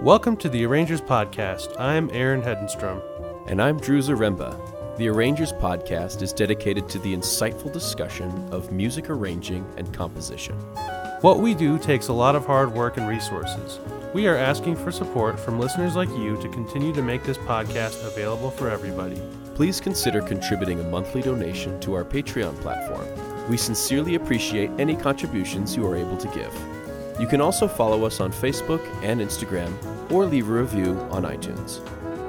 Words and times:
Welcome 0.00 0.36
to 0.38 0.48
the 0.48 0.64
Arrangers 0.64 1.00
Podcast. 1.00 1.78
I'm 1.78 2.10
Aaron 2.12 2.42
Hedenstrom. 2.42 3.00
And 3.46 3.62
I'm 3.62 3.78
Drew 3.78 4.00
Zaremba. 4.00 4.96
The 4.96 5.08
Arrangers 5.08 5.52
Podcast 5.52 6.22
is 6.22 6.32
dedicated 6.32 6.88
to 6.88 6.98
the 6.98 7.14
insightful 7.14 7.72
discussion 7.72 8.48
of 8.50 8.72
music 8.72 9.10
arranging 9.10 9.64
and 9.76 9.92
composition. 9.94 10.56
What 11.20 11.38
we 11.38 11.54
do 11.54 11.78
takes 11.78 12.08
a 12.08 12.12
lot 12.12 12.34
of 12.34 12.46
hard 12.46 12.72
work 12.72 12.96
and 12.96 13.06
resources. 13.06 13.78
We 14.12 14.26
are 14.26 14.36
asking 14.36 14.76
for 14.76 14.90
support 14.90 15.38
from 15.38 15.60
listeners 15.60 15.94
like 15.94 16.10
you 16.10 16.40
to 16.40 16.48
continue 16.48 16.92
to 16.94 17.02
make 17.02 17.22
this 17.22 17.38
podcast 17.38 18.04
available 18.04 18.50
for 18.50 18.68
everybody. 18.70 19.22
Please 19.54 19.80
consider 19.80 20.20
contributing 20.20 20.80
a 20.80 20.88
monthly 20.88 21.22
donation 21.22 21.78
to 21.80 21.94
our 21.94 22.04
Patreon 22.04 22.58
platform. 22.60 23.06
We 23.48 23.56
sincerely 23.56 24.16
appreciate 24.16 24.70
any 24.78 24.96
contributions 24.96 25.76
you 25.76 25.86
are 25.86 25.96
able 25.96 26.16
to 26.16 26.28
give. 26.28 26.81
You 27.20 27.26
can 27.26 27.40
also 27.40 27.66
follow 27.68 28.04
us 28.04 28.20
on 28.20 28.32
Facebook 28.32 28.84
and 29.02 29.20
Instagram 29.20 29.72
or 30.10 30.24
leave 30.24 30.48
a 30.48 30.52
review 30.52 30.98
on 31.10 31.24
iTunes. 31.24 31.80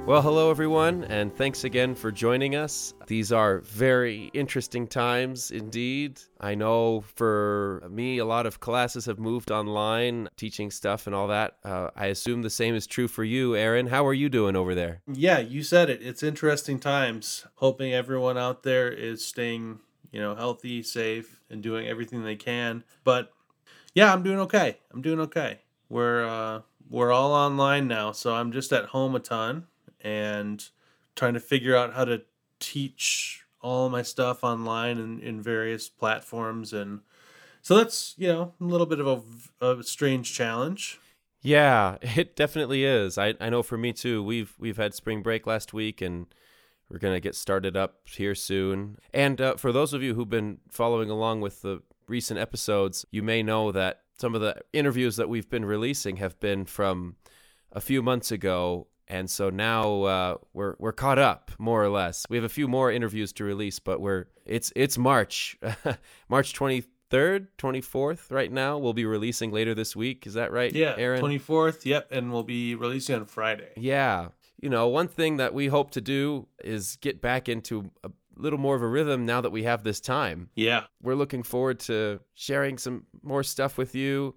Well, 0.09 0.23
hello 0.23 0.51
everyone, 0.51 1.05
and 1.05 1.37
thanks 1.37 1.65
again 1.65 1.95
for 1.95 2.11
joining 2.11 2.57
us. 2.57 2.95
These 3.09 3.31
are 3.31 3.59
very 3.59 4.31
interesting 4.33 4.87
times 4.87 5.51
indeed. 5.51 6.19
I 6.41 6.55
know 6.55 7.03
for 7.15 7.87
me, 7.91 8.17
a 8.17 8.25
lot 8.25 8.47
of 8.47 8.59
classes 8.59 9.05
have 9.05 9.19
moved 9.19 9.51
online, 9.51 10.31
teaching 10.39 10.71
stuff 10.71 11.07
and 11.07 11.15
all 11.15 11.29
that. 11.29 11.59
Uh, 11.63 11.91
I 11.95 12.07
assume 12.07 12.41
the 12.41 12.49
same 12.49 12.75
is 12.75 12.87
true 12.87 13.07
for 13.07 13.23
you, 13.23 13.55
Aaron. 13.55 13.89
How 13.89 14.07
are 14.07 14.15
you 14.15 14.31
doing 14.31 14.57
over 14.57 14.75
there? 14.75 15.03
Yeah, 15.07 15.41
you 15.41 15.63
said 15.63 15.91
it. 15.91 16.01
It's 16.01 16.23
interesting 16.23 16.79
times. 16.79 17.45
Hoping 17.57 17.93
everyone 17.93 18.39
out 18.39 18.63
there 18.63 18.91
is 18.91 19.23
staying, 19.23 19.81
you 20.11 20.21
know, 20.21 20.35
healthy, 20.35 20.83
safe, 20.83 21.43
and 21.51 21.63
doing 21.63 21.87
everything 21.87 22.25
they 22.25 22.37
can. 22.37 22.83
But 23.05 23.31
yeah, 23.93 24.11
I'm 24.11 24.23
doing 24.23 24.39
okay. 24.39 24.79
I'm 24.91 25.03
doing 25.03 25.21
okay. 25.21 25.59
We're 25.91 26.27
uh, 26.27 26.63
we're 26.89 27.13
all 27.13 27.35
online 27.35 27.87
now, 27.89 28.13
so 28.13 28.35
I'm 28.35 28.53
just 28.53 28.73
at 28.73 28.87
home 28.87 29.15
a 29.15 29.21
ton 29.21 29.67
and 30.01 30.69
trying 31.17 31.35
to 31.35 31.41
figure 31.41 31.77
out 31.77 31.95
how 31.95 32.05
to 32.05 32.23
teach 32.61 33.45
all 33.61 33.89
my 33.89 34.03
stuff 34.03 34.45
online 34.45 34.99
and 34.99 35.21
in 35.21 35.43
various 35.43 35.89
platforms. 35.89 36.73
And 36.73 37.01
so 37.63 37.77
that's 37.77 38.15
you 38.17 38.29
know 38.29 38.55
a 38.61 38.65
little 38.65 38.87
bit 38.87 39.01
of 39.01 39.51
a, 39.61 39.67
a 39.67 39.83
strange 39.83 40.33
challenge. 40.33 41.01
Yeah 41.43 41.97
it 42.03 42.37
definitely 42.37 42.85
is. 42.85 43.19
I, 43.19 43.35
I 43.41 43.51
know 43.51 43.63
for 43.63 43.79
me 43.79 43.93
too 43.93 44.23
we've 44.23 44.55
we've 44.59 44.77
had 44.77 44.95
spring 44.95 45.23
break 45.23 45.47
last 45.47 45.73
week 45.73 46.01
and 46.01 46.27
we're 46.89 46.99
to 46.99 47.21
get 47.21 47.35
started 47.35 47.77
up 47.77 47.97
here 48.07 48.35
soon. 48.35 48.97
And 49.13 49.41
uh, 49.43 49.57
for 49.57 49.73
those 49.73 49.93
of 49.93 50.03
you 50.03 50.15
who've 50.15 50.31
been 50.31 50.59
following 50.71 51.11
along 51.11 51.43
with 51.43 51.63
the 51.63 51.83
recent 52.07 52.41
episodes 52.41 53.05
you 53.11 53.23
may 53.23 53.43
know 53.43 53.73
that 53.73 54.03
some 54.17 54.35
of 54.35 54.41
the 54.41 54.57
interviews 54.73 55.17
that 55.17 55.29
we've 55.29 55.51
been 55.51 55.65
releasing 55.65 56.17
have 56.17 56.41
been 56.41 56.65
from 56.65 57.17
a 57.71 57.81
few 57.81 58.03
months 58.03 58.33
ago 58.33 58.87
and 59.09 59.29
so 59.29 59.51
now 59.51 60.03
uh, 60.03 60.37
we're 60.53 60.77
we're 60.79 60.93
caught 60.93 61.19
up 61.19 61.51
more 61.59 61.83
or 61.83 61.89
less. 61.89 62.25
We 62.29 62.37
have 62.37 62.45
a 62.45 62.49
few 62.49 62.69
more 62.69 62.93
interviews 62.93 63.33
to 63.35 63.45
release, 63.45 63.79
but 63.79 64.01
we're 64.01 64.27
it's 64.45 64.73
it's 64.77 64.99
March, 64.99 65.59
March 66.29 66.53
twenty 66.53 66.85
third, 67.11 67.49
twenty 67.59 67.81
fourth. 67.81 68.31
Right 68.31 68.53
now, 68.53 68.79
we'll 68.79 68.93
be 68.93 69.07
releasing 69.07 69.51
later 69.51 69.75
this 69.75 69.97
week. 69.97 70.27
Is 70.27 70.35
that 70.35 70.53
right? 70.53 70.73
Yeah, 70.73 70.95
Aaron. 70.97 71.21
Twenty 71.21 71.39
fourth. 71.39 71.87
Yep, 71.87 72.09
and 72.13 72.33
we'll 72.33 72.43
be 72.43 72.75
releasing 72.75 73.17
on 73.17 73.25
Friday. 73.25 73.69
Yeah, 73.77 74.29
you 74.61 74.69
know, 74.69 74.89
one 74.89 75.09
thing 75.09 75.39
that 75.39 75.55
we 75.55 75.69
hope 75.69 75.91
to 75.93 76.01
do 76.01 76.47
is 76.63 76.97
get 76.97 77.21
back 77.21 77.49
into 77.49 77.91
a 78.05 78.11
little 78.37 78.59
more 78.59 78.77
of 78.77 78.83
a 78.83 78.87
rhythm 78.87 79.27
now 79.27 79.41
that 79.41 79.51
we 79.51 79.65
have 79.65 79.85
this 79.85 80.01
time. 80.01 80.51
Yeah, 80.55 80.85
we're 81.03 81.15
looking 81.15 81.43
forward 81.43 81.81
to 81.81 82.21
sharing 82.35 82.79
some 82.79 83.07
more 83.23 83.43
stuff 83.43 83.79
with 83.79 83.95
you, 83.95 84.35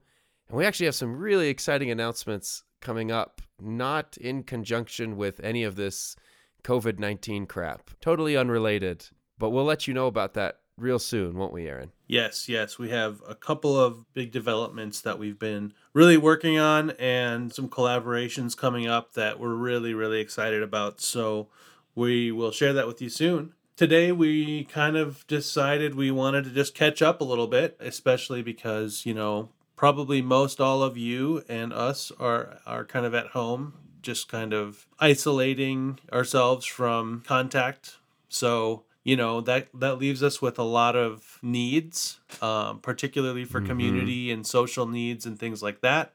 and 0.47 0.57
we 0.57 0.65
actually 0.65 0.85
have 0.87 0.95
some 0.95 1.15
really 1.17 1.49
exciting 1.49 1.91
announcements 1.91 2.63
coming 2.81 3.11
up, 3.11 3.41
not 3.61 4.17
in 4.17 4.43
conjunction 4.43 5.17
with 5.17 5.39
any 5.43 5.63
of 5.63 5.75
this 5.75 6.15
COVID 6.63 6.99
19 6.99 7.45
crap. 7.45 7.91
Totally 8.01 8.37
unrelated. 8.37 9.07
But 9.37 9.49
we'll 9.49 9.65
let 9.65 9.87
you 9.87 9.93
know 9.93 10.07
about 10.07 10.33
that 10.35 10.59
real 10.77 10.99
soon, 10.99 11.35
won't 11.35 11.53
we, 11.53 11.67
Aaron? 11.67 11.91
Yes, 12.07 12.49
yes. 12.49 12.77
We 12.77 12.89
have 12.89 13.21
a 13.27 13.35
couple 13.35 13.79
of 13.79 14.05
big 14.13 14.31
developments 14.31 15.01
that 15.01 15.17
we've 15.17 15.39
been 15.39 15.73
really 15.93 16.17
working 16.17 16.57
on 16.57 16.91
and 16.91 17.53
some 17.53 17.69
collaborations 17.69 18.57
coming 18.57 18.87
up 18.87 19.13
that 19.13 19.39
we're 19.39 19.55
really, 19.55 19.93
really 19.93 20.19
excited 20.19 20.61
about. 20.61 21.01
So 21.01 21.47
we 21.95 22.31
will 22.31 22.51
share 22.51 22.73
that 22.73 22.87
with 22.87 23.01
you 23.01 23.09
soon. 23.09 23.53
Today, 23.75 24.11
we 24.11 24.65
kind 24.65 24.97
of 24.97 25.25
decided 25.27 25.95
we 25.95 26.11
wanted 26.11 26.43
to 26.43 26.51
just 26.51 26.75
catch 26.75 27.01
up 27.01 27.21
a 27.21 27.23
little 27.23 27.47
bit, 27.47 27.77
especially 27.79 28.43
because, 28.43 29.05
you 29.05 29.13
know, 29.13 29.49
probably 29.81 30.21
most 30.21 30.61
all 30.61 30.83
of 30.83 30.95
you 30.95 31.43
and 31.49 31.73
us 31.73 32.11
are 32.19 32.59
are 32.67 32.85
kind 32.85 33.03
of 33.03 33.15
at 33.15 33.25
home 33.29 33.73
just 34.03 34.29
kind 34.29 34.53
of 34.53 34.85
isolating 34.99 35.99
ourselves 36.13 36.67
from 36.67 37.23
contact. 37.25 37.97
So 38.29 38.83
you 39.03 39.15
know 39.15 39.41
that 39.41 39.69
that 39.73 39.97
leaves 39.97 40.21
us 40.21 40.39
with 40.39 40.59
a 40.59 40.63
lot 40.79 40.95
of 40.95 41.39
needs 41.41 42.19
um, 42.43 42.77
particularly 42.79 43.43
for 43.43 43.57
mm-hmm. 43.57 43.69
community 43.69 44.29
and 44.29 44.45
social 44.45 44.85
needs 44.85 45.25
and 45.25 45.39
things 45.39 45.63
like 45.63 45.81
that. 45.81 46.13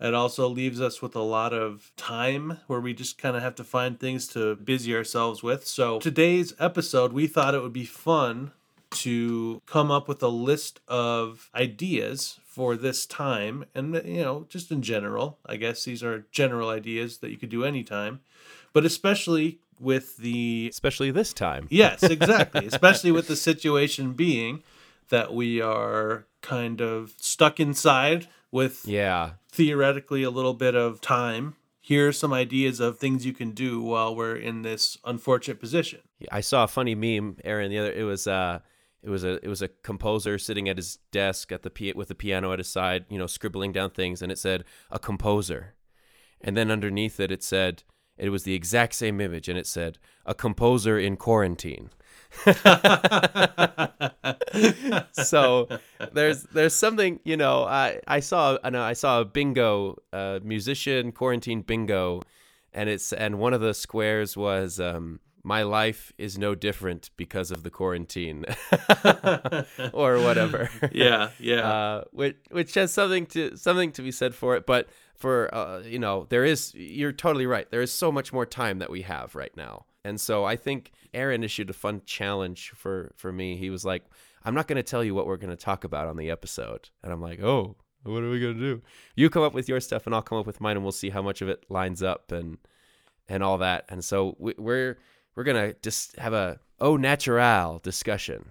It 0.00 0.14
also 0.14 0.48
leaves 0.48 0.80
us 0.80 1.02
with 1.02 1.16
a 1.16 1.20
lot 1.36 1.52
of 1.52 1.90
time 1.96 2.58
where 2.68 2.80
we 2.80 2.94
just 2.94 3.18
kind 3.18 3.34
of 3.34 3.42
have 3.42 3.56
to 3.56 3.64
find 3.64 3.98
things 3.98 4.28
to 4.28 4.54
busy 4.54 4.94
ourselves 4.94 5.42
with. 5.42 5.66
So 5.66 5.98
today's 5.98 6.54
episode 6.60 7.12
we 7.12 7.26
thought 7.26 7.56
it 7.56 7.62
would 7.62 7.72
be 7.72 7.84
fun 7.84 8.52
to 8.90 9.62
come 9.66 9.90
up 9.90 10.08
with 10.08 10.22
a 10.22 10.28
list 10.28 10.80
of 10.88 11.50
ideas 11.54 12.38
for 12.50 12.74
this 12.74 13.06
time 13.06 13.64
and 13.74 13.94
you 14.04 14.22
know 14.22 14.44
just 14.48 14.72
in 14.72 14.82
general 14.82 15.38
i 15.46 15.56
guess 15.56 15.84
these 15.84 16.02
are 16.02 16.26
general 16.32 16.68
ideas 16.68 17.18
that 17.18 17.30
you 17.30 17.36
could 17.36 17.48
do 17.48 17.64
anytime 17.64 18.20
but 18.72 18.84
especially 18.84 19.60
with 19.80 20.18
the 20.18 20.68
especially 20.70 21.10
this 21.10 21.32
time. 21.32 21.66
Yes 21.70 22.02
exactly. 22.02 22.66
Especially 22.72 23.10
with 23.10 23.26
the 23.26 23.36
situation 23.36 24.12
being 24.12 24.62
that 25.08 25.34
we 25.34 25.60
are 25.60 26.26
kind 26.42 26.80
of 26.80 27.14
stuck 27.16 27.58
inside 27.58 28.28
with 28.52 28.86
yeah. 28.86 29.32
theoretically 29.50 30.22
a 30.22 30.30
little 30.30 30.54
bit 30.54 30.74
of 30.74 31.00
time. 31.00 31.56
Here 31.80 32.08
are 32.08 32.12
some 32.12 32.32
ideas 32.32 32.78
of 32.78 32.98
things 32.98 33.26
you 33.26 33.32
can 33.32 33.50
do 33.50 33.82
while 33.82 34.14
we're 34.14 34.36
in 34.36 34.62
this 34.62 34.98
unfortunate 35.04 35.58
position. 35.58 36.00
I 36.30 36.42
saw 36.42 36.64
a 36.64 36.68
funny 36.68 36.94
meme 36.94 37.38
aaron 37.42 37.70
the 37.70 37.78
other 37.78 37.92
it 37.92 38.04
was 38.04 38.26
uh 38.26 38.60
it 39.02 39.10
was 39.10 39.24
a 39.24 39.44
it 39.44 39.48
was 39.48 39.62
a 39.62 39.68
composer 39.68 40.38
sitting 40.38 40.68
at 40.68 40.76
his 40.76 40.98
desk 41.10 41.52
at 41.52 41.62
the 41.62 41.92
with 41.94 42.08
the 42.08 42.14
piano 42.14 42.52
at 42.52 42.58
his 42.58 42.68
side, 42.68 43.06
you 43.08 43.18
know, 43.18 43.26
scribbling 43.26 43.72
down 43.72 43.90
things, 43.90 44.20
and 44.20 44.30
it 44.30 44.38
said 44.38 44.64
a 44.90 44.98
composer, 44.98 45.74
and 46.40 46.56
then 46.56 46.70
underneath 46.70 47.18
it 47.18 47.30
it 47.30 47.42
said 47.42 47.82
it 48.18 48.28
was 48.28 48.42
the 48.42 48.54
exact 48.54 48.94
same 48.94 49.20
image, 49.20 49.48
and 49.48 49.58
it 49.58 49.66
said 49.66 49.98
a 50.26 50.34
composer 50.34 50.98
in 50.98 51.16
quarantine. 51.16 51.90
so 55.12 55.66
there's 56.12 56.42
there's 56.44 56.74
something 56.74 57.18
you 57.24 57.36
know 57.36 57.64
I 57.64 58.00
I 58.06 58.20
saw 58.20 58.58
I 58.62 58.70
know 58.70 58.82
I 58.82 58.92
saw 58.92 59.22
a 59.22 59.24
bingo 59.24 59.96
uh, 60.12 60.40
musician 60.42 61.12
quarantine 61.12 61.62
bingo, 61.62 62.20
and 62.74 62.90
it's 62.90 63.14
and 63.14 63.38
one 63.38 63.54
of 63.54 63.62
the 63.62 63.72
squares 63.72 64.36
was 64.36 64.78
um, 64.78 65.20
my 65.42 65.62
life 65.62 66.12
is 66.18 66.38
no 66.38 66.54
different 66.54 67.10
because 67.16 67.50
of 67.50 67.62
the 67.62 67.70
quarantine 67.70 68.44
or 69.92 70.20
whatever. 70.20 70.70
Yeah 70.92 71.30
yeah. 71.38 71.70
Uh, 71.70 72.04
which 72.12 72.36
which 72.50 72.74
has 72.74 72.92
something 72.92 73.26
to 73.26 73.56
something 73.56 73.92
to 73.92 74.02
be 74.02 74.12
said 74.12 74.34
for 74.34 74.56
it 74.56 74.66
but 74.66 74.88
for 75.16 75.54
uh, 75.54 75.80
you 75.80 75.98
know 75.98 76.26
there 76.28 76.44
is 76.44 76.74
you're 76.74 77.12
totally 77.12 77.46
right. 77.46 77.70
There 77.70 77.82
is 77.82 77.92
so 77.92 78.12
much 78.12 78.32
more 78.32 78.46
time 78.46 78.78
that 78.78 78.90
we 78.90 79.02
have 79.02 79.34
right 79.34 79.54
now. 79.56 79.86
And 80.04 80.20
so 80.20 80.44
i 80.44 80.56
think 80.56 80.92
aaron 81.12 81.44
issued 81.44 81.70
a 81.70 81.74
fun 81.74 82.02
challenge 82.04 82.72
for 82.74 83.12
for 83.16 83.32
me. 83.32 83.56
He 83.56 83.70
was 83.70 83.84
like 83.84 84.04
i'm 84.44 84.54
not 84.54 84.66
going 84.66 84.76
to 84.76 84.82
tell 84.82 85.04
you 85.04 85.14
what 85.14 85.26
we're 85.26 85.36
going 85.36 85.56
to 85.56 85.64
talk 85.64 85.84
about 85.84 86.08
on 86.08 86.16
the 86.16 86.30
episode. 86.30 86.90
And 87.02 87.12
i'm 87.12 87.22
like 87.22 87.40
oh 87.42 87.76
what 88.02 88.22
are 88.22 88.30
we 88.30 88.40
going 88.40 88.54
to 88.54 88.60
do? 88.60 88.82
You 89.14 89.28
come 89.28 89.42
up 89.42 89.52
with 89.52 89.68
your 89.68 89.80
stuff 89.80 90.06
and 90.06 90.14
i'll 90.14 90.22
come 90.22 90.38
up 90.38 90.46
with 90.46 90.60
mine 90.60 90.76
and 90.76 90.84
we'll 90.84 90.92
see 90.92 91.10
how 91.10 91.22
much 91.22 91.42
of 91.42 91.48
it 91.48 91.64
lines 91.68 92.02
up 92.02 92.32
and 92.32 92.58
and 93.28 93.42
all 93.42 93.58
that. 93.58 93.84
And 93.88 94.04
so 94.04 94.36
we, 94.38 94.54
we're 94.58 94.98
we're 95.34 95.44
gonna 95.44 95.74
just 95.82 96.16
have 96.16 96.32
a 96.32 96.60
au 96.80 96.96
natural 96.96 97.78
discussion, 97.78 98.46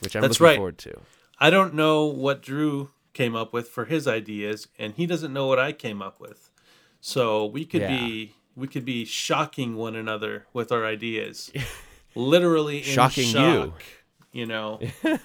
which 0.00 0.14
I'm 0.14 0.22
That's 0.22 0.40
looking 0.40 0.50
right. 0.50 0.56
forward 0.56 0.78
to. 0.78 1.00
I 1.38 1.50
don't 1.50 1.74
know 1.74 2.06
what 2.06 2.42
Drew 2.42 2.90
came 3.12 3.34
up 3.34 3.52
with 3.52 3.68
for 3.68 3.86
his 3.86 4.06
ideas, 4.06 4.68
and 4.78 4.94
he 4.94 5.06
doesn't 5.06 5.32
know 5.32 5.46
what 5.46 5.58
I 5.58 5.72
came 5.72 6.02
up 6.02 6.20
with. 6.20 6.50
So 7.00 7.46
we 7.46 7.64
could 7.64 7.82
yeah. 7.82 7.96
be 7.96 8.34
we 8.56 8.66
could 8.66 8.84
be 8.84 9.04
shocking 9.04 9.76
one 9.76 9.96
another 9.96 10.46
with 10.52 10.72
our 10.72 10.84
ideas, 10.84 11.52
literally 12.14 12.82
shocking 12.82 13.28
shock, 13.28 13.82
you. 14.32 14.40
You 14.40 14.46
know, 14.46 14.80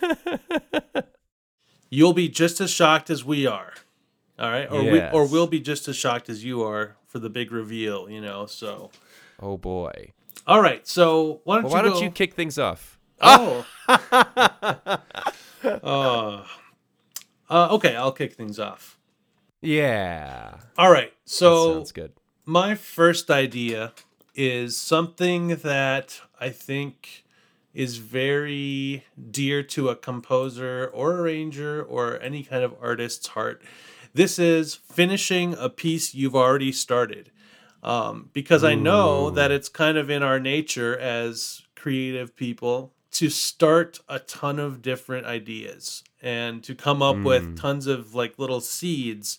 you'll 1.89 2.13
be 2.13 2.29
just 2.29 2.61
as 2.61 2.69
shocked 2.69 3.09
as 3.09 3.25
we 3.25 3.47
are. 3.47 3.73
All 4.37 4.49
right, 4.49 4.71
or 4.71 4.83
yes. 4.83 5.13
we 5.13 5.17
or 5.17 5.27
we'll 5.27 5.47
be 5.47 5.59
just 5.59 5.87
as 5.87 5.97
shocked 5.97 6.29
as 6.29 6.45
you 6.45 6.63
are 6.63 6.95
for 7.05 7.19
the 7.19 7.29
big 7.29 7.51
reveal, 7.51 8.09
you 8.09 8.21
know. 8.21 8.45
So, 8.45 8.91
Oh 9.41 9.57
boy. 9.57 10.13
All 10.49 10.61
right. 10.61 10.85
So 10.87 11.41
why 11.43 11.55
don't 11.55 11.63
Well, 11.65 11.71
you 11.71 11.75
why 11.77 11.81
don't 11.83 11.93
go- 11.93 12.01
you 12.01 12.11
kick 12.11 12.33
things 12.33 12.57
off? 12.59 12.99
Oh. 13.21 13.65
uh, 15.63 16.43
uh, 17.49 17.67
okay, 17.71 17.95
I'll 17.95 18.11
kick 18.11 18.33
things 18.33 18.59
off. 18.59 18.97
Yeah. 19.61 20.57
All 20.77 20.91
right. 20.91 21.13
So 21.25 21.49
That 21.49 21.55
So 21.65 21.73
sounds 21.73 21.91
good. 21.91 22.11
my 22.45 22.75
first 22.75 23.29
idea 23.29 23.93
is 24.35 24.77
something 24.77 25.49
that 25.57 26.21
I 26.39 26.49
think 26.49 27.25
is 27.73 27.97
very 27.97 29.05
dear 29.31 29.61
to 29.63 29.89
a 29.89 29.95
composer 29.95 30.89
or 30.93 31.15
arranger 31.21 31.83
or 31.83 32.19
any 32.21 32.43
kind 32.43 32.63
of 32.63 32.73
artist's 32.81 33.27
heart. 33.27 33.61
This 34.13 34.39
is 34.39 34.75
finishing 34.75 35.53
a 35.53 35.69
piece 35.69 36.15
you've 36.15 36.35
already 36.35 36.71
started. 36.71 37.31
Um, 37.81 38.29
because 38.33 38.63
I 38.63 38.75
know 38.75 39.29
that 39.29 39.51
it's 39.51 39.69
kind 39.69 39.97
of 39.97 40.09
in 40.09 40.21
our 40.21 40.39
nature 40.39 40.97
as 40.97 41.61
creative 41.75 42.35
people 42.35 42.93
to 43.11 43.29
start 43.29 43.99
a 44.09 44.19
ton 44.19 44.59
of 44.59 44.81
different 44.81 45.25
ideas 45.25 46.03
and 46.21 46.63
to 46.63 46.75
come 46.75 47.01
up 47.01 47.17
with 47.23 47.57
tons 47.57 47.87
of 47.87 48.13
like 48.13 48.37
little 48.37 48.61
seeds 48.61 49.37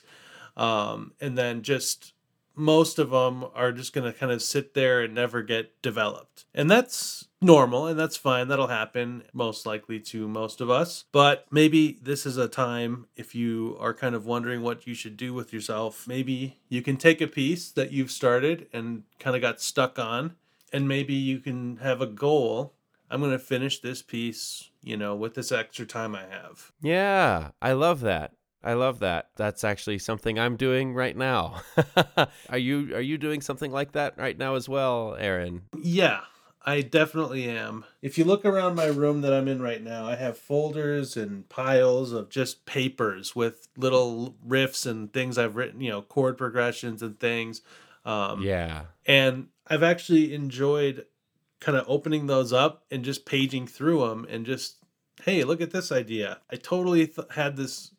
um, 0.57 1.13
and 1.21 1.37
then 1.37 1.63
just 1.63 2.13
most 2.55 2.99
of 2.99 3.11
them 3.11 3.45
are 3.55 3.73
just 3.73 3.93
going 3.93 4.11
to 4.11 4.19
kind 4.19 4.33
of 4.33 4.43
sit 4.43 4.75
there 4.75 5.03
and 5.03 5.15
never 5.15 5.43
get 5.43 5.81
developed. 5.83 6.45
And 6.55 6.71
that's 6.71 7.29
normal 7.41 7.87
and 7.87 7.99
that's 7.99 8.17
fine. 8.17 8.49
That'll 8.49 8.67
happen 8.67 9.23
most 9.33 9.65
likely 9.67 9.99
to 10.01 10.29
most 10.29 10.61
of 10.61 10.69
us. 10.69 11.05
But 11.13 11.47
maybe 11.51 11.99
this 12.03 12.27
is 12.27 12.37
a 12.37 12.49
time 12.49 13.07
if 13.17 13.35
you 13.35 13.77
are 13.81 13.95
kind 13.95 14.15
of 14.15 14.27
wondering 14.27 14.63
what 14.63 14.87
you 14.87 14.95
should 14.95 15.17
do 15.17 15.33
with 15.33 15.53
yourself, 15.53 16.07
maybe 16.07 16.59
you 16.69 16.83
can 16.83 16.97
take 16.97 17.21
a 17.21 17.27
piece 17.27 17.71
that 17.73 17.93
you've 17.93 18.11
started 18.11 18.69
and 18.73 19.05
kind 19.19 19.37
of 19.37 19.43
got 19.43 19.61
stuck 19.61 19.99
on 19.99 20.37
and 20.73 20.87
maybe 20.87 21.15
you 21.15 21.39
can 21.39 21.79
have 21.79 22.01
a 22.01 22.07
goal. 22.07 22.75
I'm 23.11 23.21
going 23.21 23.33
to 23.33 23.39
finish 23.39 23.81
this 23.81 24.03
piece, 24.03 24.71
you 24.83 24.97
know, 24.97 25.17
with 25.17 25.35
this 25.35 25.51
extra 25.51 25.85
time 25.85 26.15
I 26.15 26.27
have. 26.27 26.73
Yeah, 26.81 27.51
I 27.61 27.73
love 27.73 28.01
that. 28.01 28.33
I 28.63 28.75
love 28.75 28.99
that. 29.01 29.31
That's 29.37 29.65
actually 29.65 29.99
something 29.99 30.39
I'm 30.39 30.57
doing 30.57 30.95
right 30.95 31.17
now. 31.17 31.63
are 32.49 32.59
you 32.59 32.95
are 32.95 33.01
you 33.01 33.17
doing 33.19 33.41
something 33.41 33.71
like 33.71 33.93
that 33.93 34.19
right 34.19 34.37
now 34.37 34.55
as 34.55 34.69
well, 34.69 35.17
Aaron? 35.19 35.63
Yeah, 35.77 36.21
I 36.65 36.83
definitely 36.83 37.49
am. 37.49 37.85
If 38.03 38.19
you 38.19 38.25
look 38.25 38.45
around 38.45 38.75
my 38.75 38.87
room 38.87 39.23
that 39.23 39.33
I'm 39.33 39.49
in 39.49 39.63
right 39.63 39.83
now, 39.83 40.07
I 40.07 40.17
have 40.17 40.37
folders 40.37 41.17
and 41.17 41.49
piles 41.49 42.13
of 42.13 42.29
just 42.29 42.67
papers 42.67 43.35
with 43.35 43.69
little 43.79 44.37
riffs 44.47 44.87
and 44.87 45.11
things 45.11 45.39
I've 45.39 45.57
written, 45.57 45.81
you 45.81 45.91
know, 45.91 46.03
chord 46.03 46.37
progressions 46.37 47.03
and 47.03 47.19
things. 47.19 47.63
Um, 48.05 48.43
Yeah. 48.43 48.85
And 49.07 49.49
I've 49.67 49.83
actually 49.83 50.35
enjoyed 50.35 51.07
kind 51.61 51.79
of 51.79 51.85
opening 51.89 52.27
those 52.27 52.53
up 52.53 52.85
and 52.91 53.05
just 53.05 53.25
paging 53.25 53.67
through 53.67 54.07
them 54.07 54.27
and 54.29 54.45
just, 54.45 54.77
hey, 55.25 55.45
look 55.45 55.61
at 55.63 55.71
this 55.71 55.91
idea. 55.91 56.41
I 56.51 56.57
totally 56.57 57.07
th- 57.07 57.29
had 57.35 57.57
this 57.57 57.93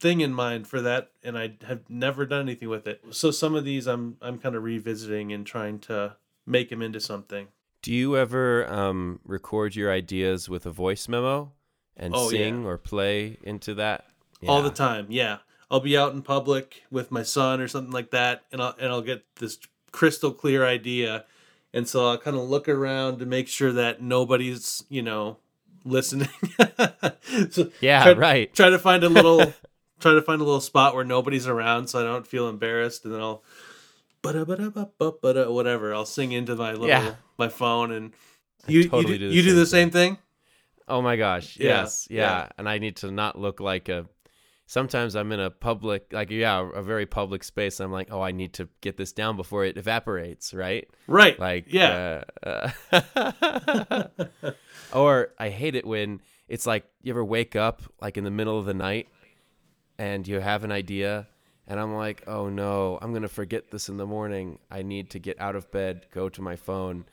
thing 0.00 0.20
in 0.20 0.34
mind 0.34 0.66
for 0.66 0.80
that 0.82 1.10
and 1.22 1.38
I 1.38 1.54
have 1.66 1.88
never 1.88 2.26
done 2.26 2.42
anything 2.42 2.68
with 2.68 2.86
it. 2.86 3.02
So 3.10 3.30
some 3.30 3.54
of 3.54 3.64
these 3.64 3.86
I'm 3.86 4.16
I'm 4.20 4.38
kind 4.38 4.54
of 4.54 4.62
revisiting 4.62 5.32
and 5.32 5.46
trying 5.46 5.78
to 5.80 6.16
make 6.46 6.70
them 6.70 6.82
into 6.82 7.00
something. 7.00 7.48
Do 7.82 7.92
you 7.92 8.16
ever 8.16 8.66
um, 8.70 9.20
record 9.24 9.76
your 9.76 9.92
ideas 9.92 10.48
with 10.48 10.64
a 10.66 10.70
voice 10.70 11.06
memo 11.08 11.52
and 11.96 12.14
Oh, 12.16 12.30
yeah. 12.30 12.38
sing 12.38 12.64
or 12.66 12.78
play 12.78 13.38
into 13.42 13.74
that? 13.74 14.06
all 14.46 14.62
the 14.62 14.70
time. 14.70 15.06
Yeah, 15.08 15.38
I'll 15.70 15.80
be 15.80 15.96
out 15.96 16.12
in 16.12 16.20
public 16.22 16.82
with 16.90 17.10
my 17.10 17.22
son 17.22 17.60
or 17.62 17.68
something 17.68 17.92
like 17.92 18.10
that, 18.10 18.44
and 18.52 18.60
I'll 18.60 18.74
and 18.78 18.88
I'll 18.92 19.00
get 19.02 19.24
this 19.36 19.58
crystal 19.92 20.32
clear 20.32 20.66
idea, 20.66 21.24
and 21.72 21.88
so 21.88 22.06
I'll 22.08 22.18
kind 22.18 22.36
of 22.36 22.42
look 22.42 22.68
around 22.68 23.18
to 23.20 23.26
make 23.26 23.48
sure 23.48 23.72
that 23.72 24.02
nobody's 24.02 24.82
you 24.90 25.00
know 25.02 25.38
listening. 25.84 26.28
so 27.50 27.70
Yeah, 27.80 28.02
try, 28.02 28.12
right. 28.12 28.54
Try 28.54 28.70
to 28.70 28.78
find 28.78 29.02
a 29.04 29.08
little, 29.08 29.54
try 30.04 30.12
to 30.12 30.22
find 30.22 30.40
a 30.40 30.44
little 30.44 30.60
spot 30.60 30.94
where 30.94 31.04
nobody's 31.04 31.46
around, 31.46 31.88
so 31.88 31.98
I 31.98 32.02
don't 32.04 32.26
feel 32.26 32.48
embarrassed, 32.48 33.04
and 33.04 33.14
then 33.14 33.20
I'll. 33.20 33.42
Whatever, 34.22 35.94
I'll 35.94 36.06
sing 36.06 36.32
into 36.32 36.56
my 36.56 36.72
little 36.72 36.88
Yeah. 36.88 37.14
my 37.38 37.48
phone, 37.48 37.90
and 37.90 38.12
you 38.66 38.88
totally 38.88 39.14
you, 39.14 39.18
do 39.18 39.24
do, 39.24 39.28
the 39.28 39.34
you 39.34 39.42
do 39.42 39.48
same 39.50 39.56
the 39.58 39.66
same 39.66 39.90
thing. 39.90 40.18
Oh 40.88 41.00
my 41.02 41.16
gosh. 41.16 41.56
Yeah, 41.58 41.80
Yes. 41.80 42.06
yeah. 42.10 42.20
Yeah. 42.20 42.48
And 42.58 42.68
I 42.68 42.78
need 42.78 42.96
to 42.96 43.10
not 43.10 43.38
look 43.38 43.60
like 43.60 43.88
a. 43.88 44.06
Sometimes 44.66 45.14
I'm 45.14 45.30
in 45.32 45.40
a 45.40 45.50
public, 45.50 46.06
like, 46.10 46.30
yeah, 46.30 46.66
a 46.74 46.82
very 46.82 47.04
public 47.04 47.44
space. 47.44 47.80
I'm 47.80 47.92
like, 47.92 48.08
oh, 48.10 48.22
I 48.22 48.32
need 48.32 48.54
to 48.54 48.68
get 48.80 48.96
this 48.96 49.12
down 49.12 49.36
before 49.36 49.66
it 49.66 49.76
evaporates, 49.76 50.54
right? 50.54 50.88
Right. 51.06 51.38
Like, 51.38 51.66
yeah. 51.68 52.24
uh, 52.42 52.70
uh, 52.90 54.04
or 54.94 55.34
I 55.38 55.50
hate 55.50 55.74
it 55.74 55.86
when 55.86 56.22
it's 56.48 56.66
like 56.66 56.84
you 57.02 57.12
ever 57.12 57.24
wake 57.24 57.56
up 57.56 57.82
like 58.00 58.16
in 58.16 58.24
the 58.24 58.30
middle 58.30 58.58
of 58.58 58.64
the 58.64 58.74
night 58.74 59.08
and 59.98 60.26
you 60.26 60.40
have 60.40 60.64
an 60.64 60.72
idea 60.72 61.26
and 61.66 61.80
I'm 61.80 61.94
like, 61.94 62.24
oh 62.26 62.48
no, 62.48 62.98
I'm 63.00 63.12
gonna 63.12 63.28
forget 63.28 63.70
this 63.70 63.88
in 63.88 63.96
the 63.96 64.06
morning. 64.06 64.58
I 64.70 64.82
need 64.82 65.10
to 65.10 65.18
get 65.18 65.40
out 65.40 65.56
of 65.56 65.70
bed, 65.70 66.06
go 66.12 66.28
to 66.28 66.42
my 66.42 66.56
phone, 66.56 67.06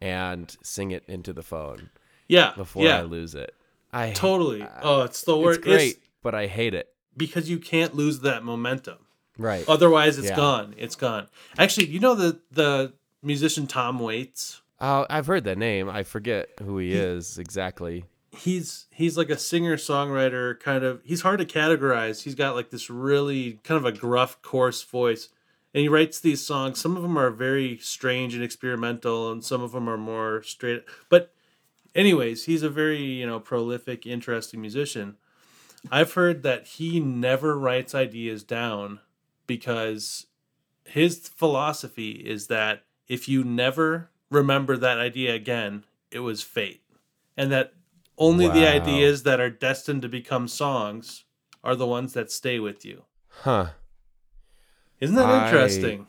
and 0.00 0.54
sing 0.62 0.90
it 0.92 1.04
into 1.08 1.32
the 1.32 1.42
phone 1.42 1.90
yeah. 2.26 2.52
before 2.56 2.84
yeah. 2.84 2.98
I 2.98 3.02
lose 3.02 3.34
it. 3.34 3.54
I 3.92 4.12
Totally. 4.12 4.62
uh, 4.62 4.68
oh, 4.82 5.02
it's 5.02 5.22
the 5.22 5.36
worst. 5.36 5.58
it's 5.60 5.66
great, 5.66 5.98
but 6.22 6.34
I 6.34 6.46
hate 6.46 6.74
it. 6.74 6.88
because 7.16 7.50
you 7.50 7.58
can't 7.58 7.94
lose 7.94 8.20
that 8.20 8.44
momentum. 8.44 8.98
Right. 9.36 9.64
Otherwise, 9.68 10.18
it's 10.18 10.28
Yeah. 10.28 10.36
gone. 10.36 10.74
It's 10.76 10.96
gone. 10.96 11.28
Actually, 11.58 11.86
you 11.86 12.00
know 12.00 12.14
the 12.14 12.40
the 12.50 12.92
musician 13.22 13.66
Tom 13.66 13.98
Waits. 13.98 14.62
Oh, 14.80 15.06
I've 15.10 15.26
heard 15.26 15.44
that 15.44 15.58
name. 15.58 15.88
I 15.88 16.02
forget 16.04 16.50
who 16.62 16.78
he 16.78 16.92
is 16.92 17.38
exactly. 17.38 18.04
He's 18.38 18.86
he's 18.90 19.16
like 19.16 19.30
a 19.30 19.38
singer 19.38 19.76
songwriter. 19.76 20.58
Kind 20.58 20.84
of. 20.84 21.02
He's 21.04 21.22
hard 21.22 21.40
to 21.40 21.46
categorize. 21.46 22.22
He's 22.22 22.34
got 22.34 22.54
like 22.54 22.70
this 22.70 22.88
really 22.88 23.60
kind 23.64 23.78
of 23.78 23.84
a 23.84 23.96
gruff, 23.96 24.40
coarse 24.42 24.82
voice, 24.82 25.28
and 25.74 25.82
he 25.82 25.88
writes 25.88 26.20
these 26.20 26.44
songs. 26.44 26.80
Some 26.80 26.96
of 26.96 27.02
them 27.02 27.18
are 27.18 27.30
very 27.30 27.78
strange 27.78 28.34
and 28.34 28.42
experimental, 28.42 29.30
and 29.30 29.44
some 29.44 29.62
of 29.62 29.72
them 29.72 29.88
are 29.88 29.98
more 29.98 30.42
straight. 30.42 30.84
But, 31.08 31.32
anyways, 31.94 32.44
he's 32.44 32.62
a 32.62 32.70
very 32.70 33.02
you 33.02 33.26
know 33.26 33.40
prolific, 33.40 34.06
interesting 34.06 34.60
musician. 34.60 35.16
I've 35.90 36.14
heard 36.14 36.42
that 36.42 36.66
he 36.66 37.00
never 37.00 37.58
writes 37.58 37.94
ideas 37.94 38.42
down 38.42 39.00
because 39.46 40.26
his 40.84 41.28
philosophy 41.28 42.12
is 42.12 42.46
that 42.48 42.84
if 43.06 43.28
you 43.28 43.44
never 43.44 44.10
remember 44.30 44.76
that 44.76 44.98
idea 44.98 45.34
again, 45.34 45.84
it 46.10 46.20
was 46.20 46.42
fate. 46.42 46.82
And 47.36 47.52
that 47.52 47.72
only 48.18 48.48
the 48.48 48.66
ideas 48.68 49.22
that 49.22 49.40
are 49.40 49.50
destined 49.50 50.02
to 50.02 50.08
become 50.08 50.48
songs 50.48 51.24
are 51.64 51.76
the 51.76 51.86
ones 51.86 52.12
that 52.14 52.30
stay 52.30 52.58
with 52.58 52.84
you. 52.84 53.04
Huh. 53.28 53.68
Isn't 55.00 55.16
that 55.16 55.26
I- 55.26 55.46
interesting? 55.46 56.06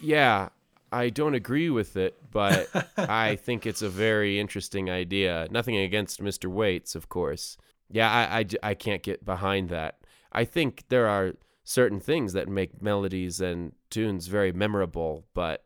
Yeah, 0.00 0.50
I 0.92 1.08
don't 1.08 1.34
agree 1.34 1.70
with 1.70 1.96
it, 1.96 2.16
but 2.30 2.68
I 2.96 3.36
think 3.36 3.66
it's 3.66 3.82
a 3.82 3.88
very 3.88 4.38
interesting 4.38 4.90
idea. 4.90 5.48
Nothing 5.50 5.76
against 5.76 6.22
Mr. 6.22 6.50
Waits, 6.50 6.94
of 6.94 7.08
course. 7.08 7.56
Yeah, 7.88 8.10
I 8.10 8.44
I 8.62 8.74
can't 8.74 9.02
get 9.02 9.24
behind 9.24 9.68
that. 9.70 9.98
I 10.32 10.44
think 10.44 10.84
there 10.88 11.06
are 11.06 11.34
certain 11.64 12.00
things 12.00 12.32
that 12.32 12.48
make 12.48 12.82
melodies 12.82 13.40
and 13.40 13.72
tunes 13.90 14.26
very 14.26 14.52
memorable, 14.52 15.24
but 15.34 15.64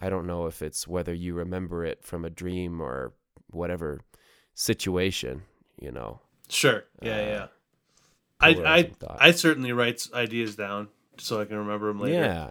I 0.00 0.08
don't 0.08 0.26
know 0.26 0.46
if 0.46 0.62
it's 0.62 0.86
whether 0.88 1.12
you 1.14 1.34
remember 1.34 1.84
it 1.84 2.02
from 2.04 2.24
a 2.24 2.30
dream 2.30 2.80
or 2.80 3.12
whatever 3.50 4.00
situation, 4.54 5.42
you 5.80 5.90
know. 5.92 6.20
Sure. 6.48 6.84
Yeah, 7.02 7.12
Uh, 7.16 7.20
yeah. 7.20 7.46
I, 8.40 8.48
I 8.78 8.82
thought. 8.84 9.16
I 9.20 9.30
certainly 9.30 9.72
write 9.72 10.06
ideas 10.12 10.54
down 10.56 10.88
so 11.18 11.40
I 11.40 11.44
can 11.44 11.56
remember 11.56 11.88
them 11.88 12.00
later. 12.00 12.20
Yeah. 12.22 12.50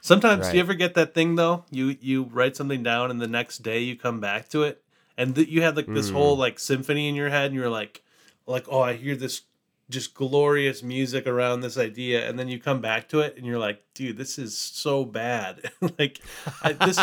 Sometimes 0.00 0.48
do 0.48 0.54
you 0.56 0.60
ever 0.62 0.74
get 0.74 0.94
that 0.94 1.14
thing 1.14 1.36
though? 1.36 1.64
You 1.70 1.96
you 2.00 2.24
write 2.24 2.56
something 2.56 2.82
down 2.82 3.10
and 3.10 3.20
the 3.20 3.28
next 3.28 3.58
day 3.62 3.80
you 3.80 3.96
come 3.96 4.20
back 4.20 4.48
to 4.50 4.62
it 4.64 4.82
and 5.16 5.34
th- 5.34 5.48
you 5.48 5.62
had 5.62 5.76
like 5.76 5.86
this 5.86 6.10
Mm. 6.10 6.14
whole 6.14 6.36
like 6.36 6.58
symphony 6.58 7.08
in 7.08 7.14
your 7.14 7.30
head 7.30 7.46
and 7.46 7.54
you're 7.54 7.70
like 7.70 8.02
like 8.46 8.66
oh 8.68 8.80
I 8.80 8.94
hear 8.94 9.14
this 9.16 9.42
just 9.90 10.14
glorious 10.14 10.82
music 10.82 11.26
around 11.26 11.60
this 11.60 11.78
idea 11.78 12.28
and 12.28 12.36
then 12.38 12.48
you 12.48 12.58
come 12.58 12.80
back 12.80 13.08
to 13.10 13.20
it 13.20 13.36
and 13.36 13.46
you're 13.46 13.58
like 13.60 13.82
dude 13.94 14.16
this 14.16 14.38
is 14.38 14.56
so 14.58 15.04
bad 15.04 15.70
like 15.98 16.20
I, 16.62 16.72
this 16.72 16.98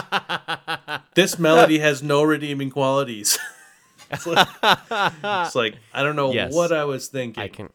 this 1.15 1.39
melody 1.39 1.79
has 1.79 2.03
no 2.03 2.21
redeeming 2.23 2.69
qualities 2.69 3.37
it's, 4.11 4.25
like, 4.27 4.47
it's 4.61 5.55
like 5.55 5.75
I 5.93 6.03
don't 6.03 6.15
know 6.15 6.33
Yes. 6.33 6.53
what 6.53 6.71
I 6.71 6.85
was 6.85 7.07
thinking 7.07 7.41
I 7.43 7.47
can 7.47 7.69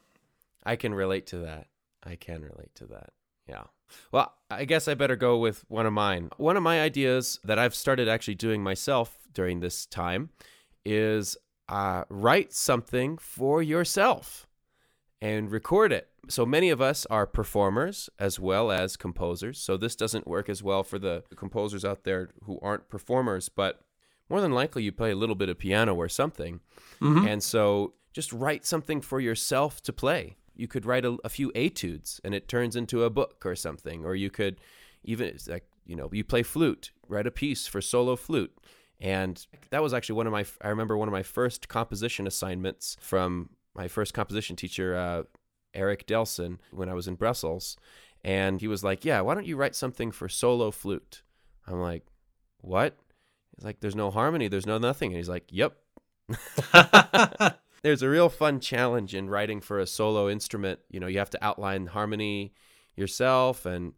I 0.65 0.77
can 0.77 0.95
relate 0.95 1.27
to 1.29 1.39
that. 1.39 1.67
I 2.03 2.17
can 2.17 2.43
relate 2.43 2.75
to 2.77 2.87
that. 2.87 3.11
Yeah. 3.49 3.65
Well, 4.13 4.33
I 4.51 4.65
guess 4.65 4.89
I 4.89 4.95
better 4.95 5.17
go 5.17 5.39
with 5.39 5.65
one 5.69 5.87
of 5.87 5.93
mine. 5.93 6.31
One 6.39 6.57
of 6.57 6.63
my 6.63 6.81
ideas 6.81 7.39
that 7.45 7.59
I've 7.59 7.75
started 7.75 8.09
actually 8.09 8.35
doing 8.37 8.63
myself 8.63 9.19
during 9.33 9.61
this 9.61 9.85
time 9.87 10.31
is 10.85 11.37
uh, 11.69 12.05
write 12.09 12.53
something 12.53 13.19
for 13.19 13.63
yourself 13.63 14.47
and 15.23 15.51
record 15.51 15.93
it 15.93 16.09
So 16.29 16.45
many 16.47 16.71
of 16.71 16.81
us 16.81 17.07
are 17.07 17.27
performers 17.27 18.09
as 18.19 18.41
well 18.41 18.71
as 18.71 18.97
composers. 18.97 19.59
So 19.59 19.77
this 19.77 19.95
doesn't 19.97 20.27
work 20.27 20.49
as 20.49 20.63
well 20.63 20.83
for 20.83 20.99
the 20.99 21.23
composers 21.37 21.85
out 21.85 22.05
there 22.05 22.31
who 22.45 22.59
aren't 22.63 22.89
performers, 22.89 23.49
but 23.51 23.81
more 24.35 24.41
than 24.41 24.51
likely 24.51 24.83
you 24.83 24.91
play 24.91 25.13
a 25.13 25.15
little 25.15 25.37
bit 25.37 25.49
of 25.49 25.57
piano 25.61 25.95
or 25.95 26.09
something. 26.09 26.59
Mhm. 27.01 27.25
And 27.31 27.41
so 27.41 27.95
just 28.13 28.33
write 28.33 28.67
something 28.67 29.01
for 29.01 29.21
yourself 29.21 29.81
to 29.83 29.93
play. 29.93 30.35
You 30.57 30.67
could 30.67 30.85
write 30.85 31.05
a, 31.05 31.17
a 31.23 31.29
few 31.29 31.53
etudes 31.55 32.21
and 32.25 32.35
it 32.35 32.49
turns 32.49 32.75
into 32.75 33.05
a 33.05 33.11
book 33.11 33.47
or 33.47 33.55
something. 33.55 34.05
Or 34.05 34.17
you 34.17 34.31
could 34.31 34.57
even, 35.05 35.29
it's 35.29 35.47
like, 35.47 35.69
you 35.87 35.95
know, 35.95 36.09
you 36.13 36.25
play 36.25 36.43
flute, 36.43 36.91
write 37.07 37.29
a 37.29 37.31
piece 37.31 37.69
for 37.69 37.81
solo 37.81 38.17
flute. 38.17 38.53
And 39.01 39.47
that 39.71 39.85
was 39.85 39.95
actually 39.95 40.17
one 40.17 40.27
of 40.27 40.33
my, 40.33 40.45
I 40.61 40.69
remember 40.69 40.97
one 40.97 41.07
of 41.07 41.13
my 41.13 41.23
first 41.23 41.69
composition 41.69 42.27
assignments 42.27 42.97
from 43.01 43.51
my 43.73 43.87
first 43.87 44.15
composition 44.15 44.57
teacher, 44.57 44.97
uh, 44.97 45.23
Eric 45.75 46.09
Delson, 46.09 46.59
when 46.73 46.89
I 46.89 46.95
was 46.95 47.07
in 47.07 47.15
Brussels. 47.15 47.77
And 48.25 48.61
he 48.61 48.67
was 48.67 48.83
like, 48.83 49.05
Yeah, 49.05 49.21
why 49.21 49.35
don't 49.35 49.47
you 49.47 49.57
write 49.57 49.77
something 49.77 50.11
for 50.11 50.29
solo 50.29 50.73
flute? 50.73 51.23
I'm 51.69 51.81
like, 51.81 52.03
What? 52.63 52.97
He's 53.57 53.65
like, 53.65 53.81
There's 53.81 53.97
no 53.97 54.11
harmony, 54.11 54.49
there's 54.49 54.67
no 54.67 54.79
nothing. 54.79 55.11
And 55.11 55.17
he's 55.17 55.29
like, 55.29 55.45
Yep. 55.51 55.77
There's 57.83 58.03
a 58.03 58.09
real 58.09 58.31
fun 58.31 58.61
challenge 58.61 59.15
in 59.15 59.29
writing 59.29 59.61
for 59.61 59.79
a 59.79 59.87
solo 59.87 60.31
instrument. 60.31 60.81
You 60.89 61.01
know, 61.01 61.07
you 61.07 61.19
have 61.19 61.29
to 61.31 61.45
outline 61.45 61.87
harmony 61.89 62.55
yourself, 62.97 63.67
and 63.67 63.93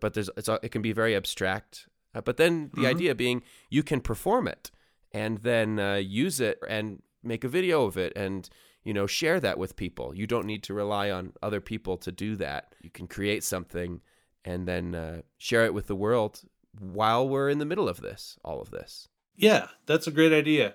but 0.00 0.12
there's 0.12 0.28
it's, 0.36 0.48
it 0.50 0.68
can 0.70 0.82
be 0.82 0.92
very 0.92 1.16
abstract. 1.16 1.88
Uh, 2.14 2.20
but 2.20 2.36
then 2.36 2.70
the 2.74 2.82
Mhm. 2.82 2.88
idea 2.88 3.14
being 3.14 3.42
you 3.70 3.82
can 3.82 4.02
perform 4.02 4.46
it 4.46 4.70
and 5.12 5.38
then 5.38 5.78
uh, 5.78 5.94
use 5.94 6.40
it 6.40 6.58
and 6.68 7.02
make 7.22 7.42
a 7.42 7.48
video 7.48 7.84
of 7.86 7.96
it 7.96 8.12
and 8.14 8.50
you 8.84 8.92
know 8.92 9.06
share 9.06 9.40
that 9.40 9.56
with 9.56 9.76
people. 9.76 10.14
You 10.14 10.26
don't 10.26 10.44
need 10.46 10.62
to 10.64 10.74
rely 10.74 11.10
on 11.10 11.32
other 11.42 11.62
people 11.62 11.96
to 11.98 12.12
do 12.12 12.36
that. 12.36 12.74
You 12.82 12.90
can 12.90 13.08
create 13.08 13.42
something 13.44 14.02
and 14.44 14.68
then 14.68 14.94
uh, 14.94 15.22
share 15.38 15.64
it 15.64 15.72
with 15.72 15.86
the 15.86 15.96
world 15.96 16.42
while 16.78 17.28
we're 17.28 17.48
in 17.48 17.58
the 17.58 17.64
middle 17.64 17.88
of 17.88 18.00
this, 18.00 18.38
all 18.44 18.60
of 18.60 18.70
this. 18.70 19.08
Yeah, 19.36 19.68
that's 19.86 20.06
a 20.06 20.10
great 20.10 20.32
idea. 20.32 20.74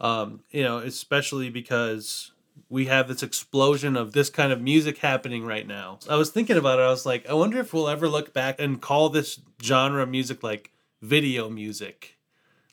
Um, 0.00 0.40
you 0.50 0.62
know, 0.62 0.78
especially 0.78 1.50
because 1.50 2.32
we 2.68 2.86
have 2.86 3.08
this 3.08 3.22
explosion 3.22 3.96
of 3.96 4.12
this 4.12 4.30
kind 4.30 4.52
of 4.52 4.60
music 4.60 4.98
happening 4.98 5.44
right 5.44 5.66
now. 5.66 5.98
I 6.08 6.16
was 6.16 6.30
thinking 6.30 6.56
about 6.56 6.78
it. 6.78 6.82
I 6.82 6.88
was 6.90 7.06
like, 7.06 7.28
I 7.28 7.34
wonder 7.34 7.58
if 7.58 7.72
we'll 7.72 7.88
ever 7.88 8.08
look 8.08 8.32
back 8.32 8.60
and 8.60 8.80
call 8.80 9.08
this 9.08 9.40
genre 9.62 10.02
of 10.02 10.08
music 10.08 10.42
like 10.42 10.72
video 11.02 11.48
music. 11.48 12.18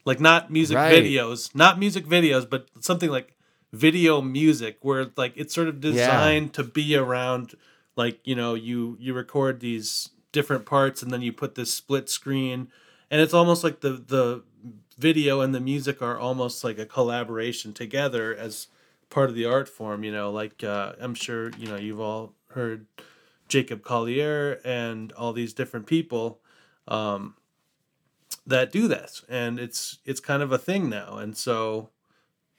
Like 0.05 0.19
not 0.19 0.51
music 0.51 0.77
Right. 0.77 1.03
videos, 1.03 1.55
not 1.55 1.79
music 1.79 2.05
videos, 2.05 2.49
but 2.49 2.67
something 2.81 3.09
like 3.09 3.35
video 3.71 4.21
music 4.21 4.77
where 4.81 5.07
like 5.15 5.33
it's 5.35 5.53
sort 5.53 5.67
of 5.67 5.79
designed 5.79 6.53
to 6.53 6.63
be 6.63 6.95
around 6.95 7.55
like, 7.95 8.19
you 8.25 8.35
know, 8.35 8.53
you 8.53 8.97
you 8.99 9.13
record 9.13 9.59
these 9.59 10.09
different 10.33 10.65
parts 10.65 11.01
and 11.01 11.11
then 11.11 11.21
you 11.21 11.31
put 11.31 11.55
this 11.55 11.73
split 11.73 12.09
screen 12.09 12.67
and 13.09 13.21
it's 13.21 13.33
almost 13.33 13.63
like 13.63 13.79
the 13.79 13.91
the 13.91 14.43
video 14.97 15.39
and 15.39 15.55
the 15.55 15.59
music 15.61 16.01
are 16.01 16.19
almost 16.19 16.63
like 16.63 16.77
a 16.77 16.85
collaboration 16.85 17.71
together 17.73 18.35
as 18.35 18.67
part 19.09 19.29
of 19.29 19.35
the 19.35 19.45
art 19.45 19.69
form 19.69 20.03
you 20.03 20.11
know 20.11 20.29
like 20.31 20.63
uh, 20.63 20.93
i'm 20.99 21.15
sure 21.15 21.51
you 21.57 21.67
know 21.67 21.77
you've 21.77 22.01
all 22.01 22.33
heard 22.49 22.85
jacob 23.47 23.83
collier 23.83 24.59
and 24.65 25.11
all 25.13 25.31
these 25.33 25.53
different 25.53 25.85
people 25.85 26.39
um, 26.87 27.35
that 28.45 28.71
do 28.71 28.87
this 28.87 29.23
and 29.29 29.59
it's 29.59 29.99
it's 30.05 30.19
kind 30.19 30.41
of 30.43 30.51
a 30.51 30.57
thing 30.57 30.89
now 30.89 31.17
and 31.17 31.37
so 31.37 31.89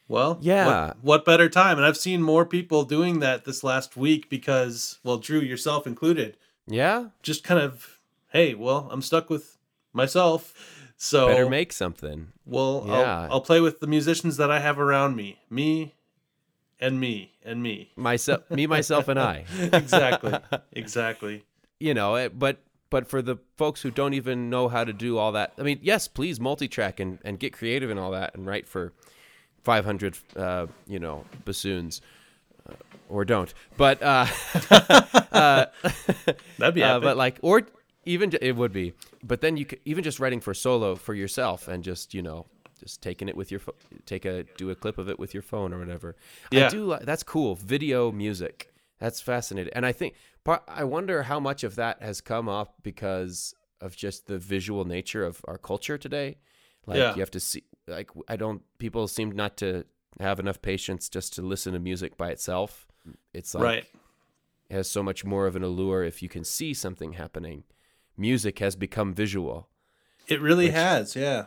well 0.09 0.38
Yeah. 0.40 0.66
what, 0.66 0.97
what 1.02 1.25
better 1.25 1.49
time 1.49 1.76
and 1.76 1.85
i've 1.87 1.97
seen 1.97 2.23
more 2.23 2.47
people 2.47 2.85
doing 2.85 3.21
that 3.21 3.45
this 3.45 3.62
last 3.64 3.97
week 3.97 4.31
because 4.31 4.99
well 5.02 5.19
drew 5.19 5.40
yourself 5.40 5.87
included 5.87 6.37
Yeah, 6.66 7.09
just 7.23 7.44
kind 7.44 7.61
of 7.61 7.99
hey 8.33 8.54
well 8.54 8.88
i'm 8.90 9.00
stuck 9.02 9.30
with 9.30 9.59
myself 9.92 10.52
so 10.97 11.28
better 11.28 11.49
make 11.49 11.73
something. 11.73 12.28
well 12.44 12.85
Yeah. 12.87 12.94
I'll, 13.23 13.33
I'll 13.35 13.40
play 13.40 13.61
with 13.61 13.80
the 13.80 13.87
musicians 13.87 14.37
that 14.38 14.50
i 14.50 14.59
have 14.61 14.78
around 14.78 15.14
me 15.14 15.38
me 15.50 15.94
and 16.80 16.99
me 16.99 17.33
and 17.44 17.62
me 17.62 17.92
Myself, 17.97 18.50
me, 18.50 18.66
myself, 18.66 19.09
and 19.09 19.21
I. 19.21 19.44
exactly 19.73 20.35
exactly 20.73 21.44
you 21.78 21.94
know 21.94 22.28
but 22.30 22.59
but 22.90 23.06
for 23.09 23.23
the 23.23 23.37
folks 23.56 23.83
who 23.83 23.90
don't 23.90 24.14
even 24.14 24.50
know 24.50 24.68
how 24.68 24.85
to 24.85 24.92
do 24.92 25.16
all 25.18 25.33
that 25.33 25.52
i 25.59 25.62
mean 25.62 25.78
yes 25.83 26.09
please 26.09 26.40
multi-track 26.40 26.99
and, 26.99 27.18
and 27.25 27.38
get 27.38 27.52
creative 27.52 27.90
and 27.90 28.00
all 28.00 28.11
that 28.11 28.35
and 28.35 28.47
write 28.47 28.66
for 28.66 28.92
500 29.62 30.18
uh, 30.37 30.66
you 30.87 30.99
know 30.99 31.25
bassoons 31.44 32.00
uh, 32.68 32.75
or 33.09 33.25
don't 33.25 33.52
but 33.76 34.02
uh, 34.02 34.26
uh, 35.33 35.66
that'd 36.59 36.75
be 36.75 36.83
uh, 36.83 36.97
epic. 36.97 37.02
but 37.02 37.16
like 37.16 37.38
or 37.42 37.62
even 38.04 38.33
it 38.40 38.56
would 38.56 38.73
be 38.73 38.92
but 39.23 39.40
then 39.40 39.56
you 39.56 39.64
could 39.64 39.80
even 39.85 40.04
just 40.04 40.21
writing 40.21 40.40
for 40.40 40.54
solo 40.54 40.94
for 40.94 41.14
yourself 41.14 41.68
and 41.68 41.83
just 41.85 42.14
you 42.14 42.23
know 42.23 42.47
just 42.80 43.00
taking 43.02 43.28
it 43.28 43.37
with 43.37 43.50
your 43.50 43.61
pho- 43.61 43.75
take 44.06 44.25
a 44.25 44.44
do 44.56 44.71
a 44.71 44.75
clip 44.75 44.99
of 44.99 45.09
it 45.09 45.18
with 45.18 45.33
your 45.35 45.42
phone 45.42 45.73
or 45.73 45.78
whatever 45.78 46.16
Yeah. 46.50 46.66
i 46.66 46.68
do 46.71 46.85
li- 46.87 46.99
that's 47.02 47.23
cool 47.23 47.54
video 47.54 48.11
music 48.12 48.73
that's 48.99 49.21
fascinating 49.21 49.73
and 49.75 49.87
i 49.87 49.92
think 49.92 50.14
part 50.44 50.62
i 50.68 50.85
wonder 50.85 51.23
how 51.25 51.40
much 51.40 51.64
of 51.64 51.76
that 51.76 52.02
has 52.02 52.21
come 52.21 52.49
up 52.49 52.75
because 52.83 53.54
of 53.80 53.97
just 53.97 54.26
the 54.26 54.38
visual 54.38 54.85
nature 54.85 55.25
of 55.25 55.40
our 55.47 55.59
culture 55.59 55.99
today 55.99 56.38
like 56.87 56.99
Yeah. 56.99 57.14
you 57.14 57.21
have 57.21 57.30
to 57.33 57.40
see 57.40 57.64
like 57.87 58.11
i 58.28 58.37
don't 58.37 58.62
people 58.78 59.09
seem 59.09 59.30
not 59.33 59.56
to 59.59 59.85
have 60.21 60.38
enough 60.40 60.61
patience 60.62 61.09
just 61.09 61.33
to 61.35 61.42
listen 61.42 61.73
to 61.73 61.78
music 61.78 62.16
by 62.16 62.30
itself 62.30 62.87
it's 63.33 63.54
like 63.54 63.62
right 63.64 63.87
it 64.71 64.75
has 64.75 64.90
so 64.90 65.02
much 65.02 65.25
more 65.25 65.47
of 65.47 65.56
an 65.56 65.62
allure 65.62 66.02
if 66.04 66.23
you 66.23 66.28
can 66.28 66.42
see 66.42 66.73
something 66.73 67.12
happening. 67.12 67.64
Music 68.16 68.61
has 68.61 68.76
become 68.76 69.12
visual. 69.12 69.68
it 70.26 70.40
really 70.40 70.71
has 70.71 71.14
yeah 71.14 71.47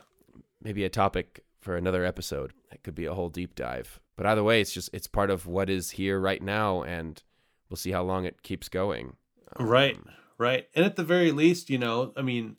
Maybe 0.61 0.83
a 0.83 0.89
topic 0.89 1.43
for 1.59 1.75
another 1.75 2.03
episode. 2.05 2.53
It 2.71 2.83
could 2.83 2.93
be 2.95 3.05
a 3.05 3.13
whole 3.13 3.29
deep 3.29 3.55
dive. 3.55 3.99
But 4.15 4.25
either 4.27 4.43
way, 4.43 4.61
it's 4.61 4.71
just 4.73 4.89
it's 4.93 5.07
part 5.07 5.29
of 5.31 5.47
what 5.47 5.69
is 5.69 5.91
here 5.91 6.19
right 6.19 6.41
now 6.41 6.83
and 6.83 7.21
we'll 7.69 7.77
see 7.77 7.91
how 7.91 8.03
long 8.03 8.25
it 8.25 8.43
keeps 8.43 8.69
going. 8.69 9.15
right 9.59 9.95
Um, 9.95 10.09
right 10.37 10.67
and 10.75 10.85
at 10.85 10.95
the 10.95 11.03
very 11.03 11.31
least 11.31 11.69
you 11.71 11.79
know 11.79 12.13
i 12.15 12.21
mean 12.21 12.57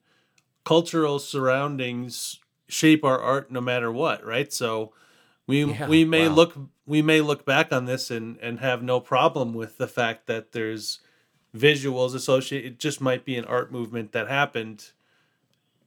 cultural 0.64 1.18
surroundings 1.20 2.40
shape 2.66 3.04
our 3.04 3.20
art 3.20 3.50
no 3.52 3.60
matter 3.60 3.92
what 3.92 4.24
right 4.24 4.52
so 4.52 4.92
we 5.48 5.64
Yeah, 5.64 5.88
we 5.88 6.04
may 6.04 6.28
wow. 6.28 6.34
look 6.34 6.54
we 6.86 7.02
may 7.02 7.20
look 7.20 7.44
back 7.44 7.72
on 7.72 7.86
this 7.86 8.12
and 8.12 8.38
and 8.40 8.60
have 8.60 8.84
no 8.84 9.00
problem 9.00 9.52
with 9.54 9.78
the 9.78 9.88
fact 9.88 10.28
that 10.28 10.52
there's 10.52 11.00
visuals 11.56 12.14
associated 12.14 12.72
it 12.74 12.78
just 12.78 13.00
might 13.00 13.24
be 13.24 13.36
an 13.36 13.44
art 13.46 13.72
movement 13.72 14.12
that 14.12 14.28
happened 14.28 14.92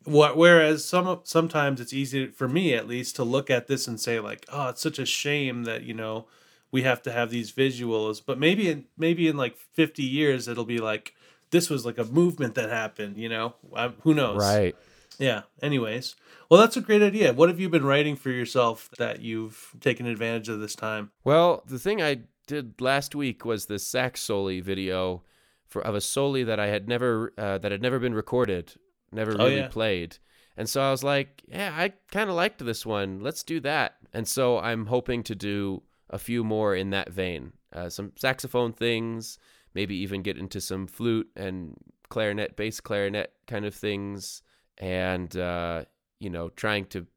what 0.04 0.36
whereas 0.36 0.84
some 0.84 1.22
sometimes 1.24 1.80
it's 1.80 1.94
easy 1.94 2.26
for 2.28 2.48
me 2.48 2.74
at 2.74 2.88
least 2.88 3.16
to 3.16 3.24
look 3.24 3.50
at 3.50 3.68
this 3.68 3.88
and 3.88 4.00
say 4.00 4.20
like 4.20 4.46
oh 4.52 4.70
it's 4.70 4.82
such 4.82 4.98
a 4.98 5.06
shame 5.06 5.64
that 5.64 5.84
you 5.84 5.94
know 5.94 6.26
we 6.72 6.82
have 6.82 7.02
to 7.04 7.12
have 7.12 7.30
these 7.30 7.52
visuals 7.52 8.22
but 8.26 8.40
maybe 8.40 8.68
in 8.68 8.86
maybe 8.98 9.28
in 9.28 9.38
like 9.38 9.56
50 9.56 10.02
years 10.02 10.48
it'll 10.48 10.66
be 10.66 10.80
like 10.80 11.14
this 11.52 11.70
was 11.70 11.86
like 11.86 12.00
a 12.00 12.06
movement 12.06 12.56
that 12.56 12.70
happened 12.70 13.18
you 13.18 13.30
know 13.30 13.54
I, 13.76 13.90
who 14.02 14.16
knows 14.16 14.38
Right. 14.38 14.76
Yeah 15.20 15.42
anyways 15.62 16.16
well 16.50 16.60
that's 16.60 16.78
a 16.78 16.82
great 16.82 17.02
idea 17.02 17.34
what 17.34 17.50
have 17.50 17.60
you 17.60 17.70
been 17.70 17.84
writing 17.86 18.16
for 18.16 18.30
yourself 18.30 18.90
that 18.98 19.22
you've 19.22 19.76
taken 19.80 20.06
advantage 20.06 20.50
of 20.50 20.60
this 20.60 20.76
time 20.76 21.12
Well, 21.24 21.64
the 21.68 21.80
thing 21.80 22.02
I 22.02 22.22
did 22.48 22.82
last 22.82 23.16
week 23.16 23.46
was 23.46 23.66
this 23.66 23.86
sax 23.86 24.22
soli 24.22 24.60
video 24.62 25.24
for 25.68 25.82
of 25.82 25.96
a 25.96 26.02
soli 26.02 26.44
that 26.44 26.60
I 26.60 26.68
had 26.68 26.88
never 26.88 27.34
uh, 27.38 27.58
that 27.60 27.72
had 27.72 27.82
never 27.82 28.00
been 28.00 28.14
recorded, 28.14 28.74
never 29.12 29.34
Oh, 29.40 29.46
really 29.46 29.58
yeah. 29.60 29.68
played. 29.70 30.18
And 30.58 30.68
so 30.68 30.82
I 30.82 30.92
was 30.92 31.02
like, 31.04 31.44
yeah, 31.48 31.74
I 31.74 31.94
kind 32.12 32.30
of 32.30 32.36
liked 32.36 32.64
this 32.66 32.86
one. 32.86 33.22
Let's 33.22 33.42
do 33.44 33.62
that. 33.62 33.96
And 34.14 34.28
so 34.28 34.60
I'm 34.60 34.88
hoping 34.88 35.24
to 35.24 35.36
do 35.36 35.84
a 36.10 36.20
few 36.20 36.44
more 36.44 36.76
in 36.76 36.90
that 36.90 37.10
vein. 37.10 37.54
Uh, 37.72 37.88
some 37.90 38.12
saxophone 38.18 38.74
things, 38.74 39.40
maybe 39.74 39.96
even 39.96 40.22
get 40.22 40.38
into 40.38 40.60
some 40.60 40.88
flute 40.88 41.30
and 41.38 41.78
clarinet, 42.10 42.58
bass 42.58 42.82
clarinet 42.82 43.32
kind 43.48 43.64
of 43.66 43.74
things, 43.74 44.42
and 44.78 45.36
uh, 45.36 45.86
you 46.20 46.30
know, 46.30 46.50
trying 46.50 46.86
to 46.86 47.08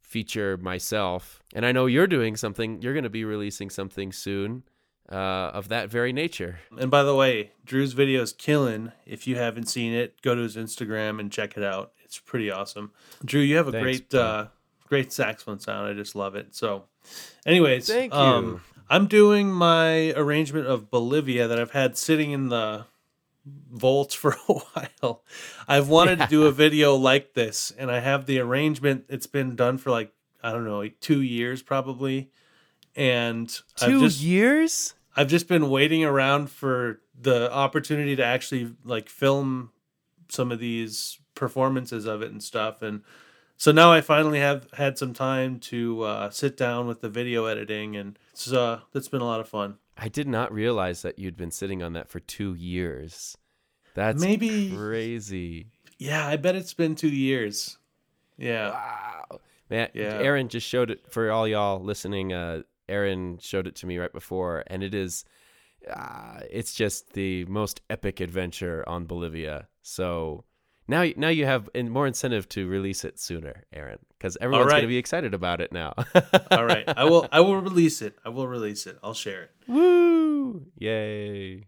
feature 0.00 0.56
myself. 0.58 1.42
And 1.54 1.64
I 1.64 1.72
know 1.72 1.86
you're 1.86 2.06
doing 2.06 2.36
something. 2.36 2.82
You're 2.82 2.94
going 2.94 3.04
to 3.04 3.10
be 3.10 3.24
releasing 3.24 3.70
something 3.70 4.12
soon 4.12 4.64
uh, 5.10 5.50
of 5.54 5.68
that 5.68 5.90
very 5.90 6.12
nature. 6.12 6.58
and 6.78 6.90
by 6.90 7.02
the 7.02 7.14
way 7.14 7.52
drew's 7.64 7.92
video 7.92 8.22
is 8.22 8.32
killing 8.32 8.92
if 9.04 9.26
you 9.26 9.36
haven't 9.36 9.66
seen 9.66 9.92
it 9.92 10.20
go 10.22 10.34
to 10.34 10.40
his 10.42 10.56
instagram 10.56 11.20
and 11.20 11.30
check 11.30 11.56
it 11.56 11.62
out 11.62 11.92
it's 12.04 12.18
pretty 12.18 12.50
awesome 12.50 12.92
drew 13.24 13.40
you 13.40 13.56
have 13.56 13.68
a 13.68 13.72
Thanks, 13.72 13.84
great 13.84 14.14
uh 14.14 14.46
great 14.88 15.12
saxophone 15.12 15.58
sound 15.58 15.86
i 15.86 15.92
just 15.92 16.14
love 16.14 16.34
it 16.34 16.54
so 16.54 16.84
anyways 17.44 17.86
Thank 17.88 18.14
um, 18.14 18.44
you. 18.44 18.60
i'm 18.88 19.06
doing 19.06 19.52
my 19.52 20.12
arrangement 20.12 20.66
of 20.66 20.90
bolivia 20.90 21.46
that 21.48 21.58
i've 21.58 21.72
had 21.72 21.98
sitting 21.98 22.30
in 22.30 22.48
the 22.48 22.86
vaults 23.44 24.14
for 24.14 24.36
a 24.48 24.52
while. 24.52 25.22
I've 25.66 25.88
wanted 25.88 26.18
to 26.20 26.26
do 26.26 26.46
a 26.46 26.52
video 26.52 26.94
like 26.94 27.34
this 27.34 27.72
and 27.76 27.90
i 27.90 28.00
have 28.00 28.26
the 28.26 28.38
arrangement. 28.38 29.04
It's 29.08 29.26
been 29.26 29.56
done 29.56 29.78
for 29.78 29.90
like 29.90 30.12
i 30.42 30.52
don't 30.52 30.64
know 30.64 30.78
like 30.78 31.00
two 31.00 31.20
years 31.20 31.62
probably. 31.62 32.30
And 32.94 33.48
I've 33.80 33.88
Two 33.88 34.00
just 34.00 34.20
years? 34.20 34.94
I've 35.16 35.28
just 35.28 35.48
been 35.48 35.70
waiting 35.70 36.04
around 36.04 36.50
for 36.50 37.00
the 37.18 37.52
opportunity 37.52 38.16
to 38.16 38.24
actually 38.24 38.74
like 38.84 39.08
film 39.08 39.70
some 40.28 40.50
of 40.50 40.58
these 40.58 41.18
performances 41.34 42.06
of 42.06 42.22
it 42.22 42.30
and 42.30 42.42
stuff. 42.42 42.82
And 42.82 43.02
so 43.56 43.72
now 43.72 43.92
I 43.92 44.00
finally 44.00 44.40
have 44.40 44.70
had 44.72 44.98
some 44.98 45.12
time 45.12 45.58
to 45.60 46.02
uh, 46.02 46.30
sit 46.30 46.56
down 46.56 46.86
with 46.86 47.00
the 47.00 47.08
video 47.08 47.46
editing 47.46 47.96
and 47.96 48.18
it's 48.32 48.52
uh 48.52 48.80
it's 48.94 49.08
been 49.08 49.20
a 49.20 49.26
lot 49.26 49.40
of 49.40 49.48
fun. 49.48 49.76
I 49.96 50.08
did 50.08 50.26
not 50.28 50.52
realize 50.52 51.02
that 51.02 51.18
you'd 51.18 51.36
been 51.36 51.50
sitting 51.50 51.82
on 51.82 51.92
that 51.92 52.08
for 52.08 52.20
2 52.20 52.54
years. 52.54 53.36
That's 53.94 54.20
Maybe- 54.22 54.74
crazy. 54.74 55.66
Yeah, 55.98 56.26
I 56.26 56.36
bet 56.36 56.54
it's 56.56 56.74
been 56.74 56.94
2 56.94 57.08
years. 57.08 57.78
Yeah. 58.38 58.70
Wow. 58.70 59.40
Man, 59.70 59.90
Yeah. 59.94 60.18
Aaron 60.18 60.48
just 60.48 60.66
showed 60.66 60.90
it 60.90 61.10
for 61.10 61.30
all 61.30 61.46
y'all 61.46 61.80
listening. 61.82 62.32
Uh, 62.32 62.62
Aaron 62.88 63.38
showed 63.38 63.66
it 63.66 63.76
to 63.76 63.86
me 63.86 63.98
right 63.98 64.12
before, 64.12 64.64
and 64.66 64.82
it 64.82 64.94
is, 64.94 65.24
uh, 65.88 66.40
it's 66.50 66.74
just 66.74 67.12
the 67.12 67.44
most 67.46 67.80
epic 67.88 68.20
adventure 68.20 68.86
on 68.88 69.06
Bolivia. 69.06 69.68
So 69.82 70.44
now, 70.88 71.06
now 71.16 71.28
you 71.28 71.46
have 71.46 71.68
more 71.74 72.06
incentive 72.06 72.48
to 72.50 72.66
release 72.66 73.04
it 73.04 73.18
sooner, 73.20 73.64
Aaron, 73.72 73.98
because 74.22 74.38
everyone's 74.40 74.66
right. 74.68 74.74
going 74.74 74.82
to 74.82 74.88
be 74.88 74.98
excited 74.98 75.34
about 75.34 75.60
it 75.60 75.72
now. 75.72 75.94
All 76.52 76.64
right. 76.64 76.84
I 76.96 77.04
will 77.04 77.26
I 77.32 77.40
will 77.40 77.56
release 77.60 78.00
it. 78.00 78.16
I 78.24 78.28
will 78.28 78.46
release 78.46 78.86
it. 78.86 78.96
I'll 79.02 79.14
share 79.14 79.42
it. 79.42 79.50
Woo! 79.66 80.66
Yay! 80.78 81.66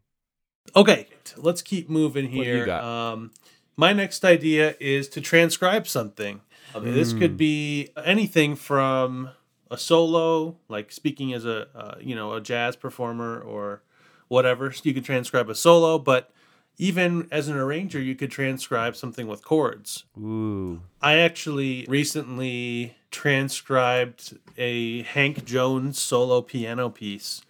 Okay, 0.77 1.09
let's 1.37 1.63
keep 1.63 1.91
moving 1.91 2.27
What 2.27 2.47
you 2.47 2.55
here. 2.55 2.67
got? 2.67 2.85
Um, 2.85 3.33
my 3.77 3.93
next 3.93 4.25
idea 4.25 4.77
is 4.81 5.09
to 5.11 5.21
transcribe 5.21 5.87
something. 5.89 6.41
I 6.75 6.79
mean, 6.79 6.95
This 6.95 7.13
Mm. 7.13 7.19
could 7.19 7.37
be 7.37 7.91
anything 8.05 8.55
from 8.57 9.31
a 9.71 9.77
solo, 9.77 10.57
like 10.69 10.93
speaking 10.93 11.33
as 11.33 11.45
a 11.45 11.67
uh, 11.75 11.95
you 12.01 12.15
know 12.15 12.35
a 12.35 12.41
jazz 12.41 12.77
performer 12.77 13.41
or 13.41 13.83
whatever. 14.29 14.73
You 14.85 14.95
could 14.95 15.05
transcribe 15.05 15.49
a 15.51 15.55
solo, 15.57 15.99
but 15.99 16.31
even 16.77 17.29
as 17.31 17.49
an 17.49 17.57
arranger, 17.57 18.01
you 18.01 18.15
could 18.15 18.31
transcribe 18.31 18.97
something 18.97 19.27
with 19.27 19.45
chords. 19.45 20.05
Ooh. 20.19 20.81
I 21.01 21.19
actually 21.19 21.87
recently 21.89 22.97
transcribed 23.11 24.39
a 24.59 25.03
Hank 25.03 25.45
Jones 25.45 26.01
solo 26.01 26.43
piano 26.43 26.91
piece 26.91 27.43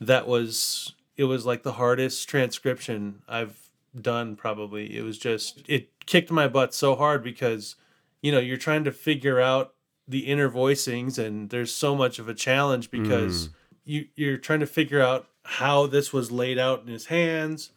that 0.00 0.26
was 0.26 0.94
it 1.16 1.24
was 1.24 1.44
like 1.46 1.62
the 1.62 1.72
hardest 1.72 2.28
transcription 2.28 3.22
I've 3.28 3.70
done 4.00 4.36
probably. 4.36 4.96
It 4.96 5.02
was 5.02 5.18
just 5.18 5.62
it 5.68 6.06
kicked 6.06 6.30
my 6.30 6.48
butt 6.48 6.74
so 6.74 6.94
hard 6.94 7.22
because 7.22 7.76
you 8.22 8.32
know, 8.32 8.40
you're 8.40 8.56
trying 8.56 8.84
to 8.84 8.92
figure 8.92 9.40
out 9.40 9.74
the 10.06 10.20
inner 10.20 10.50
voicings 10.50 11.18
and 11.18 11.50
there's 11.50 11.72
so 11.72 11.94
much 11.94 12.18
of 12.18 12.28
a 12.28 12.34
challenge 12.34 12.90
because 12.90 13.48
mm. 13.48 13.52
you 13.84 14.06
you're 14.16 14.36
trying 14.36 14.60
to 14.60 14.66
figure 14.66 15.02
out 15.02 15.28
how 15.44 15.86
this 15.86 16.12
was 16.12 16.30
laid 16.30 16.58
out 16.58 16.82
in 16.82 16.88
his 16.88 17.06
hands, 17.06 17.70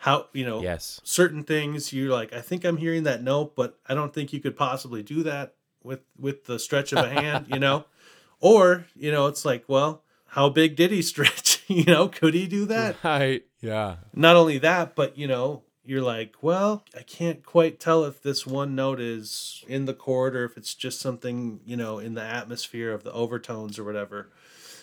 how, 0.00 0.26
you 0.32 0.44
know, 0.44 0.62
Yes. 0.62 1.00
certain 1.04 1.44
things 1.44 1.92
you're 1.92 2.10
like 2.10 2.32
i 2.32 2.40
think 2.40 2.64
i'm 2.64 2.76
hearing 2.78 3.02
that 3.04 3.22
note 3.22 3.54
but 3.54 3.78
i 3.86 3.94
don't 3.94 4.12
think 4.14 4.32
you 4.32 4.40
could 4.40 4.56
possibly 4.56 5.02
do 5.02 5.22
that 5.22 5.54
with 5.82 6.00
with 6.18 6.44
the 6.46 6.58
stretch 6.58 6.92
of 6.92 6.98
a 7.04 7.08
hand 7.08 7.46
you 7.48 7.58
know 7.58 7.84
or 8.40 8.86
you 8.96 9.10
know 9.12 9.26
it's 9.26 9.44
like 9.44 9.64
well 9.68 10.02
how 10.28 10.48
big 10.48 10.76
did 10.76 10.90
he 10.90 11.02
stretch 11.12 11.62
you 11.68 11.84
know 11.84 12.08
could 12.08 12.34
he 12.34 12.46
do 12.46 12.64
that 12.66 12.96
Right. 13.04 13.44
Yeah. 13.60 13.96
not 14.14 14.36
only 14.36 14.58
that 14.58 14.94
but 14.94 15.16
you 15.18 15.26
know 15.26 15.62
you're 15.84 16.02
like 16.02 16.34
well 16.42 16.84
i 16.96 17.02
can't 17.02 17.44
quite 17.44 17.80
tell 17.80 18.04
if 18.04 18.22
this 18.22 18.46
one 18.46 18.74
note 18.74 19.00
is 19.00 19.64
in 19.68 19.86
the 19.86 19.94
chord 19.94 20.36
or 20.36 20.44
if 20.44 20.56
it's 20.56 20.74
just 20.74 21.00
something 21.00 21.60
you 21.64 21.76
know 21.76 21.98
in 21.98 22.14
the 22.14 22.22
atmosphere 22.22 22.92
of 22.92 23.02
the 23.04 23.12
overtones 23.12 23.78
or 23.78 23.84
whatever 23.84 24.28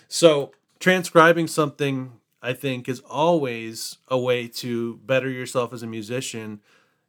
so 0.08 0.52
transcribing 0.80 1.48
something 1.48 2.14
I 2.42 2.54
think 2.54 2.88
is 2.88 3.00
always 3.02 3.98
a 4.08 4.18
way 4.18 4.48
to 4.48 4.98
better 5.06 5.30
yourself 5.30 5.74
as 5.74 5.84
a 5.84 5.88
musician 5.88 6.62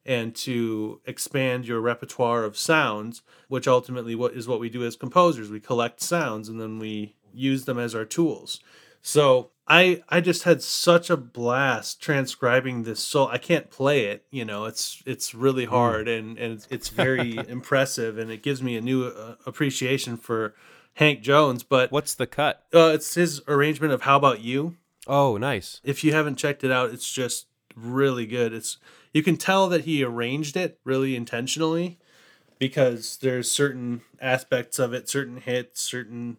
and 0.06 0.34
to 0.34 1.00
expand 1.04 1.66
your 1.66 1.80
repertoire 1.80 2.44
of 2.44 2.56
sounds, 2.56 3.22
which 3.48 3.68
ultimately 3.68 4.14
what 4.14 4.32
is 4.32 4.48
what 4.48 4.60
we 4.60 4.70
do 4.70 4.84
as 4.84 4.96
composers. 4.96 5.50
We 5.50 5.60
collect 5.60 6.00
sounds 6.00 6.48
and 6.48 6.60
then 6.60 6.78
we 6.78 7.14
use 7.32 7.66
them 7.66 7.78
as 7.78 7.94
our 7.94 8.06
tools. 8.06 8.60
So 9.02 9.50
I 9.68 10.02
I 10.08 10.20
just 10.22 10.44
had 10.44 10.62
such 10.62 11.10
a 11.10 11.16
blast 11.16 12.00
transcribing 12.00 12.84
this 12.84 13.00
so 13.00 13.28
I 13.28 13.36
can't 13.36 13.70
play 13.70 14.06
it, 14.06 14.24
you 14.30 14.44
know, 14.46 14.64
it's 14.64 15.02
it's 15.04 15.34
really 15.34 15.66
hard 15.66 16.08
and 16.08 16.38
and 16.38 16.54
it's, 16.54 16.66
it's 16.70 16.88
very 16.88 17.36
impressive 17.48 18.16
and 18.16 18.30
it 18.30 18.42
gives 18.42 18.62
me 18.62 18.76
a 18.76 18.80
new 18.80 19.04
uh, 19.04 19.34
appreciation 19.44 20.16
for 20.16 20.54
Hank 20.94 21.20
Jones, 21.20 21.62
but 21.62 21.92
What's 21.92 22.14
the 22.14 22.26
cut? 22.26 22.64
uh, 22.74 22.92
it's 22.94 23.14
his 23.14 23.42
arrangement 23.46 23.92
of 23.92 24.02
"How 24.02 24.16
About 24.16 24.40
You." 24.40 24.76
Oh, 25.08 25.38
nice. 25.38 25.80
If 25.82 26.04
you 26.04 26.12
haven't 26.12 26.36
checked 26.36 26.62
it 26.62 26.70
out, 26.70 26.90
it's 26.90 27.10
just 27.10 27.46
really 27.74 28.26
good. 28.26 28.52
It's 28.52 28.76
you 29.12 29.22
can 29.22 29.38
tell 29.38 29.68
that 29.68 29.84
he 29.84 30.04
arranged 30.04 30.56
it 30.56 30.78
really 30.84 31.16
intentionally 31.16 31.98
because 32.58 33.16
there's 33.22 33.50
certain 33.50 34.02
aspects 34.20 34.78
of 34.78 34.92
it, 34.92 35.08
certain 35.08 35.38
hits, 35.38 35.80
certain 35.80 36.36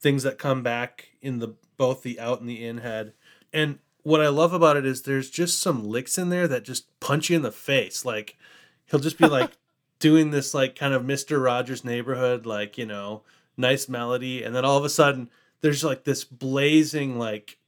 things 0.00 0.24
that 0.24 0.38
come 0.38 0.62
back 0.62 1.10
in 1.22 1.38
the 1.38 1.54
both 1.76 2.02
the 2.02 2.18
out 2.18 2.40
and 2.40 2.48
the 2.48 2.64
in 2.64 2.78
head. 2.78 3.12
And 3.52 3.78
what 4.02 4.20
I 4.20 4.28
love 4.28 4.52
about 4.52 4.76
it 4.76 4.84
is 4.84 5.02
there's 5.02 5.30
just 5.30 5.60
some 5.60 5.84
licks 5.84 6.18
in 6.18 6.28
there 6.30 6.48
that 6.48 6.64
just 6.64 6.98
punch 6.98 7.30
you 7.30 7.36
in 7.36 7.42
the 7.42 7.52
face. 7.52 8.04
Like 8.04 8.36
he'll 8.86 9.00
just 9.00 9.18
be 9.18 9.28
like 9.28 9.52
doing 10.00 10.30
this 10.30 10.54
like 10.54 10.74
kind 10.74 10.94
of 10.94 11.02
Mr. 11.02 11.42
Rogers 11.42 11.84
neighborhood, 11.84 12.46
like, 12.46 12.76
you 12.78 12.86
know, 12.86 13.22
nice 13.56 13.88
melody, 13.88 14.42
and 14.42 14.54
then 14.54 14.64
all 14.64 14.78
of 14.78 14.84
a 14.84 14.88
sudden 14.88 15.30
there's 15.60 15.84
like 15.84 16.04
this 16.04 16.24
blazing 16.24 17.18
like 17.18 17.58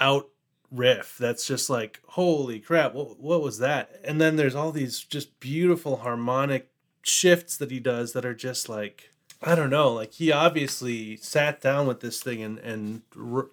out 0.00 0.28
riff 0.70 1.16
that's 1.18 1.46
just 1.46 1.70
like 1.70 2.00
holy 2.08 2.58
crap 2.58 2.94
what, 2.94 3.20
what 3.20 3.40
was 3.40 3.58
that 3.58 4.00
and 4.04 4.20
then 4.20 4.36
there's 4.36 4.54
all 4.54 4.72
these 4.72 5.00
just 5.00 5.38
beautiful 5.38 5.98
harmonic 5.98 6.68
shifts 7.02 7.56
that 7.56 7.70
he 7.70 7.78
does 7.78 8.12
that 8.12 8.24
are 8.24 8.34
just 8.34 8.68
like 8.68 9.12
i 9.42 9.54
don't 9.54 9.70
know 9.70 9.92
like 9.92 10.12
he 10.14 10.32
obviously 10.32 11.16
sat 11.18 11.60
down 11.60 11.86
with 11.86 12.00
this 12.00 12.20
thing 12.22 12.42
and 12.42 12.58
and 12.58 13.02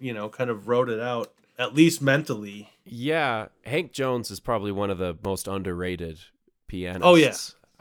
you 0.00 0.12
know 0.12 0.28
kind 0.28 0.50
of 0.50 0.66
wrote 0.66 0.88
it 0.88 0.98
out 1.00 1.32
at 1.58 1.74
least 1.74 2.00
mentally 2.02 2.70
Yeah, 2.84 3.48
Hank 3.64 3.92
Jones 3.92 4.30
is 4.32 4.40
probably 4.40 4.72
one 4.72 4.90
of 4.90 4.98
the 4.98 5.16
most 5.22 5.46
underrated 5.46 6.18
pianists. 6.66 7.04
Oh, 7.04 7.14
yeah. 7.14 7.34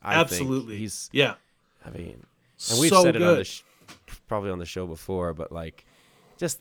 I 0.04 0.14
think. 0.16 0.32
absolutely 0.34 0.78
He's. 0.78 1.10
yeah 1.14 1.36
I 1.84 1.90
mean, 1.90 2.24
and 2.70 2.80
we've 2.80 2.92
so 2.92 3.02
said 3.02 3.16
it 3.16 3.24
on 3.24 3.28
the 3.30 3.36
good. 3.38 3.48
sh- 3.48 3.62
probably 4.28 4.52
on 4.52 4.60
the 4.60 4.66
show 4.66 4.86
before, 4.86 5.34
but 5.34 5.52
like, 5.52 5.86
just 6.38 6.60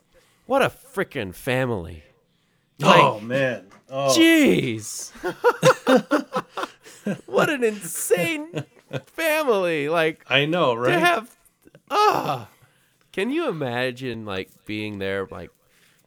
what 0.51 0.63
a 0.63 0.69
freaking 0.69 1.33
family. 1.33 2.03
oh 2.83 3.21
man 3.21 3.67
oh 3.89 4.09
Jeez. 4.19 5.13
what 7.27 7.49
an 7.49 7.63
insane 7.63 8.65
family. 9.07 9.89
Like 9.89 10.25
i 10.29 10.47
know 10.47 10.75
right 10.75 10.91
to 10.95 10.99
have 10.99 11.37
ah 11.89 12.49
can 13.13 13.31
you 13.31 13.49
imagine 13.49 14.25
like 14.25 14.51
being 14.67 14.99
there 14.99 15.29
like 15.31 15.51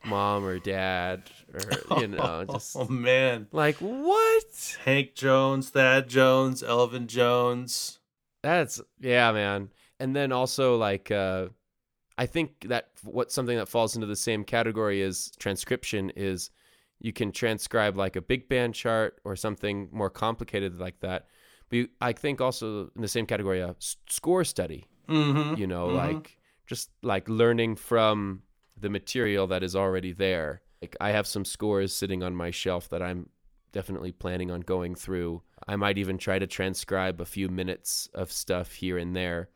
mom 0.03 0.43
or 0.43 0.59
dad 0.59 1.23
or 1.53 1.61
you 2.01 2.07
know 2.07 2.43
just 2.51 2.75
oh 2.75 2.85
man 2.89 3.47
like 3.53 3.77
what? 3.77 4.77
hank 4.83 5.15
jones 5.15 5.69
thad 5.69 6.09
jones 6.09 6.61
elvin 6.61 7.07
jones 7.07 7.99
That's 8.41 8.81
yeah, 8.99 9.31
man. 9.31 9.69
And 10.01 10.13
then 10.13 10.33
also 10.33 10.75
like 10.75 11.11
uh 11.11 11.47
I 12.17 12.25
think 12.25 12.67
that 12.69 12.89
what 13.03 13.31
something 13.31 13.57
that 13.57 13.67
falls 13.67 13.95
into 13.95 14.07
the 14.07 14.15
same 14.15 14.43
category 14.43 15.01
as 15.01 15.31
transcription 15.39 16.11
is 16.15 16.51
you 16.99 17.11
can 17.11 17.31
transcribe 17.31 17.97
like 17.97 18.15
a 18.15 18.21
big 18.21 18.47
band 18.47 18.75
chart 18.75 19.19
or 19.25 19.35
something 19.35 19.89
more 19.91 20.09
complicated 20.09 20.79
like 20.79 20.99
that. 21.01 21.27
But 21.69 21.75
you, 21.75 21.87
I 21.99 22.13
think 22.13 22.39
also 22.39 22.91
in 22.95 23.01
the 23.01 23.07
same 23.07 23.25
category 23.25 23.61
a 23.61 23.75
score 23.79 24.43
study, 24.43 24.85
mm-hmm. 25.09 25.59
you 25.59 25.67
know, 25.67 25.87
Mhm. 25.87 25.95
like 25.95 26.37
just 26.67 26.91
like 27.01 27.27
learning 27.27 27.75
from 27.75 28.43
the 28.77 28.89
material 28.89 29.47
that 29.47 29.63
is 29.63 29.75
already 29.75 30.13
there. 30.13 30.61
Like 30.81 30.95
I 31.01 31.09
have 31.11 31.27
some 31.27 31.45
scores 31.45 31.93
sitting 31.95 32.23
on 32.23 32.35
my 32.35 32.51
shelf 32.51 32.89
that 32.89 33.01
I'm 33.01 33.29
definitely 33.71 34.11
planning 34.11 34.51
on 34.51 34.61
going 34.61 34.93
through. 34.95 35.41
I 35.67 35.75
might 35.77 35.97
even 35.97 36.17
try 36.17 36.37
to 36.39 36.45
transcribe 36.47 37.19
a 37.19 37.25
few 37.25 37.49
minutes 37.49 38.07
of 38.13 38.31
stuff 38.31 38.71
here 38.73 38.97
and 38.97 39.15
there 39.15 39.49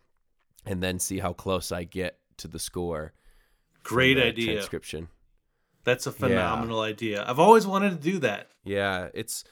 and 0.65 0.82
then 0.82 1.00
see 1.00 1.20
how 1.20 1.34
close 1.34 1.72
I 1.72 1.84
get 1.84 2.20
to 2.38 2.47
the 2.47 2.60
score. 2.60 3.13
great 3.84 4.15
the 4.15 4.26
idea 4.26 4.54
Transcription. 4.54 5.08
That's 5.84 6.06
a 6.06 6.12
phenomenal 6.12 6.82
idea. 6.82 7.23
I've 7.26 7.39
always 7.39 7.65
wanted 7.65 7.91
to 7.91 7.95
do 8.12 8.19
that. 8.19 8.50
Yeah, 8.63 9.08
it's 9.13 9.43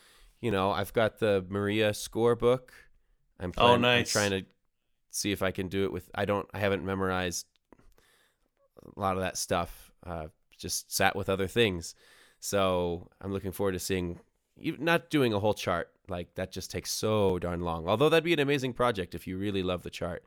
you 0.41 0.51
know, 0.51 0.71
I've 0.71 0.93
got 0.93 1.19
the 1.19 1.45
Maria 1.49 1.93
score 1.93 2.35
book. 2.35 2.73
I'm 3.39 3.53
Oh, 3.57 3.77
nice. 3.77 4.15
I'm 4.15 4.29
trying 4.29 4.41
to 4.41 4.47
see 5.11 5.31
if 5.31 5.41
I 5.41 5.51
can 5.51 5.69
do 5.69 5.85
it 5.85 5.93
with 5.93 6.09
I 6.13 6.25
don't 6.25 6.47
I 6.53 6.59
haven't 6.59 6.83
memorized 6.83 7.47
a 8.95 8.99
lot 8.99 9.15
of 9.15 9.21
that 9.21 9.37
stuff. 9.37 9.91
Uh 10.05 10.27
just 10.57 10.93
sat 10.93 11.15
with 11.15 11.29
other 11.29 11.47
things. 11.47 11.95
So, 12.39 13.09
I'm 13.21 13.33
looking 13.33 13.51
forward 13.51 13.73
to 13.73 13.79
seeing 13.79 14.19
not 14.57 15.09
doing 15.09 15.33
a 15.33 15.39
whole 15.39 15.53
chart. 15.53 15.89
Like 16.07 16.35
that 16.35 16.51
just 16.51 16.69
takes 16.69 16.91
so 16.91 17.39
darn 17.39 17.61
long. 17.61 17.87
Although 17.87 18.09
that'd 18.09 18.23
be 18.23 18.33
an 18.33 18.39
amazing 18.39 18.73
project 18.73 19.15
if 19.15 19.25
you 19.25 19.37
really 19.37 19.63
love 19.63 19.83
the 19.83 19.89
chart. 19.89 20.23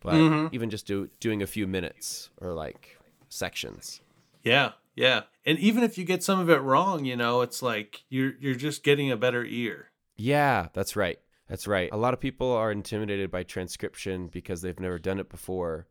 But 0.00 0.14
Mhm. 0.14 0.48
even 0.52 0.70
just 0.70 0.86
do 0.86 1.08
doing 1.20 1.42
a 1.42 1.46
few 1.46 1.66
minutes 1.66 2.30
or 2.40 2.52
like 2.52 2.98
sections. 3.28 4.00
Yeah, 4.42 4.72
Yeah. 4.94 5.22
And 5.46 5.58
even 5.60 5.82
if 5.84 5.96
you 5.96 6.04
get 6.04 6.22
some 6.24 6.40
of 6.40 6.50
it 6.50 6.56
wrong, 6.60 7.04
you 7.04 7.16
know, 7.16 7.40
it's 7.42 7.62
like 7.62 8.04
you're 8.08 8.32
you're 8.40 8.54
just 8.54 8.82
getting 8.82 9.10
a 9.10 9.16
better 9.16 9.44
ear. 9.44 9.90
Yeah, 10.16 10.68
that's 10.72 10.96
right. 10.96 11.18
That's 11.48 11.66
right. 11.66 11.88
A 11.92 11.96
lot 11.96 12.12
of 12.14 12.20
people 12.20 12.50
are 12.52 12.70
intimidated 12.72 13.30
by 13.30 13.42
transcription 13.44 14.26
because 14.28 14.60
they've 14.60 14.78
never 14.80 14.98
done 14.98 15.18
it 15.20 15.28
before. 15.30 15.86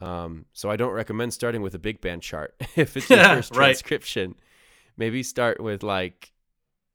Um, 0.00 0.46
so 0.52 0.70
I 0.70 0.76
don't 0.76 0.92
recommend 0.92 1.32
starting 1.34 1.60
with 1.62 1.74
a 1.74 1.78
big 1.78 2.00
band 2.00 2.22
chart 2.22 2.54
if 2.76 2.96
it's 2.96 3.08
your 3.10 3.18
first 3.24 3.50
Right. 3.54 3.66
transcription. 3.66 4.34
Maybe 4.96 5.22
start 5.22 5.60
with 5.60 5.82
like 5.82 6.32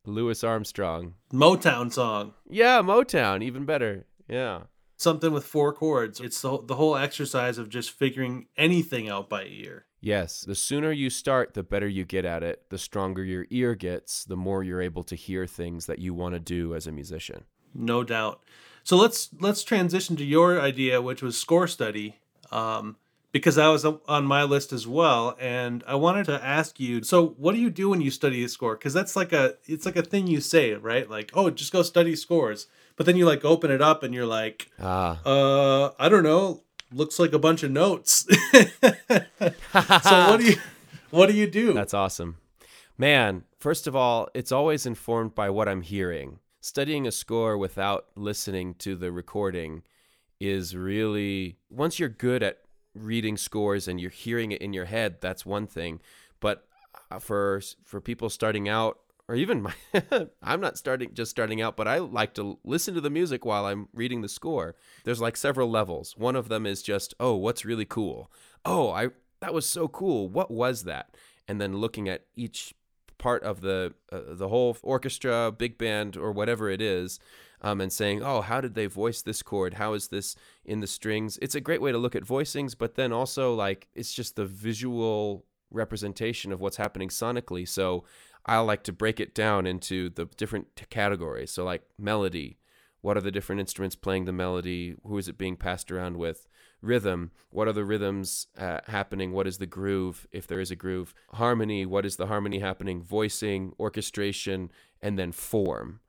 Louis 0.05 0.43
Armstrong. 0.43 1.13
Motown 1.31 1.91
song. 1.93 2.33
Yeah, 2.49 2.81
Motown, 2.81 3.41
even 3.43 3.65
better. 3.65 4.05
Yeah. 4.27 4.63
Something 5.03 5.33
with 5.33 5.43
four 5.43 5.73
chords. 5.73 6.21
It's 6.21 6.41
the, 6.41 6.59
the 6.63 6.75
whole 6.75 6.95
exercise 6.95 7.57
of 7.57 7.67
just 7.67 7.91
figuring 7.91 8.47
anything 8.55 9.09
out 9.09 9.27
by 9.27 9.43
ear. 9.43 9.83
Yes, 9.99 10.45
the 10.45 10.55
sooner 10.55 10.93
you 10.93 11.09
start, 11.09 11.55
the 11.55 11.61
better 11.61 11.89
you 11.89 12.05
get 12.05 12.23
at 12.23 12.41
it. 12.41 12.69
The 12.69 12.77
stronger 12.77 13.21
your 13.21 13.45
ear 13.49 13.75
gets, 13.75 14.23
the 14.23 14.37
more 14.37 14.63
you're 14.63 14.81
able 14.81 15.03
to 15.03 15.15
hear 15.15 15.45
things 15.45 15.87
that 15.87 15.99
you 15.99 16.13
want 16.13 16.35
to 16.35 16.39
do 16.39 16.73
as 16.73 16.87
a 16.87 16.93
musician. 16.93 17.43
No 17.73 18.05
doubt. 18.05 18.41
So 18.85 18.95
let's 18.95 19.27
let's 19.41 19.61
transition 19.61 20.15
to 20.15 20.23
your 20.23 20.61
idea, 20.61 21.01
which 21.01 21.21
was 21.21 21.37
score 21.37 21.67
study, 21.67 22.19
um, 22.49 22.95
because 23.33 23.55
that 23.55 23.67
was 23.67 23.83
on 23.83 24.25
my 24.25 24.43
list 24.43 24.71
as 24.71 24.87
well. 24.87 25.35
And 25.37 25.83
I 25.85 25.95
wanted 25.95 26.27
to 26.27 26.41
ask 26.41 26.79
you. 26.79 27.03
So, 27.03 27.35
what 27.37 27.53
do 27.55 27.59
you 27.59 27.69
do 27.69 27.89
when 27.89 27.99
you 27.99 28.09
study 28.09 28.41
a 28.45 28.47
score? 28.47 28.75
Because 28.77 28.93
that's 28.93 29.17
like 29.17 29.33
a 29.33 29.55
it's 29.65 29.85
like 29.85 29.97
a 29.97 30.01
thing 30.01 30.27
you 30.27 30.39
say, 30.39 30.73
right? 30.75 31.09
Like, 31.09 31.31
oh, 31.33 31.49
just 31.49 31.73
go 31.73 31.81
study 31.81 32.15
scores. 32.15 32.67
But 32.95 33.05
then 33.05 33.15
you 33.15 33.25
like 33.25 33.43
open 33.43 33.71
it 33.71 33.81
up 33.81 34.03
and 34.03 34.13
you're 34.13 34.25
like, 34.25 34.69
Ah, 34.79 35.19
uh, 35.25 35.91
I 35.99 36.09
don't 36.09 36.23
know. 36.23 36.63
Looks 36.91 37.17
like 37.17 37.33
a 37.33 37.39
bunch 37.39 37.63
of 37.63 37.71
notes. 37.71 38.27
so 38.53 40.29
what 40.29 40.39
do 40.39 40.45
you 40.45 40.55
what 41.09 41.29
do 41.29 41.35
you 41.35 41.47
do? 41.47 41.73
That's 41.73 41.93
awesome. 41.93 42.37
Man, 42.97 43.43
first 43.59 43.87
of 43.87 43.95
all, 43.95 44.29
it's 44.33 44.51
always 44.51 44.85
informed 44.85 45.33
by 45.35 45.49
what 45.49 45.67
I'm 45.67 45.81
hearing. 45.81 46.39
Studying 46.61 47.07
a 47.07 47.11
score 47.11 47.57
without 47.57 48.05
listening 48.15 48.75
to 48.75 48.95
the 48.95 49.11
recording 49.11 49.83
is 50.39 50.75
really, 50.75 51.57
once 51.69 51.99
you're 51.99 52.09
good 52.09 52.43
at 52.43 52.59
reading 52.93 53.37
scores 53.37 53.87
and 53.87 53.99
you're 53.99 54.09
hearing 54.09 54.51
it 54.51 54.61
in 54.61 54.73
your 54.73 54.85
head, 54.85 55.17
that's 55.21 55.45
one 55.45 55.67
thing. 55.67 55.99
But 56.39 56.67
uh, 57.11 57.19
for 57.19 57.61
for 57.83 58.01
people 58.01 58.29
starting 58.29 58.69
out, 58.69 58.99
or 59.33 59.35
even 59.35 59.63
my, 59.63 59.73
I'm 60.43 60.61
not 60.61 60.77
starting 60.77 61.11
just 61.15 61.31
starting 61.31 61.59
out, 61.59 61.75
but 61.75 61.87
I 61.87 61.97
like 61.97 62.35
to 62.35 62.59
listen 62.63 62.93
to 62.93 63.01
the 63.01 63.09
music 63.09 63.43
while 63.43 63.65
I'm 63.65 63.89
reading 63.91 64.21
the 64.21 64.29
score. 64.29 64.75
There's 65.05 65.19
like 65.19 65.35
several 65.35 65.71
levels. 65.71 66.15
One 66.15 66.35
of 66.35 66.49
them 66.49 66.67
is 66.67 66.83
just, 66.83 67.15
oh, 67.19 67.33
what's 67.35 67.65
really 67.65 67.85
cool? 67.85 68.31
Oh, 68.63 68.91
I 68.91 69.07
that 69.41 69.51
was 69.51 69.65
so 69.65 69.87
cool. 69.87 70.29
What 70.29 70.51
was 70.51 70.83
that? 70.83 71.17
And 71.47 71.59
then 71.59 71.77
looking 71.77 72.07
at 72.07 72.25
each 72.35 72.75
part 73.17 73.41
of 73.41 73.61
the 73.61 73.95
uh, 74.11 74.21
the 74.27 74.49
whole 74.49 74.77
orchestra, 74.83 75.51
big 75.51 75.79
band, 75.79 76.15
or 76.15 76.31
whatever 76.31 76.69
it 76.69 76.79
is, 76.79 77.19
um, 77.61 77.81
and 77.81 77.91
saying, 77.91 78.21
"Oh, 78.21 78.41
how 78.41 78.61
did 78.61 78.75
they 78.75 78.85
voice 78.85 79.23
this 79.23 79.41
chord? 79.41 79.73
How 79.73 79.93
is 79.93 80.09
this 80.09 80.35
in 80.63 80.79
the 80.79 80.87
strings?" 80.87 81.39
It's 81.41 81.55
a 81.55 81.61
great 81.61 81.81
way 81.81 81.91
to 81.91 81.97
look 81.97 82.15
at 82.15 82.23
voicings, 82.23 82.77
but 82.77 82.93
then 82.93 83.11
also 83.11 83.55
like 83.55 83.87
it's 83.95 84.13
just 84.13 84.35
the 84.35 84.45
visual 84.45 85.43
representation 85.71 86.51
of 86.51 86.61
what's 86.61 86.77
happening 86.77 87.09
sonically. 87.09 87.67
So 87.67 88.05
I 88.45 88.59
like 88.59 88.83
to 88.83 88.91
break 88.93 89.19
it 89.19 89.33
down 89.33 89.65
into 89.65 90.09
the 90.09 90.25
different 90.25 90.75
t- 90.75 90.85
categories. 90.89 91.51
So 91.51 91.63
like 91.63 91.83
melody, 91.97 92.57
what 93.01 93.17
are 93.17 93.21
the 93.21 93.31
different 93.31 93.61
instruments 93.61 93.95
playing 93.95 94.25
the 94.25 94.33
melody? 94.33 94.95
Who 95.05 95.17
is 95.17 95.27
it 95.27 95.37
being 95.37 95.55
passed 95.57 95.91
around 95.91 96.17
with? 96.17 96.47
Rhythm, 96.81 97.31
what 97.49 97.69
are 97.69 97.73
the 97.73 97.85
rhythms 97.85 98.47
uh, 98.57 98.79
happening? 98.87 99.31
What 99.31 99.47
is 99.47 99.57
the 99.57 99.65
groove, 99.65 100.27
if 100.33 100.47
there 100.47 100.59
is 100.59 100.69
a 100.71 100.75
groove? 100.75 101.13
Harmony, 101.33 101.85
what 101.85 102.05
is 102.05 102.17
the 102.17 102.27
harmony 102.27 102.59
happening? 102.59 103.01
Voicing, 103.01 103.73
orchestration, 103.79 104.69
and 105.01 105.17
then 105.17 105.31
form. 105.31 106.01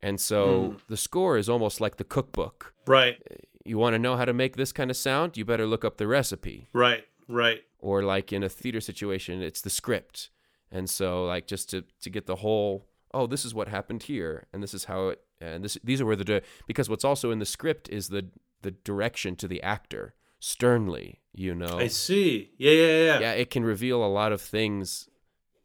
And 0.00 0.20
so 0.20 0.76
the 0.88 0.96
score 0.96 1.36
is 1.36 1.48
almost 1.48 1.80
like 1.80 1.96
the 1.96 2.04
cookbook. 2.04 2.72
right, 2.86 3.20
You 3.64 3.76
want 3.78 3.94
to 3.94 3.98
know 3.98 4.16
how 4.16 4.24
to 4.24 4.32
make 4.32 4.56
this 4.56 4.72
kind 4.72 4.90
of 4.90 4.96
sound? 4.96 5.36
You 5.36 5.44
better 5.44 5.66
look 5.66 5.84
up 5.84 5.96
the 5.98 6.06
recipe. 6.06 6.68
right, 6.72 7.04
right. 7.28 7.62
Or 7.80 8.02
like 8.02 8.32
in 8.32 8.42
a 8.44 8.48
theater 8.48 8.80
situation, 8.80 9.42
it's 9.42 9.60
the 9.60 9.70
script. 9.70 10.30
And 10.70 10.88
so 10.88 11.24
like 11.24 11.46
just 11.46 11.70
to 11.70 11.84
to 12.02 12.10
get 12.10 12.26
the 12.26 12.36
whole 12.36 12.86
oh 13.12 13.26
this 13.26 13.44
is 13.44 13.54
what 13.54 13.68
happened 13.68 14.04
here 14.04 14.46
and 14.52 14.62
this 14.62 14.72
is 14.72 14.84
how 14.84 15.08
it 15.08 15.20
and 15.40 15.64
this 15.64 15.76
these 15.82 16.00
are 16.00 16.06
where 16.06 16.16
the 16.16 16.24
di- 16.24 16.40
because 16.66 16.88
what's 16.88 17.04
also 17.04 17.30
in 17.30 17.40
the 17.40 17.46
script 17.46 17.88
is 17.88 18.08
the 18.08 18.28
the 18.62 18.70
direction 18.70 19.36
to 19.36 19.48
the 19.48 19.62
actor 19.62 20.14
sternly, 20.40 21.20
you 21.32 21.54
know. 21.54 21.78
I 21.78 21.86
see. 21.86 22.50
Yeah, 22.58 22.72
yeah, 22.72 23.04
yeah. 23.04 23.20
yeah, 23.20 23.32
it 23.32 23.50
can 23.50 23.64
reveal 23.64 24.04
a 24.04 24.08
lot 24.08 24.32
of 24.32 24.40
things, 24.40 25.08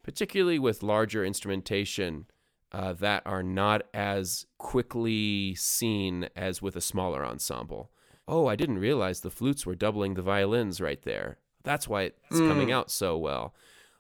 particularly 0.04 0.60
with 0.60 0.84
larger 0.84 1.26
instrumentation 1.26 2.26
uh, 2.72 2.94
that 2.94 3.24
are 3.26 3.44
not 3.44 3.84
as 3.94 4.46
quickly 4.58 5.56
seen 5.56 6.30
as 6.36 6.62
with 6.62 6.76
a 6.76 6.82
smaller 6.82 7.26
ensemble. 7.26 7.90
Oh, 8.28 8.48
I 8.48 8.56
didn't 8.56 8.80
realize 8.80 9.22
the 9.22 9.30
flutes 9.30 9.66
were 9.66 9.76
doubling 9.76 10.16
the 10.16 10.22
violins 10.22 10.82
right 10.82 11.02
there. 11.04 11.38
That's 11.64 11.88
why 11.88 12.12
it's 12.30 12.40
coming 12.40 12.72
out 12.72 12.92
so 12.92 13.18
well. 13.18 13.56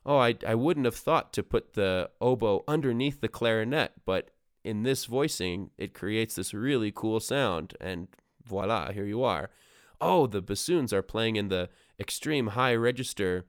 Oh, 0.05 0.17
I, 0.17 0.35
I 0.45 0.55
wouldn't 0.55 0.85
have 0.85 0.95
thought 0.95 1.33
to 1.33 1.43
put 1.43 1.73
the 1.73 2.09
oboe 2.21 2.63
underneath 2.67 3.21
the 3.21 3.27
clarinet, 3.27 3.93
but 4.05 4.29
in 4.63 4.83
this 4.83 5.05
voicing, 5.05 5.71
it 5.77 5.93
creates 5.93 6.35
this 6.35 6.53
really 6.53 6.91
cool 6.91 7.19
sound, 7.19 7.75
and 7.81 8.07
voila, 8.43 8.91
here 8.91 9.05
you 9.05 9.23
are. 9.23 9.49
Oh, 9.99 10.27
the 10.27 10.41
bassoons 10.41 10.93
are 10.93 11.01
playing 11.01 11.35
in 11.37 11.47
the 11.49 11.69
extreme 11.99 12.47
high 12.47 12.75
register 12.75 13.45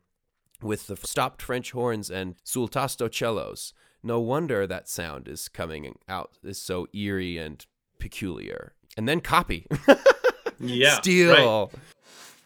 with 0.62 0.87
the 0.87 0.97
stopped 0.97 1.42
French 1.42 1.73
horns 1.73 2.11
and 2.11 2.37
sul 2.45 2.69
tasto 2.69 3.09
cellos. 3.09 3.75
No 4.03 4.21
wonder 4.21 4.66
that 4.66 4.88
sound 4.88 5.29
is 5.29 5.49
coming 5.49 5.97
out 6.09 6.38
is 6.42 6.59
so 6.61 6.87
eerie 6.95 7.37
and 7.38 7.66
peculiar. 7.99 8.75
And 8.97 9.09
then 9.09 9.21
copy, 9.21 9.66
Yeah. 10.61 10.95
Steal. 11.01 11.71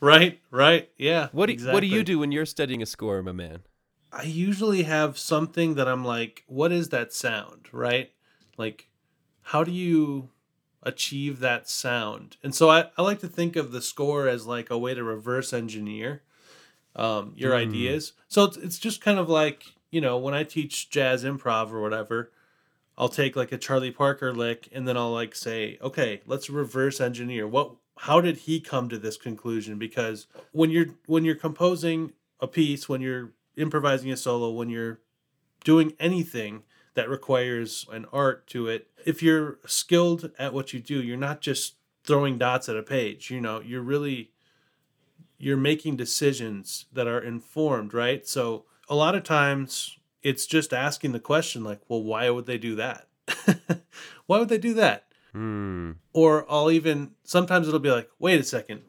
right, 0.01 0.41
right. 0.51 0.91
Yeah. 0.97 1.29
What 1.33 1.47
do 1.47 1.67
what 1.73 1.81
do 1.81 1.87
you 1.87 2.03
do 2.03 2.19
when 2.19 2.33
you're 2.33 2.47
studying 2.47 2.83
a 2.83 2.87
score, 2.87 3.23
my 3.23 3.33
man? 3.33 3.61
I 4.13 4.23
usually 4.23 4.83
have 4.85 5.19
something 5.19 5.75
that 5.75 5.89
I'm 5.89 6.05
like, 6.05 6.45
what 6.47 6.73
is 6.73 6.89
that 6.89 7.13
sound, 7.13 7.69
right? 7.73 8.11
Like, 8.57 8.89
how 9.43 9.65
do 9.65 9.71
you 9.71 10.31
achieve 10.83 11.41
that 11.41 11.69
sound? 11.69 12.37
And 12.43 12.55
so 12.55 12.71
I, 12.71 12.87
I 12.99 13.03
like 13.03 13.21
to 13.21 13.29
think 13.29 13.57
of 13.57 13.73
the 13.73 13.83
score 13.83 14.27
as 14.29 14.47
like 14.47 14.71
a 14.71 14.79
way 14.79 14.95
to 14.95 15.05
reverse 15.05 15.53
engineer 15.53 16.23
um, 16.97 17.33
your 17.37 17.53
Mm. 17.53 17.57
ideas. 17.69 18.13
So 18.29 18.45
it's, 18.45 18.57
it's 18.57 18.79
just 18.79 19.01
kind 19.01 19.19
of 19.19 19.29
like, 19.29 19.65
you 19.91 20.01
know, 20.01 20.19
when 20.19 20.35
I 20.35 20.45
teach 20.45 20.91
jazz 20.91 21.25
improv 21.25 21.71
or 21.73 21.81
whatever, 21.81 22.33
I'll 22.99 23.09
take 23.09 23.37
like 23.37 23.53
a 23.53 23.59
Charlie 23.59 23.93
Parker 23.93 24.35
lick 24.35 24.69
and 24.73 24.87
then 24.87 24.97
I'll 24.97 25.13
like 25.13 25.35
say, 25.35 25.79
okay, 25.81 26.21
let's 26.27 26.51
reverse 26.51 27.01
engineer. 27.01 27.47
What 27.47 27.73
how 27.99 28.21
did 28.21 28.39
he 28.39 28.61
come 28.61 28.89
to 28.89 28.99
this 28.99 29.17
conclusion? 29.17 29.79
Because 29.79 30.27
when 30.53 30.71
you're 30.71 30.87
when 31.07 31.25
you're 31.25 31.35
composing 31.35 32.13
a 32.41 32.47
piece, 32.47 32.89
when 32.89 33.01
you're 33.01 33.33
improvising 33.61 34.11
a 34.11 34.17
solo, 34.17 34.51
when 34.51 34.71
you're 34.71 35.01
doing 35.65 35.95
anything 36.01 36.63
that 36.95 37.09
requires 37.09 37.87
an 37.93 38.07
art 38.13 38.47
to 38.49 38.67
it, 38.67 38.89
if 39.07 39.23
you're 39.23 39.59
skilled 39.67 40.31
at 40.39 40.53
what 40.53 40.73
you 40.73 40.81
do, 40.81 41.03
you're 41.03 41.17
not 41.17 41.41
just 41.41 41.75
throwing 42.05 42.39
dots 42.39 42.69
at 42.69 42.77
a 42.77 42.83
page. 42.83 43.31
You 43.31 43.41
know, 43.41 43.61
you're 43.61 43.83
really 43.83 44.33
you're 45.39 45.57
making 45.57 45.97
decisions 45.97 46.85
that 46.93 47.07
are 47.07 47.21
informed, 47.21 47.95
right? 47.95 48.27
So 48.27 48.67
a 48.89 48.95
lot 48.95 49.15
of 49.15 49.23
times 49.23 49.99
it's 50.23 50.45
just 50.45 50.75
asking 50.75 51.13
the 51.13 51.21
question 51.21 51.65
like, 51.65 51.81
well, 51.89 52.03
why 52.03 52.29
would 52.29 52.45
they 52.45 52.59
do 52.59 52.75
that? 52.77 53.09
why 54.27 54.39
would 54.39 54.51
they 54.51 54.59
do 54.59 54.75
that? 54.75 55.07
Hmm. 55.33 55.93
Or 56.13 56.45
I'll 56.51 56.71
even 56.71 57.13
sometimes 57.25 57.69
it'll 57.69 57.81
be 57.81 57.91
like, 57.91 58.11
wait 58.19 58.41
a 58.41 58.45
second, 58.45 58.83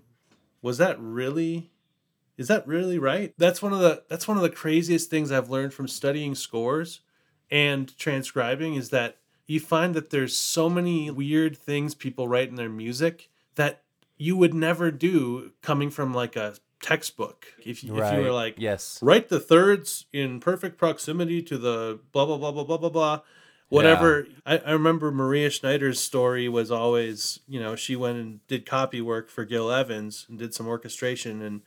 was 0.62 0.78
that 0.80 1.00
really 1.00 1.72
is 2.42 2.48
that 2.48 2.68
really 2.68 2.98
right? 2.98 3.36
That's 3.38 3.62
one 3.62 3.72
of 3.72 3.80
the 3.80 4.02
that's 4.10 4.28
one 4.28 4.36
of 4.36 4.42
the 4.42 4.50
craziest 4.50 5.12
things 5.12 5.32
I've 5.32 5.52
learned 5.52 5.76
from 5.76 5.88
studying 5.88 6.34
scores 6.34 7.02
and 7.52 7.96
transcribing 8.00 8.74
is 8.74 8.90
that 8.90 9.18
you 9.46 9.60
find 9.60 9.94
that 9.94 10.10
there's 10.10 10.36
so 10.36 10.68
many 10.68 11.12
weird 11.12 11.56
things 11.56 11.94
people 11.94 12.28
write 12.28 12.50
in 12.50 12.56
their 12.56 12.68
music 12.68 13.30
that 13.56 13.84
you 14.18 14.36
would 14.36 14.56
never 14.56 14.90
do 14.90 15.52
coming 15.62 15.92
from 15.92 16.16
like 16.16 16.36
a 16.36 16.56
textbook. 16.82 17.46
If, 17.64 17.84
you 17.84 17.96
if 17.96 18.14
you 18.16 18.22
were 18.22 18.32
like, 18.32 18.56
yes, 18.58 18.98
write 19.04 19.30
the 19.30 19.40
thirds 19.40 20.08
in 20.12 20.40
perfect 20.40 20.80
proximity 20.80 21.44
to 21.44 21.60
the 21.60 22.00
blah 22.12 22.26
blah 22.26 22.38
blah 22.38 22.52
blah 22.52 22.64
blah 22.64 22.78
blah 22.78 22.90
blah. 22.90 23.20
Whatever. 23.70 24.28
I, 24.48 24.58
I 24.58 24.72
remember 24.72 25.12
maria 25.12 25.52
schneider's 25.52 26.00
story 26.00 26.50
was 26.50 26.72
always 26.72 27.40
you 27.48 27.60
know 27.60 27.76
she 27.76 27.96
went 27.96 28.18
and 28.18 28.46
did 28.48 28.66
copy 28.66 29.00
work 29.00 29.30
for 29.30 29.46
gil 29.46 29.72
evans 29.72 30.26
and 30.28 30.40
did 30.40 30.56
some 30.56 30.68
orchestration 30.68 31.44
and 31.44 31.62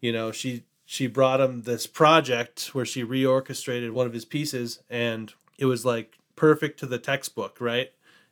you 0.00 0.12
know 0.12 0.32
she 0.32 0.64
she 0.84 1.06
brought 1.06 1.40
him 1.40 1.62
this 1.62 1.86
project 1.86 2.70
where 2.74 2.84
she 2.86 3.04
reorchestrated 3.04 3.92
one 3.92 4.06
of 4.06 4.12
his 4.12 4.24
pieces 4.24 4.80
and 4.88 5.34
it 5.58 5.66
was 5.66 5.84
like 5.84 6.18
perfect 6.36 6.78
to 6.80 6.86
the 6.86 6.98
textbook 6.98 7.60
right 7.60 7.90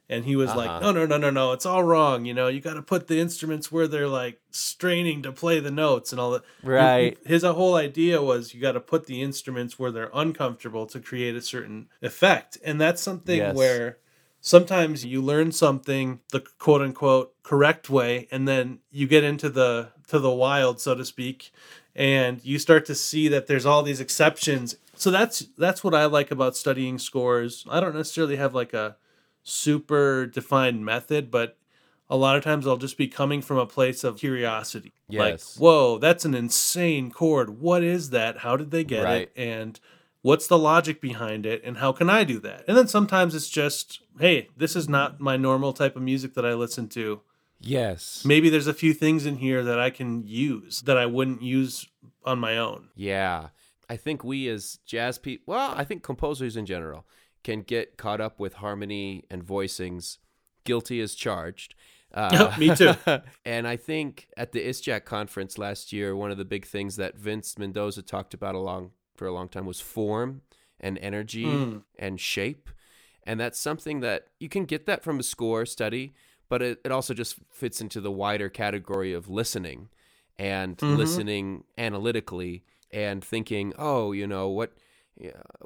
and 0.09 0.25
he 0.25 0.37
was 0.37 0.55
like, 0.55 0.71
Uh-huh. 0.71 0.93
"No, 0.93 0.93
no, 0.93 1.05
no, 1.07 1.17
no, 1.17 1.31
no, 1.31 1.51
it's 1.51 1.67
all 1.67 1.83
wrong. 1.83 2.27
You 2.27 2.33
know, 2.33 2.47
you 2.47 2.61
got 2.61 2.75
to 2.75 2.83
put 2.83 3.09
the 3.09 3.19
instruments 3.19 3.73
where 3.73 3.89
they're 3.89 4.07
like 4.07 4.41
straining 4.53 5.21
to 5.23 5.33
play 5.33 5.59
the 5.59 5.73
notes 5.73 6.13
and 6.13 6.21
all 6.21 6.31
that." 6.31 6.45
Right. 6.63 7.19
His 7.27 7.43
whole 7.43 7.75
idea 7.75 8.23
was 8.23 8.55
you 8.55 8.61
got 8.61 8.73
to 8.73 8.81
put 8.81 9.07
the 9.07 9.21
instruments 9.21 9.81
where 9.81 9.91
they're 9.91 10.13
uncomfortable 10.15 10.87
to 10.87 11.01
create 11.01 11.35
a 11.35 11.43
certain 11.43 11.89
effect, 12.01 12.57
and 12.65 12.81
that's 12.81 13.03
something 13.03 13.37
Yes. 13.39 13.57
where 13.57 13.99
sometimes 14.41 15.05
you 15.05 15.21
learn 15.21 15.51
something 15.51 16.21
the 16.31 16.39
quote 16.61 16.83
unquote 16.83 17.35
correct 17.43 17.91
way, 17.91 18.29
and 18.31 18.47
then 18.47 18.79
you 18.93 19.09
get 19.09 19.25
into 19.25 19.49
the 19.51 19.89
to 20.09 20.19
the 20.19 20.31
wild, 20.31 20.81
so 20.81 20.95
to 20.95 21.05
speak, 21.05 21.53
and 21.95 22.45
you 22.45 22.59
start 22.59 22.85
to 22.87 22.95
see 22.95 23.29
that 23.29 23.47
there's 23.47 23.67
all 23.67 23.83
these 23.83 24.01
exceptions. 24.01 24.77
So 24.97 25.11
that's 25.11 25.41
that's 25.59 25.83
what 25.85 25.95
I 25.95 26.07
like 26.07 26.31
about 26.31 26.57
studying 26.57 26.99
scores. 26.99 27.65
I 27.69 27.81
don't 27.81 27.95
necessarily 27.95 28.37
have 28.37 28.55
like 28.55 28.73
a 28.73 28.97
super 29.43 30.27
defined 30.27 30.85
method, 30.85 31.31
but 31.31 31.57
a 32.09 32.17
lot 32.17 32.37
of 32.37 32.45
times 32.45 32.67
I'll 32.67 32.77
just 32.77 32.97
be 32.97 33.09
coming 33.09 33.43
from 33.43 33.59
a 33.59 33.67
place 33.67 34.05
of 34.05 34.19
curiosity. 34.19 34.93
Yes. 35.09 35.57
Like, 35.57 35.61
whoa, 35.61 35.99
that's 35.99 36.25
an 36.25 36.35
insane 36.35 37.11
chord. 37.11 37.61
What 37.61 37.83
is 37.83 38.11
that? 38.11 38.39
How 38.39 38.57
did 38.57 38.71
they 38.71 38.85
get 38.85 39.05
Right. 39.05 39.23
it? 39.23 39.33
And 39.37 39.79
what's 40.23 40.47
the 40.47 40.59
logic 40.59 41.01
behind 41.01 41.47
it? 41.47 41.63
And 41.65 41.79
how 41.79 41.93
can 41.93 42.09
I 42.11 42.25
do 42.25 42.39
that? 42.41 42.65
And 42.69 42.77
then 42.77 42.89
sometimes 42.89 43.35
it's 43.35 43.49
just, 43.49 44.01
hey, 44.19 44.49
this 44.57 44.77
is 44.77 44.89
not 44.89 45.21
my 45.21 45.37
normal 45.37 45.73
type 45.73 45.97
of 45.97 46.03
music 46.03 46.35
that 46.35 46.47
I 46.47 46.55
listen 46.55 46.89
to. 46.91 47.21
Yes. 47.61 48.23
Maybe 48.25 48.49
there's 48.51 48.67
a 48.67 48.75
few 48.75 48.93
things 48.93 49.27
in 49.27 49.37
here 49.37 49.63
that 49.65 49.79
I 49.79 49.91
can 49.91 50.25
use 50.27 50.83
that 50.83 50.97
I 50.99 51.07
wouldn't 51.07 51.43
use 51.43 51.87
on 52.25 52.39
my 52.39 52.57
own. 52.59 52.89
Yeah. 52.95 53.49
I 53.89 53.97
think 53.97 54.25
we 54.25 54.49
as 54.49 54.79
jazz 54.85 55.19
people, 55.19 55.55
well, 55.55 55.73
I 55.77 55.85
think 55.85 56.03
composers 56.03 56.57
in 56.57 56.67
general 56.67 57.07
can 57.45 57.63
get 57.63 57.97
caught 57.97 58.21
up 58.21 58.39
with 58.41 58.55
harmony 58.55 59.25
and 59.31 59.45
voicings, 59.47 60.19
guilty 60.65 61.01
as 61.01 61.15
charged. 61.15 61.75
Uh, 62.15 62.55
Me 62.57 62.75
too. 62.75 62.95
and 63.45 63.69
I 63.69 63.77
think 63.77 64.29
at 64.39 64.53
the 64.53 64.65
ISJAC 64.67 65.05
conference 65.05 65.59
last 65.59 65.93
year, 65.93 66.17
one 66.17 66.31
of 66.31 66.39
the 66.39 66.47
big 66.47 66.65
things 66.65 66.97
that 66.97 67.19
Vince 67.19 67.59
Mendoza 67.59 68.01
talked 68.01 68.33
about 68.33 68.55
a 68.55 68.59
long, 68.59 68.93
for 69.17 69.27
a 69.27 69.33
long 69.33 69.49
time 69.51 69.67
was 69.67 69.81
form 69.81 70.41
and 70.81 70.97
energy 70.99 71.45
Mm. 71.45 71.83
and 71.99 72.19
shape. 72.19 72.71
And 73.25 73.39
that's 73.39 73.59
something 73.59 74.01
that 74.01 74.29
you 74.39 74.49
can 74.49 74.65
get 74.65 74.87
that 74.87 75.03
from 75.03 75.19
a 75.19 75.23
score 75.23 75.67
study, 75.67 76.15
but 76.49 76.63
it, 76.63 76.81
it 76.85 76.93
also 76.93 77.15
just 77.15 77.37
fits 77.51 77.81
into 77.81 78.01
the 78.01 78.11
wider 78.11 78.49
category 78.49 79.13
of 79.13 79.29
listening 79.29 79.89
and 80.39 80.77
Mhm. 80.79 80.97
listening 80.97 81.65
analytically 81.79 82.65
and 82.91 83.25
thinking, 83.25 83.73
oh, 83.79 84.13
you 84.13 84.27
know, 84.27 84.49
what, 84.49 84.73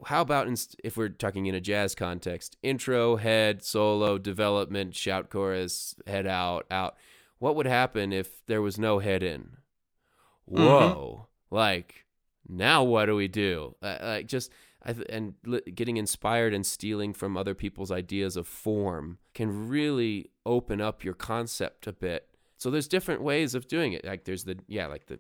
how 0.06 0.20
about 0.22 0.46
inst- 0.46 0.76
if 0.84 0.96
we're 0.96 1.08
talking 1.08 1.46
in 1.46 1.54
a 1.54 1.60
jazz 1.60 1.94
context, 1.94 2.56
intro, 2.62 3.16
head, 3.16 3.62
solo, 3.64 4.16
development, 4.16 4.94
shout 4.94 5.28
chorus, 5.28 5.94
head 6.06 6.26
out, 6.26 6.66
out. 6.70 6.96
What 7.38 7.56
would 7.56 7.66
happen 7.66 8.12
if 8.12 8.44
there 8.46 8.62
was 8.62 8.78
no 8.78 9.00
head 9.00 9.22
in? 9.22 9.56
Whoa. 10.46 11.26
Like, 11.50 12.04
now 12.48 12.82
what 12.84 13.06
do 13.06 13.16
we 13.16 13.28
do? 13.28 13.74
Uh, 13.82 13.98
like, 14.02 14.26
just, 14.26 14.50
and 14.84 15.34
getting 15.74 15.96
inspired 15.96 16.54
and 16.54 16.64
stealing 16.64 17.12
from 17.12 17.36
other 17.36 17.54
people's 17.54 17.90
ideas 17.90 18.36
of 18.36 18.46
form 18.46 19.18
can 19.34 19.68
really 19.68 20.30
open 20.46 20.80
up 20.80 21.04
your 21.04 21.14
concept 21.14 21.86
a 21.86 21.92
bit. 21.92 22.28
So 22.56 22.70
there's 22.70 22.88
different 22.88 23.22
ways 23.22 23.54
of 23.54 23.68
doing 23.68 23.92
it. 23.92 24.04
Like 24.04 24.24
there's 24.24 24.44
the 24.44 24.58
yeah, 24.66 24.86
like 24.86 25.06
the 25.06 25.18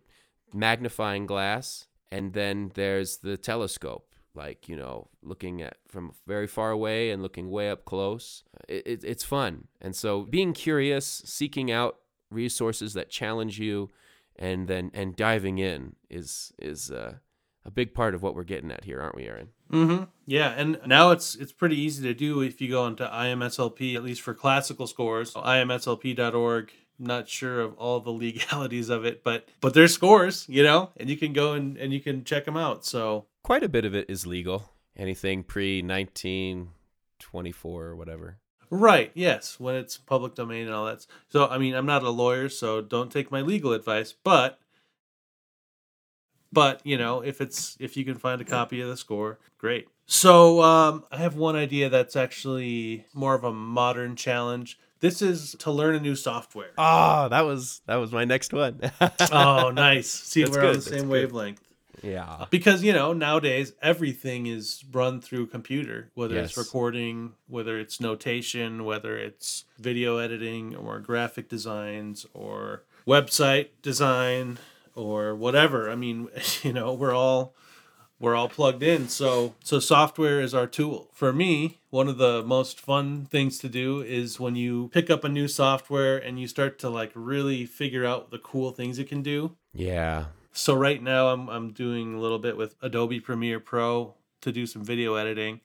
magnifying 0.52 1.26
glass, 1.26 1.88
and 2.10 2.32
then 2.32 2.72
there's 2.74 3.18
the 3.18 3.36
telescope. 3.36 4.14
Like 4.34 4.68
you 4.68 4.76
know, 4.76 5.08
looking 5.22 5.60
at 5.60 5.76
from 5.88 6.12
very 6.26 6.46
far 6.46 6.70
away 6.70 7.10
and 7.10 7.22
looking 7.22 7.50
way 7.50 7.70
up 7.70 7.84
close. 7.84 8.44
It, 8.68 8.86
it, 8.86 9.04
it's 9.04 9.24
fun, 9.24 9.68
and 9.80 9.94
so 9.94 10.22
being 10.22 10.52
curious, 10.52 11.22
seeking 11.24 11.70
out 11.70 11.96
resources 12.30 12.94
that 12.94 13.10
challenge 13.10 13.58
you, 13.58 13.90
and 14.36 14.68
then 14.68 14.90
and 14.94 15.16
diving 15.16 15.58
in 15.58 15.96
is 16.08 16.52
is 16.58 16.90
uh, 16.90 17.14
a 17.64 17.70
big 17.70 17.92
part 17.94 18.14
of 18.14 18.22
what 18.22 18.34
we're 18.34 18.44
getting 18.44 18.70
at 18.70 18.84
here, 18.84 19.00
aren't 19.00 19.14
we, 19.16 19.26
Aaron? 19.26 19.48
Mm-hmm. 19.70 20.04
Yeah, 20.26 20.50
and 20.56 20.80
now 20.86 21.10
it's 21.10 21.34
it's 21.34 21.52
pretty 21.52 21.76
easy 21.78 22.02
to 22.04 22.14
do 22.14 22.40
if 22.40 22.60
you 22.60 22.68
go 22.70 22.86
into 22.86 23.06
IMSLP, 23.06 23.94
at 23.94 24.02
least 24.02 24.20
for 24.22 24.34
classical 24.34 24.86
scores. 24.86 25.34
IMSLP.org. 25.34 26.72
Not 26.98 27.28
sure 27.28 27.60
of 27.60 27.74
all 27.78 28.00
the 28.00 28.10
legalities 28.24 28.90
of 28.90 29.04
it, 29.04 29.24
but 29.24 29.48
but 29.60 29.74
there's 29.74 29.94
scores, 29.94 30.46
you 30.48 30.62
know, 30.62 30.90
and 30.98 31.08
you 31.08 31.16
can 31.16 31.32
go 31.32 31.52
and, 31.54 31.76
and 31.78 31.92
you 31.92 32.00
can 32.00 32.24
check 32.24 32.44
them 32.44 32.56
out. 32.56 32.84
So 32.84 33.26
Quite 33.42 33.62
a 33.62 33.68
bit 33.70 33.84
of 33.86 33.94
it 33.94 34.10
is 34.10 34.26
legal. 34.26 34.70
Anything 34.96 35.42
pre 35.42 35.80
nineteen 35.82 36.70
twenty 37.18 37.52
four 37.52 37.86
or 37.86 37.96
whatever. 37.96 38.38
right, 38.68 39.10
yes, 39.14 39.58
when 39.58 39.74
it's 39.76 39.96
public 39.96 40.34
domain 40.34 40.66
and 40.66 40.74
all 40.74 40.86
that. 40.86 41.06
So 41.30 41.46
I 41.48 41.56
mean, 41.56 41.74
I'm 41.74 41.86
not 41.86 42.02
a 42.02 42.10
lawyer, 42.10 42.48
so 42.50 42.82
don't 42.82 43.10
take 43.10 43.30
my 43.32 43.40
legal 43.40 43.72
advice, 43.72 44.12
but 44.12 44.58
but 46.52 46.80
you 46.84 46.98
know, 46.98 47.20
if 47.22 47.40
it's 47.40 47.76
if 47.80 47.96
you 47.96 48.04
can 48.04 48.16
find 48.16 48.40
a 48.40 48.44
copy 48.44 48.80
of 48.80 48.88
the 48.88 48.96
score, 48.96 49.38
great. 49.58 49.88
So 50.06 50.60
um, 50.62 51.04
I 51.12 51.18
have 51.18 51.36
one 51.36 51.54
idea 51.56 51.88
that's 51.88 52.16
actually 52.16 53.06
more 53.14 53.34
of 53.34 53.44
a 53.44 53.52
modern 53.52 54.16
challenge. 54.16 54.78
This 54.98 55.22
is 55.22 55.54
to 55.60 55.70
learn 55.70 55.94
a 55.94 56.00
new 56.00 56.16
software. 56.16 56.72
Oh, 56.76 57.28
that 57.28 57.42
was 57.42 57.80
that 57.86 57.96
was 57.96 58.12
my 58.12 58.24
next 58.24 58.52
one. 58.52 58.80
oh, 59.32 59.70
nice. 59.70 60.08
See, 60.10 60.42
That's 60.42 60.56
we're 60.56 60.60
on 60.62 60.66
good, 60.74 60.82
the 60.82 60.90
that's 60.90 61.00
same 61.00 61.08
wavelength. 61.08 61.62
yeah. 62.02 62.44
Because, 62.50 62.82
you 62.82 62.92
know, 62.92 63.12
nowadays 63.12 63.72
everything 63.80 64.46
is 64.46 64.84
run 64.92 65.20
through 65.20 65.44
a 65.44 65.46
computer, 65.46 66.10
whether 66.14 66.36
it's 66.38 66.56
recording, 66.58 67.32
whether 67.46 67.78
it's 67.78 68.00
notation, 68.00 68.84
whether 68.84 69.16
it's 69.16 69.64
video 69.78 70.18
editing 70.18 70.74
or 70.76 70.98
graphic 71.00 71.48
designs 71.48 72.26
or 72.34 72.82
website 73.06 73.68
design 73.80 74.58
or 74.94 75.34
whatever. 75.34 75.90
I 75.90 75.94
mean, 75.94 76.28
you 76.62 76.72
know, 76.72 76.92
we're 76.92 77.14
all 77.14 77.54
we're 78.20 78.36
all 78.36 78.48
plugged 78.48 78.82
in. 78.82 79.08
So 79.08 79.54
so 79.64 79.80
software 79.80 80.40
is 80.40 80.54
our 80.54 80.66
tool. 80.66 81.08
For 81.12 81.32
me, 81.32 81.80
one 81.88 82.08
of 82.08 82.18
the 82.18 82.42
most 82.42 82.80
fun 82.80 83.24
things 83.24 83.58
to 83.58 83.68
do 83.68 84.02
is 84.02 84.38
when 84.38 84.54
you 84.56 84.90
pick 84.92 85.10
up 85.10 85.24
a 85.24 85.28
new 85.28 85.48
software 85.48 86.18
and 86.18 86.38
you 86.38 86.46
start 86.46 86.78
to 86.80 86.90
like 86.90 87.10
really 87.14 87.64
figure 87.64 88.04
out 88.04 88.30
the 88.30 88.38
cool 88.38 88.70
things 88.70 88.98
it 88.98 89.08
can 89.08 89.22
do. 89.22 89.56
Yeah. 89.72 90.26
So 90.52 90.74
right 90.74 91.02
now 91.02 91.28
I'm 91.28 91.48
I'm 91.48 91.72
doing 91.72 92.14
a 92.14 92.20
little 92.20 92.38
bit 92.38 92.56
with 92.56 92.76
Adobe 92.82 93.20
Premiere 93.20 93.60
Pro 93.60 94.14
to 94.42 94.52
do 94.52 94.66
some 94.66 94.84
video 94.84 95.14
editing, 95.14 95.60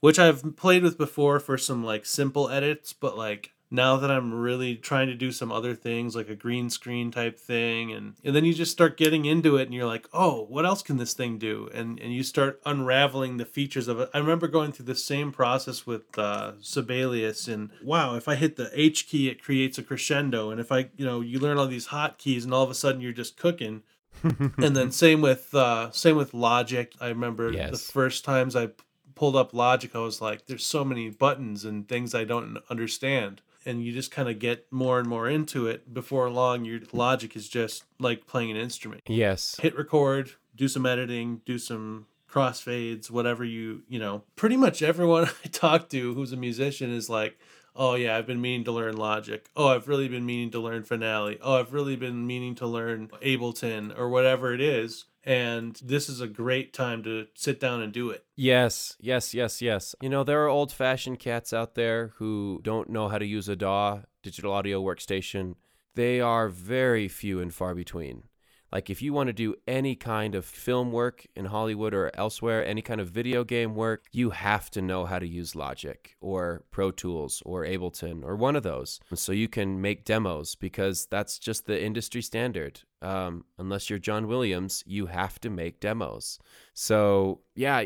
which 0.00 0.18
I've 0.18 0.56
played 0.56 0.82
with 0.82 0.98
before 0.98 1.40
for 1.40 1.58
some 1.58 1.84
like 1.84 2.06
simple 2.06 2.48
edits, 2.48 2.92
but 2.92 3.16
like 3.16 3.52
now 3.70 3.96
that 3.96 4.10
I'm 4.10 4.32
really 4.32 4.76
trying 4.76 5.08
to 5.08 5.14
do 5.14 5.30
some 5.30 5.52
other 5.52 5.74
things 5.74 6.16
like 6.16 6.28
a 6.28 6.34
green 6.34 6.70
screen 6.70 7.10
type 7.10 7.38
thing 7.38 7.92
and 7.92 8.14
and 8.24 8.34
then 8.34 8.44
you 8.44 8.54
just 8.54 8.72
start 8.72 8.96
getting 8.96 9.24
into 9.24 9.56
it 9.56 9.64
and 9.64 9.74
you're 9.74 9.86
like, 9.86 10.08
"Oh, 10.12 10.46
what 10.48 10.64
else 10.64 10.82
can 10.82 10.96
this 10.96 11.14
thing 11.14 11.38
do?" 11.38 11.68
and 11.74 11.98
and 12.00 12.14
you 12.14 12.22
start 12.22 12.60
unraveling 12.64 13.36
the 13.36 13.44
features 13.44 13.88
of 13.88 14.00
it. 14.00 14.10
I 14.14 14.18
remember 14.18 14.48
going 14.48 14.72
through 14.72 14.86
the 14.86 14.94
same 14.94 15.32
process 15.32 15.86
with 15.86 16.18
uh 16.18 16.52
Sibelius 16.60 17.48
and 17.48 17.70
wow, 17.82 18.14
if 18.14 18.28
I 18.28 18.34
hit 18.36 18.56
the 18.56 18.70
H 18.72 19.08
key 19.08 19.28
it 19.28 19.42
creates 19.42 19.78
a 19.78 19.82
crescendo 19.82 20.50
and 20.50 20.60
if 20.60 20.72
I, 20.72 20.90
you 20.96 21.04
know, 21.04 21.20
you 21.20 21.38
learn 21.38 21.58
all 21.58 21.66
these 21.66 21.86
hot 21.86 22.18
keys 22.18 22.44
and 22.44 22.54
all 22.54 22.62
of 22.62 22.70
a 22.70 22.74
sudden 22.74 23.00
you're 23.00 23.12
just 23.12 23.36
cooking 23.36 23.82
and 24.22 24.76
then 24.76 24.90
same 24.90 25.20
with 25.20 25.54
uh 25.54 25.90
same 25.90 26.16
with 26.16 26.34
logic 26.34 26.92
i 27.00 27.08
remember 27.08 27.52
the 27.52 27.78
first 27.78 28.24
times 28.24 28.56
I 28.56 28.70
pulled 29.14 29.36
up 29.36 29.52
logic 29.52 29.94
i 29.94 29.98
was 29.98 30.20
like 30.20 30.46
there's 30.46 30.64
so 30.64 30.84
many 30.84 31.10
buttons 31.10 31.64
and 31.64 31.88
things 31.88 32.14
i 32.14 32.24
don't 32.24 32.58
understand 32.70 33.40
and 33.64 33.82
you 33.84 33.92
just 33.92 34.10
kind 34.10 34.28
of 34.28 34.38
get 34.38 34.66
more 34.70 34.98
and 34.98 35.08
more 35.08 35.28
into 35.28 35.66
it 35.66 35.92
before 35.92 36.30
long 36.30 36.64
your 36.64 36.80
logic 36.92 37.36
is 37.36 37.48
just 37.48 37.84
like 37.98 38.26
playing 38.26 38.50
an 38.50 38.56
instrument. 38.56 39.02
Yes. 39.06 39.56
hit 39.60 39.76
record 39.76 40.32
do 40.56 40.68
some 40.68 40.86
editing 40.86 41.40
do 41.46 41.58
some 41.58 42.06
crossfades 42.30 43.10
whatever 43.10 43.44
you 43.44 43.82
you 43.88 43.98
know. 43.98 44.22
Pretty 44.36 44.56
much 44.56 44.82
everyone 44.82 45.24
i 45.44 45.48
talk 45.48 45.88
to 45.90 46.14
who's 46.14 46.32
a 46.32 46.36
musician 46.36 46.92
is 46.92 47.08
like 47.08 47.38
oh 47.76 47.94
yeah 47.94 48.16
i've 48.16 48.26
been 48.26 48.40
meaning 48.40 48.64
to 48.64 48.72
learn 48.72 48.96
logic. 48.96 49.48
Oh 49.56 49.68
i've 49.68 49.88
really 49.88 50.08
been 50.08 50.26
meaning 50.26 50.50
to 50.50 50.60
learn 50.60 50.82
finale. 50.84 51.38
Oh 51.40 51.58
i've 51.58 51.72
really 51.72 51.96
been 51.96 52.26
meaning 52.26 52.54
to 52.56 52.66
learn 52.66 53.08
ableton 53.22 53.96
or 53.98 54.08
whatever 54.08 54.52
it 54.54 54.60
is 54.60 55.04
and 55.28 55.76
this 55.84 56.08
is 56.08 56.20
a 56.20 56.26
great 56.26 56.72
time 56.72 57.02
to 57.02 57.26
sit 57.34 57.60
down 57.60 57.82
and 57.82 57.92
do 57.92 58.10
it 58.10 58.24
Yes, 58.40 58.96
yes, 59.00 59.34
yes, 59.34 59.60
yes. 59.60 59.96
You 60.00 60.08
know, 60.08 60.22
there 60.22 60.44
are 60.44 60.48
old 60.48 60.70
fashioned 60.70 61.18
cats 61.18 61.52
out 61.52 61.74
there 61.74 62.12
who 62.18 62.60
don't 62.62 62.88
know 62.88 63.08
how 63.08 63.18
to 63.18 63.26
use 63.26 63.48
a 63.48 63.56
DAW, 63.56 64.02
digital 64.22 64.52
audio 64.52 64.80
workstation. 64.80 65.56
They 65.96 66.20
are 66.20 66.48
very 66.48 67.08
few 67.08 67.40
and 67.40 67.52
far 67.52 67.74
between. 67.74 68.27
Like, 68.70 68.90
if 68.90 69.00
you 69.00 69.12
want 69.12 69.28
to 69.28 69.32
do 69.32 69.54
any 69.66 69.94
kind 69.96 70.34
of 70.34 70.44
film 70.44 70.92
work 70.92 71.26
in 71.34 71.46
Hollywood 71.46 71.94
or 71.94 72.10
elsewhere, 72.14 72.64
any 72.64 72.82
kind 72.82 73.00
of 73.00 73.08
video 73.08 73.44
game 73.44 73.74
work, 73.74 74.04
you 74.12 74.30
have 74.30 74.70
to 74.72 74.82
know 74.82 75.06
how 75.06 75.18
to 75.18 75.26
use 75.26 75.54
Logic 75.54 76.16
or 76.20 76.64
Pro 76.70 76.90
Tools 76.90 77.42
or 77.46 77.64
Ableton 77.64 78.22
or 78.22 78.36
one 78.36 78.56
of 78.56 78.62
those. 78.62 79.00
So 79.14 79.32
you 79.32 79.48
can 79.48 79.80
make 79.80 80.04
demos 80.04 80.54
because 80.54 81.06
that's 81.06 81.38
just 81.38 81.66
the 81.66 81.82
industry 81.82 82.22
standard. 82.22 82.80
Um, 83.00 83.44
unless 83.58 83.88
you're 83.88 83.98
John 83.98 84.26
Williams, 84.26 84.82
you 84.86 85.06
have 85.06 85.40
to 85.40 85.50
make 85.50 85.80
demos. 85.80 86.38
So 86.74 87.40
yeah, 87.54 87.82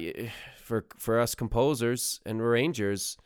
for 0.63 0.87
for 0.97 1.21
us 1.21 1.35
composers 1.35 2.21
and 2.25 2.41
arrangers, 2.41 3.19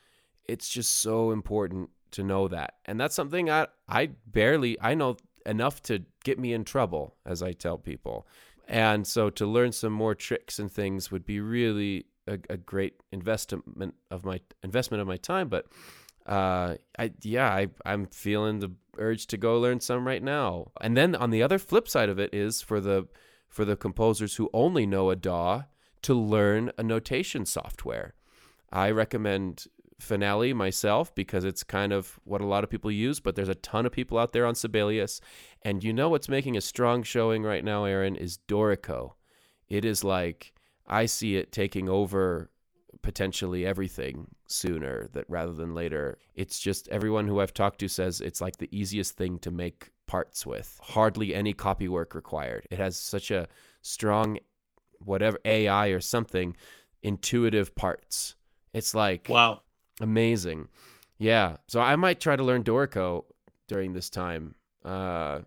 it's 0.45 0.69
just 0.69 0.97
so 0.97 1.31
important 1.31 1.91
to 2.13 2.25
know 2.25 2.49
that. 2.49 2.75
And 2.87 3.01
that's 3.01 3.15
something 3.15 3.49
I 3.51 3.69
I 3.89 4.11
barely 4.27 4.77
I 4.81 4.95
know 4.95 5.17
enough 5.47 5.83
to 5.85 6.05
get 6.25 6.39
me 6.39 6.53
in 6.53 6.65
trouble 6.65 7.17
as 7.25 7.43
I 7.43 7.53
tell 7.53 7.79
people. 7.79 8.27
And 8.69 9.07
so 9.07 9.31
to 9.31 9.47
learn 9.47 9.73
some 9.73 9.93
more 9.93 10.15
tricks 10.15 10.59
and 10.59 10.71
things 10.71 11.11
would 11.11 11.25
be 11.25 11.41
really 11.41 12.07
a, 12.27 12.39
a 12.51 12.57
great 12.57 13.01
investment 13.13 13.95
of 14.11 14.25
my 14.25 14.41
investment 14.63 15.01
of 15.01 15.07
my 15.07 15.17
time, 15.17 15.49
but 15.49 15.67
uh, 16.27 16.75
I 16.99 17.13
yeah, 17.23 17.49
I 17.49 17.69
I'm 17.85 18.07
feeling 18.07 18.59
the 18.59 18.73
urge 18.99 19.27
to 19.29 19.37
go 19.37 19.61
learn 19.61 19.81
some 19.81 20.07
right 20.07 20.23
now. 20.23 20.73
And 20.81 20.97
then 20.97 21.15
on 21.15 21.31
the 21.31 21.43
other 21.43 21.59
flip 21.59 21.89
side 21.89 22.09
of 22.09 22.19
it 22.19 22.35
is 22.35 22.61
for 22.61 22.81
the 22.81 23.07
for 23.49 23.65
the 23.65 23.77
composers 23.77 24.37
who 24.37 24.51
only 24.53 24.87
know 24.87 25.11
a 25.11 25.17
DAW 25.17 25.63
to 26.03 26.15
learn 26.15 26.73
a 26.77 26.83
notation 26.83 27.47
software. 27.47 28.15
I 28.73 28.91
recommend 28.91 29.67
Finale 29.99 30.53
myself 30.53 31.15
because 31.15 31.45
it's 31.45 31.65
kind 31.65 31.93
of 31.93 32.21
what 32.25 32.41
a 32.41 32.47
lot 32.47 32.65
of 32.65 32.71
people 32.71 32.91
use, 32.91 33.19
but 33.21 33.35
there's 33.35 33.49
a 33.49 33.55
ton 33.55 33.87
of 33.87 33.93
people 33.93 34.19
out 34.19 34.33
there 34.33 34.47
on 34.47 34.55
Sibelius. 34.55 35.21
And 35.63 35.83
you 35.83 35.93
know 35.93 36.09
what's 36.09 36.29
making 36.29 36.57
a 36.57 36.61
strong 36.61 37.03
showing 37.03 37.43
right 37.43 37.65
now, 37.65 37.85
Aaron, 37.85 38.17
is 38.17 38.39
Dorico. 38.47 39.13
It 39.69 39.85
is 39.85 40.05
like 40.05 40.53
I 40.87 41.07
see 41.07 41.37
it 41.37 41.51
taking 41.51 41.89
over 41.89 42.51
potentially 43.03 43.65
everything 43.65 44.27
sooner 44.47 45.09
that 45.13 45.25
rather 45.29 45.53
than 45.53 45.75
later. 45.75 46.19
It's 46.35 46.59
just 46.59 46.89
everyone 46.89 47.27
who 47.27 47.41
I've 47.41 47.55
talked 47.55 47.79
to 47.81 47.89
says 47.89 48.21
it's 48.21 48.41
like 48.41 48.57
the 48.57 48.69
easiest 48.77 49.17
thing 49.17 49.39
to 49.41 49.51
make 49.51 49.91
parts 50.07 50.47
with. 50.47 50.79
Hardly 50.83 51.35
any 51.35 51.53
copy 51.53 51.89
work 51.89 52.15
required. 52.15 52.67
It 52.71 52.79
has 52.79 52.97
such 52.97 53.31
a 53.31 53.49
strong 53.83 54.39
whatever 55.01 55.39
AI 55.45 55.89
or 55.89 56.01
something 56.01 56.57
intuitive 57.03 57.75
parts. 57.75 58.35
It's 58.73 58.95
like 58.95 59.29
wow 59.29 59.61
Amazing. 60.01 60.69
Yeah. 61.19 61.57
So 61.69 61.81
I 61.81 61.97
might 61.97 62.21
try 62.21 62.37
to 62.37 62.43
learn 62.45 62.63
Dorico 62.65 63.25
during 63.69 63.93
this 63.93 64.11
time. 64.11 64.55
Uh, 64.85 65.41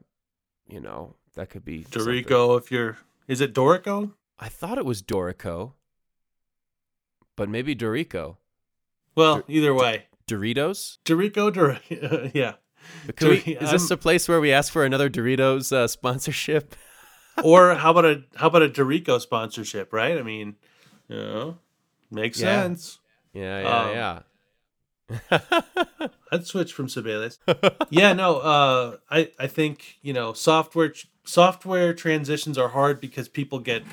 you 0.67 0.79
know, 0.79 1.15
that 1.35 1.49
could 1.49 1.63
be 1.63 1.83
Dorico 1.83 2.29
something. 2.29 2.57
if 2.57 2.71
you're 2.71 2.97
is 3.27 3.41
it 3.41 3.53
Dorico? 3.53 4.13
I 4.39 4.49
thought 4.49 4.77
it 4.77 4.85
was 4.85 5.01
Dorico. 5.03 5.73
But 7.35 7.49
maybe 7.49 7.75
Dorico. 7.75 8.37
Well, 9.15 9.35
Dor- 9.35 9.43
either 9.47 9.73
way. 9.73 10.05
Doritos? 10.27 10.97
Dorico 11.05 11.51
Dor- 11.53 11.79
yeah. 12.33 12.53
Can 13.15 13.29
we, 13.29 13.37
is 13.37 13.71
this 13.71 13.91
I'm- 13.91 13.95
a 13.95 13.97
place 13.97 14.27
where 14.27 14.39
we 14.41 14.51
ask 14.51 14.71
for 14.73 14.83
another 14.85 15.09
Doritos 15.09 15.71
uh, 15.71 15.87
sponsorship? 15.87 16.75
or 17.43 17.75
how 17.75 17.91
about 17.91 18.05
a 18.05 18.23
how 18.35 18.47
about 18.47 18.63
a 18.63 18.69
Dorico 18.69 19.19
sponsorship, 19.21 19.93
right? 19.93 20.17
I 20.17 20.23
mean, 20.23 20.55
you 21.07 21.15
know, 21.17 21.57
makes 22.11 22.39
Yeah. 22.39 22.63
sense. 22.63 22.99
Yeah, 23.33 23.61
yeah, 23.61 23.67
Um, 23.83 23.89
yeah. 23.91 24.19
I'd 26.31 26.45
switch 26.45 26.73
from 26.73 26.89
Sibelius. 26.89 27.39
yeah, 27.89 28.13
no, 28.13 28.37
uh, 28.39 28.97
I 29.09 29.31
I 29.39 29.47
think 29.47 29.97
you 30.01 30.13
know 30.13 30.33
software 30.33 30.93
software 31.23 31.93
transitions 31.93 32.57
are 32.57 32.69
hard 32.69 32.99
because 32.99 33.27
people 33.27 33.59
get 33.59 33.83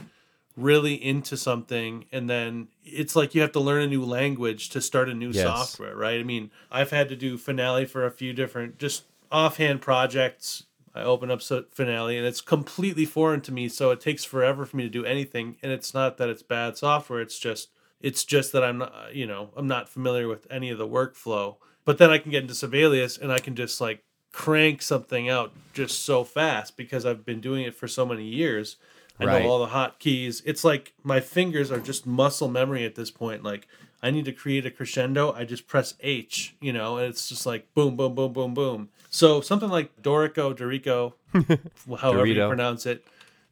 really 0.57 0.95
into 0.95 1.37
something 1.37 2.07
and 2.11 2.31
then 2.31 2.67
it's 2.83 3.15
like 3.15 3.35
you 3.35 3.43
have 3.43 3.53
to 3.53 3.61
learn 3.61 3.83
a 3.83 3.87
new 3.87 4.03
language 4.03 4.71
to 4.71 4.81
start 4.81 5.07
a 5.07 5.13
new 5.15 5.29
Yes. 5.31 5.43
software, 5.43 5.95
right? 5.95 6.19
I 6.19 6.23
mean, 6.23 6.51
I've 6.71 6.91
had 6.93 7.11
to 7.11 7.17
do 7.17 7.37
Finale 7.37 7.85
for 7.85 8.07
a 8.07 8.11
few 8.11 8.33
different 8.33 8.79
just 8.79 9.05
offhand 9.31 9.83
projects. 9.83 10.63
I 10.95 11.03
open 11.03 11.31
up 11.31 11.43
so- 11.43 11.67
Finale 11.71 12.17
and 12.17 12.27
it's 12.27 12.41
completely 12.41 13.05
foreign 13.05 13.43
to 13.43 13.53
me, 13.53 13.69
so 13.69 13.91
it 13.91 14.01
takes 14.01 14.25
forever 14.25 14.65
for 14.65 14.79
me 14.79 14.85
to 14.85 14.89
do 14.89 15.05
anything. 15.05 15.57
And 15.63 15.71
it's 15.71 15.93
not 15.93 16.17
that 16.17 16.31
it's 16.31 16.43
bad 16.43 16.79
software; 16.79 17.21
it's 17.21 17.39
just 17.39 17.69
it's 18.01 18.25
just 18.25 18.53
that 18.53 18.63
I'm 18.65 18.79
not, 18.79 19.15
you 19.15 19.27
know, 19.27 19.51
I'm 19.57 19.67
not 19.67 19.89
familiar 19.89 20.29
with 20.29 20.47
any 20.51 20.71
of 20.71 20.79
the 20.79 20.87
workflow. 20.89 21.57
But 21.85 21.99
then 21.99 22.11
I 22.11 22.19
can 22.19 22.31
get 22.31 22.43
into 22.43 22.55
Sibelius 22.55 23.17
and 23.17 23.33
I 23.33 23.39
can 23.39 23.55
just 23.55 23.81
like 23.81 24.03
crank 24.33 24.83
something 24.83 25.29
out 25.29 25.53
just 25.73 26.03
so 26.03 26.25
fast 26.25 26.77
because 26.77 27.07
I've 27.07 27.25
been 27.25 27.41
doing 27.41 27.65
it 27.65 27.75
for 27.75 27.89
so 27.89 28.05
many 28.05 28.25
years. 28.25 28.77
I 29.19 29.25
Right. 29.25 29.43
know 29.43 29.49
all 29.49 29.61
the 29.61 29.73
hotkeys. 29.73 30.43
It's 30.45 30.63
like 30.65 30.93
my 31.03 31.21
fingers 31.21 31.71
are 31.71 31.81
just 31.81 32.07
muscle 32.07 32.49
memory 32.49 32.85
at 32.85 32.97
this 32.97 33.11
point. 33.11 33.43
Like 33.43 33.67
I 34.03 34.11
need 34.11 34.27
to 34.27 34.33
create 34.33 34.67
a 34.67 34.71
crescendo, 34.71 35.33
I 35.33 35.45
just 35.45 35.67
press 35.67 35.95
H, 36.01 36.55
you 36.61 36.73
know, 36.73 36.99
and 36.99 37.09
it's 37.09 37.29
just 37.29 37.47
like 37.47 37.73
boom, 37.73 37.97
boom, 37.97 38.15
boom, 38.15 38.33
boom, 38.33 38.53
boom. 38.53 38.89
So 39.09 39.41
something 39.41 39.71
like 39.71 40.03
Dorico, 40.03 40.55
Dorico, 40.55 41.15
however 42.01 42.27
you 42.27 42.35
pronounce 42.49 42.85
it, 42.85 43.07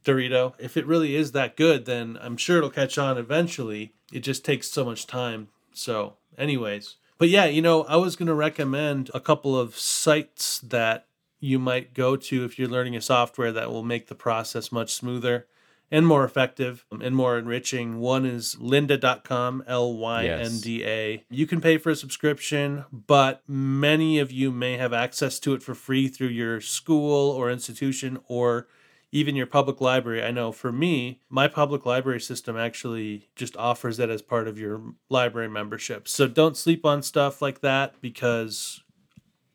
Dorito. 0.04 0.52
If 0.58 0.76
it 0.76 0.86
really 0.86 1.16
is 1.16 1.32
that 1.32 1.56
good, 1.56 1.86
then 1.86 2.18
I'm 2.20 2.36
sure 2.36 2.58
it'll 2.58 2.68
catch 2.70 2.98
on 2.98 3.16
eventually. 3.16 3.94
It 4.14 4.20
just 4.20 4.44
takes 4.44 4.70
so 4.70 4.84
much 4.84 5.06
time. 5.06 5.48
So, 5.72 6.14
anyways, 6.38 6.96
but 7.18 7.28
yeah, 7.28 7.46
you 7.46 7.60
know, 7.60 7.82
I 7.84 7.96
was 7.96 8.16
going 8.16 8.28
to 8.28 8.34
recommend 8.34 9.10
a 9.12 9.20
couple 9.20 9.58
of 9.58 9.76
sites 9.76 10.60
that 10.60 11.06
you 11.40 11.58
might 11.58 11.94
go 11.94 12.16
to 12.16 12.44
if 12.44 12.58
you're 12.58 12.68
learning 12.68 12.96
a 12.96 13.00
software 13.00 13.52
that 13.52 13.70
will 13.70 13.82
make 13.82 14.06
the 14.06 14.14
process 14.14 14.72
much 14.72 14.94
smoother 14.94 15.46
and 15.90 16.06
more 16.06 16.24
effective 16.24 16.84
and 16.90 17.14
more 17.14 17.36
enriching. 17.38 17.98
One 17.98 18.24
is 18.24 18.56
lynda.com, 18.56 19.64
L 19.66 19.94
Y 19.94 20.26
N 20.26 20.58
D 20.60 20.84
A. 20.84 21.24
You 21.28 21.46
can 21.46 21.60
pay 21.60 21.76
for 21.76 21.90
a 21.90 21.96
subscription, 21.96 22.84
but 22.92 23.42
many 23.46 24.18
of 24.18 24.32
you 24.32 24.50
may 24.50 24.76
have 24.76 24.92
access 24.92 25.38
to 25.40 25.54
it 25.54 25.62
for 25.62 25.74
free 25.74 26.08
through 26.08 26.28
your 26.28 26.60
school 26.60 27.30
or 27.30 27.50
institution 27.50 28.20
or 28.28 28.68
even 29.14 29.36
your 29.36 29.46
public 29.46 29.80
library. 29.80 30.24
I 30.24 30.32
know 30.32 30.50
for 30.50 30.72
me, 30.72 31.20
my 31.30 31.46
public 31.46 31.86
library 31.86 32.20
system 32.20 32.56
actually 32.56 33.28
just 33.36 33.56
offers 33.56 33.96
that 33.98 34.10
as 34.10 34.20
part 34.20 34.48
of 34.48 34.58
your 34.58 34.82
library 35.08 35.48
membership. 35.48 36.08
So 36.08 36.26
don't 36.26 36.56
sleep 36.56 36.84
on 36.84 37.00
stuff 37.00 37.40
like 37.40 37.60
that 37.60 37.94
because 38.00 38.82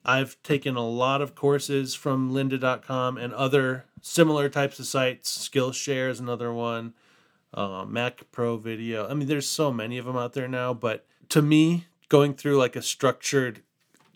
I've 0.06 0.42
taken 0.44 0.78
a 0.78 0.88
lot 0.88 1.22
of 1.22 1.36
courses 1.36 1.94
from 1.94 2.32
lynda.com 2.32 3.18
and 3.18 3.34
other 3.34 3.84
similar 4.02 4.48
types 4.48 4.80
of 4.80 4.86
sites. 4.86 5.50
Skillshare 5.50 6.10
is 6.10 6.22
another 6.22 6.54
one. 6.54 6.94
Uh, 7.54 7.84
Mac 7.84 8.32
Pro 8.32 8.56
Video. 8.56 9.10
I 9.10 9.14
mean, 9.14 9.28
there's 9.28 9.50
so 9.50 9.74
many 9.74 9.98
of 9.98 10.06
them 10.06 10.16
out 10.16 10.32
there 10.32 10.48
now. 10.48 10.74
But 10.74 11.06
to 11.28 11.42
me, 11.42 11.86
going 12.08 12.34
through 12.34 12.58
like 12.58 12.78
a 12.78 12.82
structured 12.82 13.62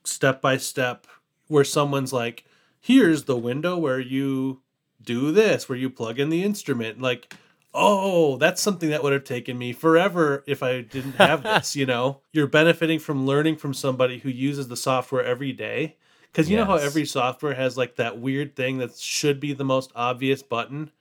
step 0.05 0.41
by 0.41 0.55
step, 0.55 1.05
where 1.47 1.65
someone's 1.65 2.13
like, 2.13 2.45
"Here's 2.79 3.25
the 3.25 3.35
window 3.35 3.75
where 3.75 3.99
you 3.99 4.62
do 5.03 5.31
this, 5.31 5.67
where 5.67 5.77
you 5.77 5.89
plug 5.89 6.19
in 6.19 6.29
the 6.29 6.43
instrument," 6.43 7.01
like. 7.01 7.33
Oh, 7.75 8.37
that's 8.37 8.61
something 8.61 8.91
that 8.91 9.01
would 9.01 9.13
have 9.13 9.23
taken 9.23 9.57
me 9.57 9.73
forever 9.73 10.43
if 10.45 10.61
I 10.61 10.81
didn't 10.81 11.13
have 11.15 11.41
this, 11.51 11.75
you 11.75 11.87
know? 11.87 12.19
You're 12.31 12.45
benefiting 12.45 12.99
from 12.99 13.25
learning 13.25 13.55
from 13.55 13.73
somebody 13.73 14.19
who 14.19 14.29
uses 14.29 14.67
the 14.67 14.77
software 14.77 15.23
every 15.23 15.53
day. 15.53 15.95
Because 16.31 16.51
you 16.51 16.55
know 16.57 16.65
how 16.65 16.75
every 16.75 17.03
software 17.07 17.55
has 17.55 17.75
like 17.75 17.95
that 17.95 18.19
weird 18.19 18.55
thing 18.55 18.77
that 18.77 18.95
should 18.95 19.39
be 19.39 19.53
the 19.53 19.65
most 19.65 19.91
obvious 19.95 20.43
button, 20.43 20.91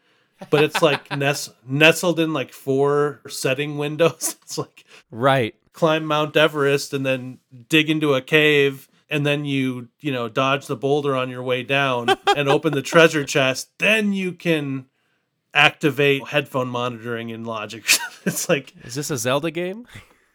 but 0.48 0.62
it's 0.62 0.80
like 0.80 1.10
nest- 1.14 1.52
nestled 1.68 2.18
in 2.18 2.32
like 2.32 2.54
four 2.54 3.20
setting 3.28 3.76
windows. 3.76 4.36
It's 4.42 4.56
like 4.56 4.86
Right. 5.10 5.54
climb 5.74 6.06
Mount 6.06 6.38
Everest 6.38 6.94
and 6.94 7.04
then 7.04 7.38
dig 7.68 7.90
into 7.90 8.14
a 8.14 8.22
cave 8.22 8.88
and 9.12 9.24
then 9.24 9.44
you, 9.44 9.88
you 10.00 10.10
know, 10.10 10.28
dodge 10.28 10.66
the 10.66 10.74
boulder 10.76 11.14
on 11.14 11.30
your 11.30 11.42
way 11.42 11.62
down 11.62 12.08
and 12.36 12.48
open 12.48 12.72
the 12.72 12.82
treasure 12.82 13.24
chest. 13.24 13.70
Then 13.78 14.12
you 14.12 14.32
can 14.32 14.86
activate 15.54 16.26
headphone 16.28 16.68
monitoring 16.68 17.28
in 17.28 17.44
Logic. 17.44 17.84
it's 18.24 18.48
like 18.48 18.72
Is 18.84 18.94
this 18.94 19.10
a 19.10 19.18
Zelda 19.18 19.50
game? 19.50 19.86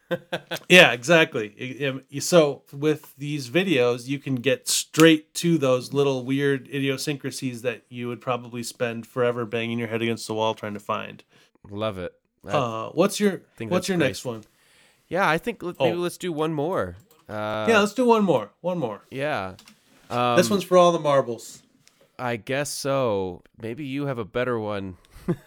yeah, 0.69 0.91
exactly. 0.93 1.53
I- 1.59 2.15
I- 2.15 2.19
So 2.19 2.63
with 2.71 3.13
these 3.17 3.49
videos, 3.49 4.07
you 4.07 4.19
can 4.19 4.35
get 4.35 4.67
straight 4.67 5.33
to 5.35 5.57
those 5.57 5.91
little 5.91 6.23
weird 6.23 6.67
idiosyncrasies 6.67 7.63
that 7.63 7.81
you 7.89 8.07
would 8.07 8.21
probably 8.21 8.63
spend 8.63 9.05
forever 9.07 9.45
banging 9.45 9.79
your 9.79 9.87
head 9.89 10.01
against 10.01 10.27
the 10.27 10.33
wall 10.33 10.53
trying 10.53 10.75
to 10.75 10.79
find. 10.79 11.23
Love 11.69 11.97
it. 11.97 12.13
Uh, 12.47 12.89
what's 12.91 13.19
your 13.19 13.41
What's 13.59 13.89
your 13.89 13.97
great. 13.97 14.07
next 14.07 14.23
one? 14.23 14.43
yeah, 15.09 15.27
I 15.27 15.37
think 15.37 15.61
let, 15.63 15.79
maybe 15.79 15.97
oh. 15.97 16.01
let's 16.01 16.17
do 16.17 16.31
one 16.31 16.53
more. 16.53 16.95
Uh, 17.29 17.65
yeah, 17.67 17.79
let's 17.79 17.93
do 17.93 18.05
one 18.05 18.23
more. 18.23 18.51
One 18.61 18.77
more. 18.77 19.01
yeah. 19.11 19.55
Um, 20.09 20.37
this 20.37 20.49
one's 20.49 20.63
for 20.63 20.77
all 20.77 20.91
the 20.93 20.99
marbles. 20.99 21.61
I 22.17 22.37
guess 22.37 22.69
so. 22.69 23.43
Maybe 23.61 23.85
you 23.85 24.05
have 24.05 24.17
a 24.17 24.23
better 24.25 24.57
one. 24.57 24.95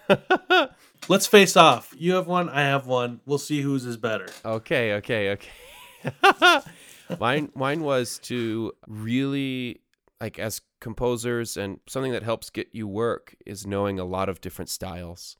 Let's 1.09 1.27
face 1.27 1.57
off. 1.57 1.95
You 1.99 2.13
have 2.15 2.27
one. 2.27 2.49
I 2.51 2.61
have 2.61 2.87
one. 2.87 3.21
We'll 3.25 3.39
see 3.39 3.63
whose 3.63 3.87
is 3.87 3.97
better. 3.97 4.27
Okay, 4.45 4.93
okay, 4.95 5.31
okay. 5.33 6.61
mine 7.19 7.51
mine 7.55 7.81
was 7.83 8.19
to 8.21 8.73
really 8.87 9.81
like 10.21 10.39
as 10.39 10.61
composers 10.81 11.57
and 11.57 11.81
something 11.89 12.13
that 12.13 12.23
helps 12.23 12.51
get 12.51 12.69
you 12.73 12.87
work 12.87 13.35
is 13.47 13.67
knowing 13.67 13.99
a 13.99 14.05
lot 14.05 14.29
of 14.29 14.41
different 14.41 14.69
styles. 14.69 15.37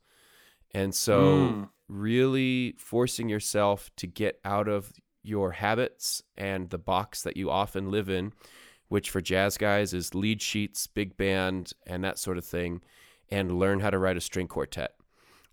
And 0.73 0.93
so 0.95 1.19
Mm. 1.21 1.69
really 1.87 2.75
forcing 2.79 3.29
yourself 3.29 3.91
to 3.97 4.07
get 4.07 4.39
out 4.43 4.67
of 4.67 4.91
your 5.23 5.51
habits 5.51 6.21
and 6.37 6.69
the 6.69 6.77
box 6.77 7.21
that 7.23 7.37
you 7.37 7.49
often 7.49 7.91
live 7.91 8.09
in, 8.09 8.33
which 8.89 9.09
for 9.09 9.21
jazz 9.21 9.57
guys 9.57 9.93
is 9.93 10.13
lead 10.15 10.41
sheets, 10.41 10.87
big 10.87 11.15
band, 11.17 11.73
and 11.85 12.03
that 12.03 12.17
sort 12.19 12.37
of 12.37 12.45
thing, 12.45 12.81
and 13.29 13.57
learn 13.59 13.79
how 13.79 13.89
to 13.89 13.97
write 13.97 14.17
a 14.17 14.21
string 14.21 14.47
quartet. 14.47 14.95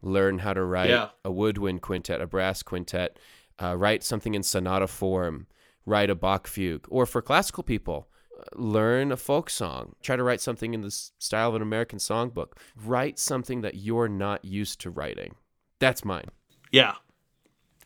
Learn 0.02 0.38
how 0.38 0.52
to 0.54 0.64
write 0.64 0.90
Yeah. 0.90 1.10
a 1.24 1.30
woodwind 1.30 1.82
quintet, 1.82 2.20
a 2.20 2.26
brass 2.26 2.62
quintet, 2.62 3.18
uh, 3.62 3.76
write 3.76 4.02
something 4.04 4.34
in 4.34 4.42
sonata 4.42 4.86
form, 4.86 5.46
write 5.84 6.10
a 6.10 6.14
Bach 6.14 6.46
fugue. 6.46 6.86
Or 6.88 7.06
for 7.06 7.20
classical 7.22 7.62
people, 7.64 8.08
learn 8.54 9.10
a 9.10 9.16
folk 9.16 9.50
song. 9.50 9.94
Try 10.00 10.14
to 10.16 10.22
write 10.22 10.40
something 10.40 10.72
in 10.74 10.82
the 10.82 10.90
style 10.90 11.48
of 11.48 11.54
an 11.56 11.62
American 11.62 11.98
songbook. 11.98 12.52
Write 12.76 13.18
something 13.18 13.62
that 13.62 13.74
you're 13.74 14.08
not 14.08 14.44
used 14.44 14.80
to 14.82 14.90
writing. 14.90 15.34
That's 15.80 16.04
mine. 16.04 16.28
Yeah. 16.70 16.94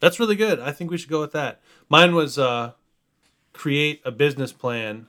That's 0.02 0.18
really 0.20 0.34
good. 0.36 0.58
I 0.58 0.72
think 0.72 0.90
we 0.90 0.98
should 0.98 1.08
go 1.08 1.20
with 1.20 1.32
that. 1.32 1.62
Mine 1.88 2.14
was 2.14 2.36
uh 2.38 2.72
create 3.54 4.02
a 4.04 4.10
business 4.10 4.52
plan. 4.52 5.06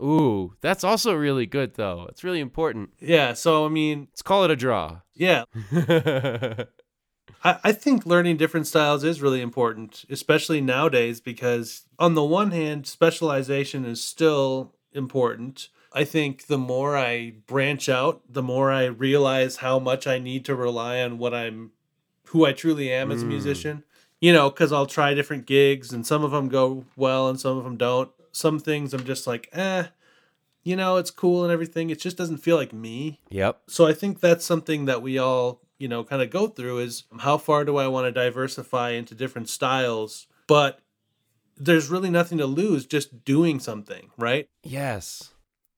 Ooh, 0.00 0.54
that's 0.60 0.84
also 0.84 1.12
really 1.14 1.46
good 1.46 1.74
though. 1.74 2.06
It's 2.08 2.22
really 2.22 2.40
important. 2.40 2.90
Yeah, 3.00 3.32
so 3.32 3.66
I 3.66 3.68
mean, 3.68 4.06
Let's 4.12 4.22
call 4.22 4.44
it 4.44 4.50
a 4.52 4.56
draw. 4.56 5.00
yeah, 5.14 5.44
I, 7.44 7.58
I 7.64 7.72
think 7.72 8.06
learning 8.06 8.36
different 8.36 8.66
styles 8.66 9.04
is 9.04 9.20
really 9.22 9.40
important, 9.40 10.04
especially 10.10 10.60
nowadays, 10.60 11.20
because 11.20 11.84
on 11.98 12.14
the 12.14 12.24
one 12.24 12.50
hand, 12.52 12.86
specialization 12.86 13.84
is 13.84 14.02
still 14.02 14.74
important. 14.92 15.68
I 15.92 16.04
think 16.04 16.46
the 16.46 16.58
more 16.58 16.96
I 16.96 17.32
branch 17.46 17.88
out, 17.88 18.20
the 18.28 18.42
more 18.42 18.70
I 18.70 18.84
realize 18.84 19.56
how 19.56 19.78
much 19.78 20.06
I 20.06 20.18
need 20.18 20.44
to 20.44 20.54
rely 20.54 21.00
on 21.00 21.18
what 21.18 21.32
I'm, 21.34 21.72
who 22.26 22.44
I 22.44 22.52
truly 22.52 22.92
am 22.92 23.10
as 23.10 23.22
a 23.22 23.24
Mm. 23.24 23.28
musician. 23.28 23.84
You 24.20 24.32
know, 24.32 24.50
because 24.50 24.72
I'll 24.72 24.86
try 24.86 25.14
different 25.14 25.46
gigs 25.46 25.92
and 25.92 26.06
some 26.06 26.24
of 26.24 26.30
them 26.30 26.48
go 26.48 26.84
well 26.96 27.28
and 27.28 27.38
some 27.38 27.58
of 27.58 27.64
them 27.64 27.76
don't. 27.76 28.10
Some 28.32 28.58
things 28.58 28.94
I'm 28.94 29.04
just 29.04 29.26
like, 29.26 29.48
eh, 29.52 29.86
you 30.62 30.76
know, 30.76 30.96
it's 30.96 31.10
cool 31.10 31.44
and 31.44 31.52
everything. 31.52 31.90
It 31.90 32.00
just 32.00 32.16
doesn't 32.16 32.38
feel 32.38 32.56
like 32.56 32.72
me 32.72 33.20
yep. 33.28 33.60
so 33.66 33.86
i 33.86 33.92
think 33.92 34.20
that's 34.20 34.44
something 34.44 34.86
that 34.86 35.02
we 35.02 35.18
all 35.18 35.60
you 35.78 35.88
know 35.88 36.02
kind 36.04 36.22
of 36.22 36.30
go 36.30 36.46
through 36.46 36.78
is 36.78 37.04
how 37.20 37.36
far 37.38 37.64
do 37.64 37.76
i 37.76 37.86
want 37.86 38.06
to 38.06 38.12
diversify 38.12 38.90
into 38.90 39.14
different 39.14 39.48
styles 39.48 40.26
but 40.46 40.80
there's 41.56 41.88
really 41.88 42.10
nothing 42.10 42.38
to 42.38 42.46
lose 42.46 42.86
just 42.86 43.24
doing 43.24 43.60
something 43.60 44.10
right 44.18 44.48
Yes. 44.66 45.32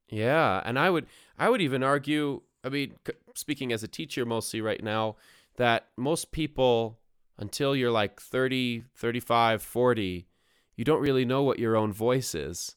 Yeah, 0.09 0.63
and 0.65 0.79
I 0.79 0.91
would 0.91 1.07
I 1.39 1.51
would 1.51 1.61
even 1.61 1.83
argue, 1.83 2.41
I 2.65 2.69
mean, 2.71 2.95
speaking 3.35 3.73
as 3.73 3.83
a 3.83 3.89
teacher 3.89 4.25
mostly 4.25 4.61
right 4.61 4.83
now, 4.83 5.17
that 5.57 5.87
most 5.97 6.33
people 6.33 6.98
until 7.39 7.75
you're 7.77 7.91
like 7.91 8.21
30, 8.21 8.85
35, 8.95 9.63
40, 9.63 10.27
you 10.77 10.85
don't 10.85 11.01
really 11.01 11.25
know 11.25 11.43
what 11.43 11.59
your 11.59 11.77
own 11.77 11.93
voice 11.93 12.35
is. 12.35 12.77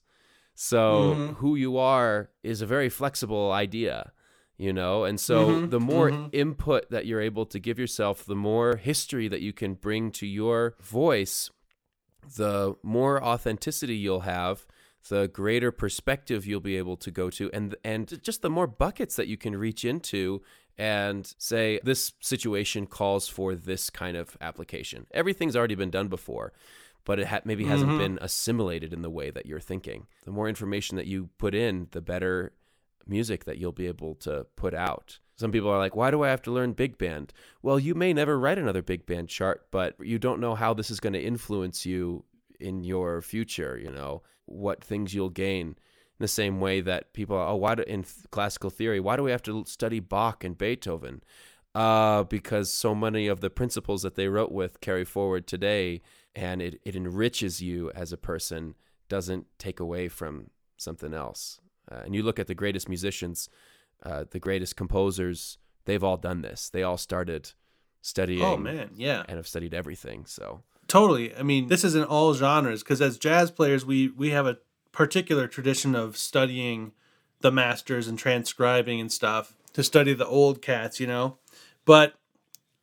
So, 0.56 1.14
Mhm. 1.16 1.36
who 1.38 1.56
you 1.56 1.78
are 1.78 2.30
is 2.44 2.62
a 2.62 2.66
very 2.66 2.90
flexible 2.90 3.52
idea, 3.52 4.12
you 4.58 4.74
know? 4.74 5.04
And 5.06 5.20
so, 5.20 5.58
Mhm, 5.58 5.70
the 5.70 5.80
more 5.80 6.12
mhm. 6.12 6.30
input 6.34 6.90
that 6.92 7.06
you're 7.06 7.22
able 7.22 7.46
to 7.48 7.60
give 7.60 7.80
yourself, 7.80 8.26
the 8.26 8.36
more 8.36 8.76
history 8.76 9.28
that 9.28 9.42
you 9.42 9.54
can 9.54 9.74
bring 9.76 10.12
to 10.12 10.28
your 10.28 10.76
voice, 10.82 11.50
the 12.36 12.76
more 12.84 13.24
authenticity 13.24 13.96
you'll 13.96 14.22
have, 14.22 14.66
the 15.10 15.28
greater 15.28 15.72
perspective 15.72 16.46
you'll 16.46 16.60
be 16.60 16.78
able 16.78 16.98
to 16.98 17.10
go 17.10 17.30
to, 17.32 17.50
and 17.52 17.76
and 17.84 18.22
just 18.22 18.42
the 18.44 18.50
more 18.52 18.68
buckets 18.68 19.16
that 19.16 19.28
you 19.28 19.38
can 19.38 19.56
reach 19.56 19.84
into 19.84 20.44
and 20.78 21.34
say 21.38 21.80
this 21.84 22.14
situation 22.22 22.88
calls 22.88 23.28
for 23.28 23.56
this 23.56 23.90
kind 23.90 24.18
of 24.18 24.38
application. 24.42 25.08
Everything's 25.12 25.56
already 25.56 25.76
been 25.76 25.92
done 25.92 26.08
before, 26.08 26.54
but 27.06 27.20
it 27.20 27.28
ha- 27.28 27.42
maybe 27.46 27.66
hasn't 27.66 27.92
Mhm. 27.92 27.98
been 27.98 28.20
assimilated 28.22 28.94
in 28.94 29.02
the 29.02 29.10
way 29.10 29.30
that 29.32 29.46
you're 29.46 29.60
thinking. 29.60 30.08
The 30.26 30.32
more 30.32 30.48
information 30.50 30.98
that 30.98 31.08
you 31.08 31.30
put 31.38 31.54
in, 31.54 31.88
the 31.92 32.02
better 32.02 32.54
music 33.08 33.46
that 33.46 33.58
you'll 33.58 33.72
be 33.72 33.88
able 33.88 34.16
to 34.16 34.46
put 34.56 34.74
out. 34.74 35.20
Some 35.36 35.52
people 35.52 35.70
are 35.70 35.80
like, 35.80 35.96
why 35.96 36.12
do 36.12 36.22
I 36.24 36.30
have 36.30 36.44
to 36.44 36.52
learn 36.52 36.74
big 36.74 36.98
band? 37.00 37.34
Well, 37.64 37.80
you 37.80 37.96
may 37.96 38.14
never 38.14 38.38
write 38.40 38.60
another 38.60 38.84
big 38.84 39.08
band 39.08 39.30
chart, 39.30 39.68
but 39.72 39.96
you 40.00 40.20
don't 40.20 40.40
know 40.40 40.54
how 40.54 40.74
this 40.76 40.92
is 40.92 41.00
going 41.00 41.14
to 41.14 41.22
influence 41.22 41.84
you 41.86 42.26
in 42.60 42.84
your 42.84 43.22
future, 43.24 43.76
you 43.78 43.90
know, 43.92 44.22
what 44.46 44.84
things 44.84 45.16
you'll 45.16 45.32
gain. 45.32 45.76
In 46.22 46.24
the 46.24 46.28
same 46.28 46.60
way 46.60 46.82
that 46.82 47.14
people 47.14 47.36
are, 47.36 47.48
oh, 47.48 47.56
why 47.56 47.74
do, 47.74 47.82
in 47.82 48.06
classical 48.30 48.70
theory, 48.70 49.00
why 49.00 49.16
do 49.16 49.24
we 49.24 49.32
have 49.32 49.42
to 49.42 49.66
study 49.66 50.00
Bach 50.00 50.44
and 50.44 50.56
Beethoven? 50.56 51.24
Uh, 51.74 52.26
because 52.26 52.72
so 52.72 52.94
many 52.94 53.26
of 53.26 53.40
the 53.40 53.50
principles 53.50 54.04
that 54.04 54.14
they 54.14 54.28
wrote 54.28 54.52
with 54.52 54.82
carry 54.82 55.04
forward 55.04 55.48
today, 55.48 56.04
and 56.36 56.62
it, 56.62 56.80
it 56.86 56.96
enriches 56.96 57.60
you 57.60 57.90
as 57.96 58.14
a 58.14 58.18
person, 58.18 58.76
doesn't 59.10 59.48
take 59.58 59.80
away 59.80 60.08
from 60.08 60.52
something 60.78 61.12
else. 61.12 61.60
Uh, 61.92 62.02
and 62.06 62.14
you 62.14 62.22
look 62.22 62.38
at 62.38 62.46
the 62.46 62.54
greatest 62.54 62.88
musicians, 62.88 63.50
uh, 64.04 64.26
the 64.30 64.40
greatest 64.40 64.76
composers, 64.76 65.58
they've 65.86 66.04
all 66.04 66.18
done 66.18 66.44
this. 66.44 66.70
They 66.70 66.84
all 66.84 66.98
started 66.98 67.54
studying 68.04 68.44
oh 68.44 68.58
man 68.58 68.92
yeah 68.96 69.24
and 69.28 69.38
have 69.38 69.48
studied 69.48 69.74
everything. 69.74 70.26
So, 70.28 70.62
totally 70.88 71.36
i 71.36 71.42
mean 71.42 71.68
this 71.68 71.84
is 71.84 71.96
in 71.96 72.04
all 72.04 72.34
genres 72.36 72.84
because 72.84 73.02
as 73.02 73.18
jazz 73.18 73.50
players 73.50 73.86
we 73.86 74.10
we 74.10 74.32
have 74.32 74.46
a 74.46 74.58
particular 74.92 75.48
tradition 75.48 75.96
of 75.96 76.18
studying 76.18 76.92
the 77.42 77.52
masters 77.52 78.08
and 78.08 78.20
transcribing 78.20 79.00
and 79.00 79.12
stuff 79.12 79.54
to 79.74 79.84
study 79.84 80.14
the 80.14 80.28
old 80.28 80.62
cats 80.62 81.00
you 81.00 81.08
know? 81.08 81.38
But 81.86 82.16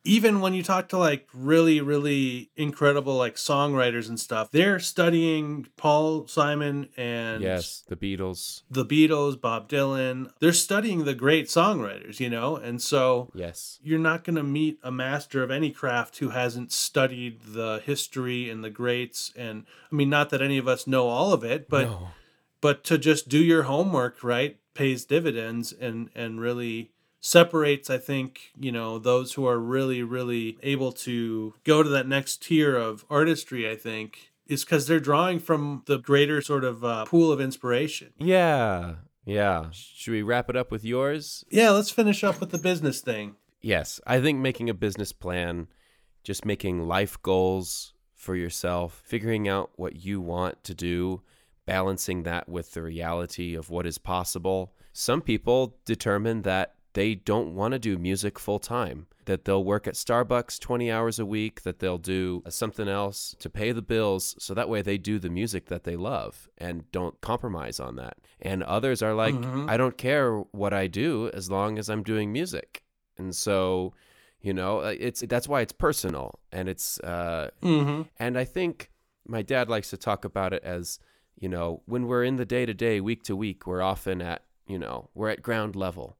even 0.09 0.41
when 0.41 0.53
you 0.53 0.63
talk 0.63 0.89
to 0.89 0.97
like 0.97 1.27
really 1.33 1.79
really 1.81 2.49
incredible 2.55 3.15
like 3.15 3.35
songwriters 3.35 4.09
and 4.09 4.19
stuff 4.19 4.49
they're 4.51 4.79
studying 4.79 5.67
paul 5.77 6.27
simon 6.27 6.89
and 6.97 7.43
yes, 7.43 7.83
the 7.87 7.95
Beatles. 7.95 8.63
the 8.69 8.85
beatles 8.85 9.39
bob 9.39 9.69
dylan 9.69 10.29
they're 10.39 10.51
studying 10.53 11.05
the 11.05 11.13
great 11.13 11.47
songwriters 11.47 12.19
you 12.19 12.29
know 12.29 12.55
and 12.55 12.81
so 12.81 13.29
Yes. 13.33 13.79
you're 13.83 13.99
not 13.99 14.23
going 14.23 14.35
to 14.35 14.43
meet 14.43 14.79
a 14.83 14.91
master 14.91 15.43
of 15.43 15.51
any 15.51 15.71
craft 15.71 16.17
who 16.17 16.29
hasn't 16.29 16.71
studied 16.71 17.41
the 17.45 17.81
history 17.85 18.49
and 18.49 18.63
the 18.63 18.69
greats 18.69 19.31
and 19.35 19.65
i 19.91 19.95
mean 19.95 20.09
not 20.09 20.29
that 20.31 20.41
any 20.41 20.57
of 20.57 20.67
us 20.67 20.87
know 20.87 21.07
all 21.07 21.33
of 21.33 21.43
it 21.43 21.69
but 21.69 21.83
no. 21.89 22.07
but 22.61 22.83
to 22.85 22.97
just 22.97 23.29
do 23.29 23.37
your 23.39 23.63
homework 23.63 24.23
right 24.23 24.57
pays 24.73 25.05
dividends 25.05 25.73
and 25.73 26.09
and 26.15 26.39
really 26.39 26.91
separates 27.21 27.89
i 27.89 27.97
think 27.97 28.51
you 28.57 28.71
know 28.71 28.97
those 28.97 29.33
who 29.33 29.45
are 29.45 29.59
really 29.59 30.01
really 30.01 30.57
able 30.63 30.91
to 30.91 31.53
go 31.63 31.83
to 31.83 31.89
that 31.89 32.07
next 32.07 32.41
tier 32.43 32.75
of 32.75 33.03
artistry 33.09 33.69
i 33.69 33.75
think 33.75 34.31
is 34.47 34.63
because 34.63 34.87
they're 34.87 34.99
drawing 34.99 35.37
from 35.37 35.83
the 35.85 35.97
greater 35.97 36.41
sort 36.41 36.63
of 36.63 36.83
uh, 36.83 37.05
pool 37.05 37.31
of 37.31 37.39
inspiration 37.41 38.13
Yeah. 38.17 38.95
Yeah. 39.25 39.65
Should 39.71 40.11
we 40.11 40.23
wrap 40.23 40.49
it 40.49 40.55
up 40.55 40.71
with 40.71 40.83
yours? 40.83 41.43
yeah 41.51 41.69
let's 41.71 41.91
finish 41.91 42.23
up 42.23 42.39
with 42.39 42.49
the 42.51 42.57
business 42.57 43.01
thing 43.01 43.35
Yes. 43.61 43.99
I 44.07 44.21
think 44.21 44.39
making 44.39 44.69
a 44.69 44.73
business 44.73 45.11
plan, 45.11 45.67
just 46.23 46.45
making 46.45 46.87
life 46.87 47.21
goals 47.21 47.93
for 48.15 48.33
yourself, 48.33 49.01
figuring 49.05 49.49
out 49.49 49.71
what 49.75 49.97
you 49.97 50.21
want 50.21 50.63
to 50.63 50.73
do, 50.73 51.21
balancing 51.65 52.23
that 52.23 52.47
with 52.47 52.71
the 52.71 52.81
reality 52.81 53.55
of 53.55 53.69
what 53.69 53.85
is 53.85 53.97
possible. 53.97 54.73
Some 54.93 55.21
people 55.21 55.75
determine 55.83 56.43
that 56.43 56.75
they 56.93 57.15
don't 57.15 57.53
want 57.55 57.73
to 57.73 57.79
do 57.79 57.97
music 57.97 58.39
full 58.39 58.59
time, 58.59 59.07
that 59.25 59.45
they'll 59.45 59.63
work 59.63 59.87
at 59.87 59.93
Starbucks 59.93 60.59
20 60.59 60.91
hours 60.91 61.19
a 61.19 61.25
week, 61.25 61.61
that 61.61 61.79
they'll 61.79 61.97
do 61.99 62.41
something 62.49 62.87
else 62.87 63.35
to 63.39 63.49
pay 63.49 63.71
the 63.71 63.81
bills. 63.81 64.35
So 64.39 64.53
that 64.55 64.69
way 64.69 64.81
they 64.81 64.97
do 64.97 65.19
the 65.19 65.29
music 65.29 65.67
that 65.67 65.83
they 65.83 65.95
love 65.95 66.49
and 66.57 66.89
don't 66.91 67.19
compromise 67.21 67.79
on 67.79 67.95
that. 67.97 68.17
And 68.41 68.63
others 68.63 69.03
are 69.03 69.13
like, 69.13 69.35
Mhm. 69.35 69.69
I 69.69 69.77
don't 69.77 69.97
care 69.97 70.39
what 70.51 70.73
I 70.73 70.87
do 70.87 71.29
as 71.33 71.51
long 71.51 71.77
as 71.77 71.89
I'm 71.89 72.01
doing 72.03 72.31
music. 72.31 72.83
And 73.17 73.35
so, 73.35 73.93
you 74.41 74.53
know, 74.53 74.79
uh, 74.79 74.95
it's 74.97 75.21
that's 75.27 75.47
why 75.47 75.61
it's 75.61 75.73
personal 75.73 76.39
and 76.51 76.67
it's 76.69 76.99
uh 77.01 77.49
mm-hmm 77.61 78.03
and 78.17 78.37
I 78.37 78.45
think 78.45 78.89
my 79.27 79.41
dad 79.43 79.69
likes 79.69 79.89
to 79.91 79.97
talk 79.97 80.25
about 80.25 80.53
it 80.53 80.63
as, 80.63 80.99
you 81.37 81.49
know, 81.49 81.83
when 81.85 82.07
we're 82.07 82.23
in 82.23 82.37
the 82.37 82.45
day 82.45 82.65
to 82.65 82.73
day, 82.73 82.99
week 82.99 83.21
to 83.23 83.35
week, 83.35 83.67
we're 83.67 83.81
often 83.83 84.21
at, 84.21 84.43
you 84.65 84.79
know, 84.79 85.09
we're 85.13 85.29
at 85.29 85.43
ground 85.43 85.75
level. 85.75 86.17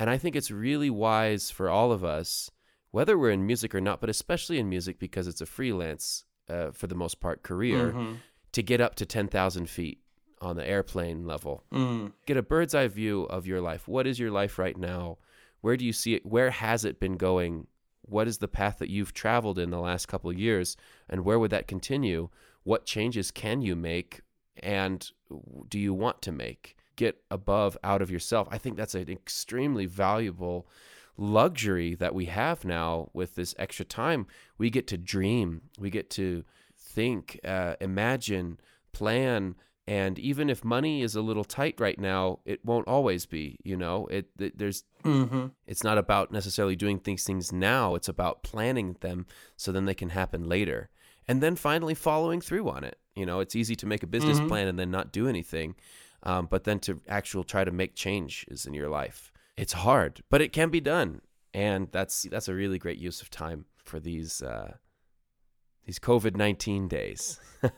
And 0.00 0.10
I 0.10 0.18
think 0.18 0.34
it's 0.34 0.50
really 0.50 0.90
wise 0.90 1.50
for 1.50 1.68
all 1.68 1.92
of 1.92 2.02
us, 2.02 2.50
whether 2.90 3.16
we're 3.18 3.30
in 3.30 3.46
music 3.46 3.74
or 3.74 3.80
not, 3.80 4.00
but 4.00 4.10
especially 4.10 4.58
in 4.58 4.68
music 4.68 4.98
because 4.98 5.28
it's 5.28 5.40
a 5.42 5.46
freelance, 5.46 6.24
uh, 6.48 6.70
for 6.72 6.86
the 6.88 6.94
most 6.94 7.20
part, 7.20 7.42
career, 7.42 7.92
Mhm. 7.92 8.16
to 8.52 8.62
get 8.62 8.80
up 8.80 8.94
to 8.96 9.06
10,000 9.06 9.68
feet 9.68 10.00
on 10.40 10.56
the 10.56 10.66
airplane 10.66 11.26
level. 11.26 11.64
Mm. 11.70 12.12
Get 12.26 12.36
a 12.38 12.42
bird's 12.42 12.74
eye 12.74 12.88
view 12.88 13.24
of 13.24 13.46
your 13.46 13.60
life. 13.60 13.86
What 13.86 14.06
is 14.06 14.18
your 14.18 14.30
life 14.30 14.58
right 14.58 14.76
now? 14.76 15.18
Where 15.60 15.76
do 15.76 15.84
you 15.84 15.92
see 15.92 16.14
it? 16.14 16.24
Where 16.24 16.50
has 16.50 16.84
it 16.86 16.98
been 16.98 17.16
going? 17.18 17.66
What 18.00 18.26
is 18.26 18.38
the 18.38 18.48
path 18.48 18.78
that 18.78 18.88
you've 18.88 19.12
traveled 19.12 19.58
in 19.58 19.68
the 19.70 19.78
last 19.80 20.08
couple 20.08 20.30
of 20.30 20.38
years? 20.38 20.76
And 21.08 21.24
where 21.26 21.38
would 21.38 21.50
that 21.50 21.68
continue? 21.68 22.30
What 22.64 22.86
changes 22.86 23.30
can 23.30 23.60
you 23.60 23.76
make? 23.76 24.22
And 24.56 25.08
do 25.68 25.78
you 25.78 25.92
want 25.94 26.22
to 26.22 26.32
make? 26.32 26.74
Get 26.96 27.22
above, 27.30 27.76
out 27.82 28.02
of 28.02 28.10
yourself. 28.10 28.48
I 28.50 28.58
think 28.58 28.76
that's 28.76 28.94
an 28.94 29.08
extremely 29.08 29.86
valuable 29.86 30.66
luxury 31.16 31.94
that 31.96 32.14
we 32.14 32.26
have 32.26 32.64
now 32.64 33.10
with 33.12 33.34
this 33.34 33.54
extra 33.58 33.84
time. 33.84 34.26
We 34.58 34.70
get 34.70 34.86
to 34.88 34.98
dream, 34.98 35.62
we 35.78 35.90
get 35.90 36.10
to 36.10 36.44
think, 36.78 37.38
uh, 37.44 37.76
imagine, 37.80 38.58
plan. 38.92 39.54
And 39.86 40.18
even 40.18 40.48
if 40.50 40.64
money 40.64 41.02
is 41.02 41.16
a 41.16 41.22
little 41.22 41.44
tight 41.44 41.80
right 41.80 41.98
now, 41.98 42.38
it 42.44 42.64
won't 42.64 42.86
always 42.86 43.26
be. 43.26 43.56
You 43.64 43.76
know, 43.76 44.06
it, 44.06 44.28
it 44.38 44.58
there's 44.58 44.84
Mm-hmm. 45.04 45.46
it's 45.66 45.82
not 45.82 45.96
about 45.96 46.30
necessarily 46.30 46.76
doing 46.76 47.00
these 47.02 47.24
things 47.24 47.50
now. 47.52 47.94
It's 47.94 48.08
about 48.08 48.42
planning 48.42 48.96
them 49.00 49.24
so 49.56 49.72
then 49.72 49.86
they 49.86 49.94
can 49.94 50.10
happen 50.10 50.46
later. 50.46 50.90
And 51.26 51.42
then 51.42 51.56
finally 51.56 51.94
following 51.94 52.42
through 52.42 52.68
on 52.68 52.84
it. 52.84 52.98
You 53.16 53.24
know, 53.24 53.40
it's 53.40 53.56
easy 53.56 53.74
to 53.76 53.86
make 53.86 54.02
a 54.02 54.06
business 54.06 54.38
Mhm. 54.40 54.48
plan 54.48 54.68
and 54.68 54.78
then 54.78 54.90
not 54.90 55.10
do 55.10 55.26
anything, 55.26 55.74
um, 56.22 56.46
but 56.46 56.64
then 56.64 56.78
to 56.80 57.00
actual 57.08 57.44
try 57.44 57.64
to 57.64 57.70
make 57.70 57.94
changes 57.94 58.66
in 58.66 58.74
your 58.74 58.88
life, 58.88 59.32
it's 59.56 59.72
hard, 59.72 60.22
but 60.30 60.40
it 60.40 60.52
can 60.52 60.70
be 60.70 60.80
done, 60.80 61.20
and 61.54 61.88
that's 61.92 62.22
that's 62.30 62.48
a 62.48 62.54
really 62.54 62.78
great 62.78 62.98
use 62.98 63.20
of 63.22 63.30
time 63.30 63.66
for 63.76 64.00
these 64.00 64.42
uh, 64.42 64.74
these 65.84 65.98
COVID 65.98 66.36
nineteen 66.36 66.88
days. 66.88 67.40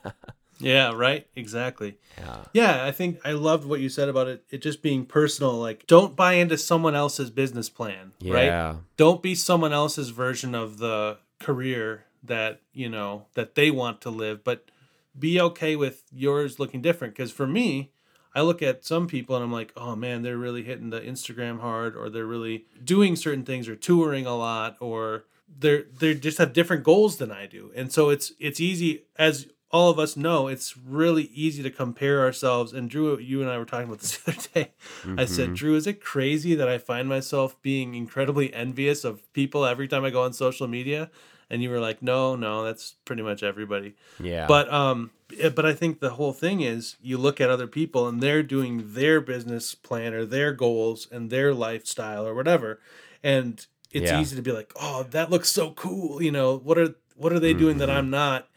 Yeah, 0.63 0.93
right? 0.95 1.27
Exactly. 1.35 1.99
yeah. 2.19 2.45
Yeah, 2.53 2.85
I 2.85 2.93
think 2.93 3.21
I 3.25 3.33
loved 3.33 3.65
what 3.65 3.81
you 3.81 3.89
said 3.89 4.09
about 4.09 4.29
it 4.29 4.45
it 4.51 4.63
just 4.63 4.81
being 4.83 5.05
personal. 5.05 5.55
Like 5.55 5.87
don't 5.87 6.15
buy 6.15 6.35
into 6.35 6.57
someone 6.57 6.95
else's 6.95 7.31
business 7.31 7.69
plan, 7.69 8.13
right? 8.23 8.45
Yeah. 8.45 8.77
Don't 8.97 9.23
be 9.23 9.35
someone 9.35 9.73
else's 9.73 10.11
version 10.11 10.55
of 10.55 10.79
the 10.79 11.19
career 11.41 12.05
that, 12.23 12.61
you 12.73 12.89
know, 12.89 13.27
that 13.35 13.57
they 13.57 13.71
want 13.71 14.01
to 14.03 14.11
live, 14.11 14.45
but 14.45 14.71
be 15.19 15.41
okay 15.41 15.75
with 15.75 16.05
yours 16.13 16.59
looking 16.61 16.81
different 16.81 17.15
cuz 17.17 17.33
for 17.33 17.47
me, 17.47 17.91
I 18.35 18.43
look 18.43 18.63
at 18.63 18.85
some 18.85 19.07
people 19.07 19.37
and 19.37 19.45
I'm 19.45 19.53
like, 19.53 19.73
"Oh 19.77 19.95
man, 19.97 20.23
they're 20.23 20.39
really 20.39 20.63
hitting 20.63 20.91
the 20.91 21.01
Instagram 21.01 21.61
hard 21.61 21.97
or 21.97 22.09
they're 22.11 22.27
really 22.27 22.65
doing 22.83 23.17
certain 23.17 23.45
things 23.45 23.69
or 23.69 23.77
touring 23.77 24.27
a 24.27 24.37
lot 24.37 24.77
or 24.81 25.25
they're 25.59 25.85
they 25.99 26.15
just 26.15 26.39
have 26.39 26.53
different 26.53 26.85
goals 26.85 27.19
than 27.19 27.31
I 27.31 27.47
do." 27.47 27.71
And 27.75 27.93
so 27.93 28.11
it's 28.11 28.33
it's 28.39 28.61
easy 28.61 29.05
as 29.17 29.49
all 29.73 29.89
of 29.91 29.99
us 29.99 30.17
know 30.17 30.49
it's 30.49 30.77
really 30.77 31.31
easy 31.35 31.63
to 31.63 31.71
compare 31.71 32.21
ourselves 32.21 32.73
and 32.73 32.91
drew 32.91 33.19
you 33.19 33.41
and 33.41 33.51
i 33.51 33.57
were 33.59 33.65
talking 33.65 33.87
about 33.89 34.01
this 34.01 34.17
the 34.19 34.33
other 34.33 34.49
day 34.55 34.73
i 35.17 35.25
said 35.25 35.51
Mhm. 35.51 35.55
drew 35.57 35.75
is 35.77 35.87
it 35.87 36.01
crazy 36.01 36.55
that 36.55 36.69
i 36.69 36.79
find 36.79 37.09
myself 37.09 37.61
being 37.63 37.95
incredibly 37.95 38.53
envious 38.53 39.05
of 39.05 39.31
people 39.33 39.65
every 39.65 39.89
time 39.89 40.05
i 40.05 40.11
go 40.11 40.23
on 40.23 40.33
social 40.33 40.69
media 40.69 41.11
and 41.51 41.63
you 41.63 41.71
were 41.71 41.81
like 41.81 42.03
no 42.03 42.37
no 42.37 42.63
that's 42.65 42.95
pretty 43.05 43.23
much 43.23 43.43
everybody 43.43 43.95
yeah. 44.21 44.47
but 44.47 44.71
um 44.73 45.11
eh, 45.41 45.49
but 45.49 45.65
i 45.67 45.73
think 45.73 46.01
the 46.01 46.11
whole 46.11 46.33
thing 46.33 46.61
is 46.61 46.97
you 47.03 47.17
look 47.19 47.41
at 47.41 47.49
other 47.51 47.67
people 47.67 48.07
and 48.09 48.21
they're 48.21 48.43
doing 48.43 48.93
their 48.93 49.21
business 49.21 49.75
plan 49.75 50.13
or 50.15 50.25
their 50.27 50.53
goals 50.53 51.09
and 51.11 51.31
their 51.31 51.53
lifestyle 51.55 52.27
or 52.27 52.35
whatever 52.35 52.79
and 53.23 53.67
it's 53.91 54.11
Yeah. 54.11 54.21
easy 54.21 54.37
to 54.37 54.43
be 54.43 54.53
like 54.53 54.73
oh 54.81 55.05
that 55.11 55.31
looks 55.31 55.49
so 55.51 55.71
cool 55.73 56.23
you 56.23 56.31
know 56.31 56.57
what 56.59 56.77
are 56.79 56.95
what 57.17 57.33
are 57.33 57.41
they 57.41 57.55
doing 57.55 57.79
that 57.79 57.89
Mhm. 57.89 57.97
i'm 57.99 58.11
not 58.11 58.49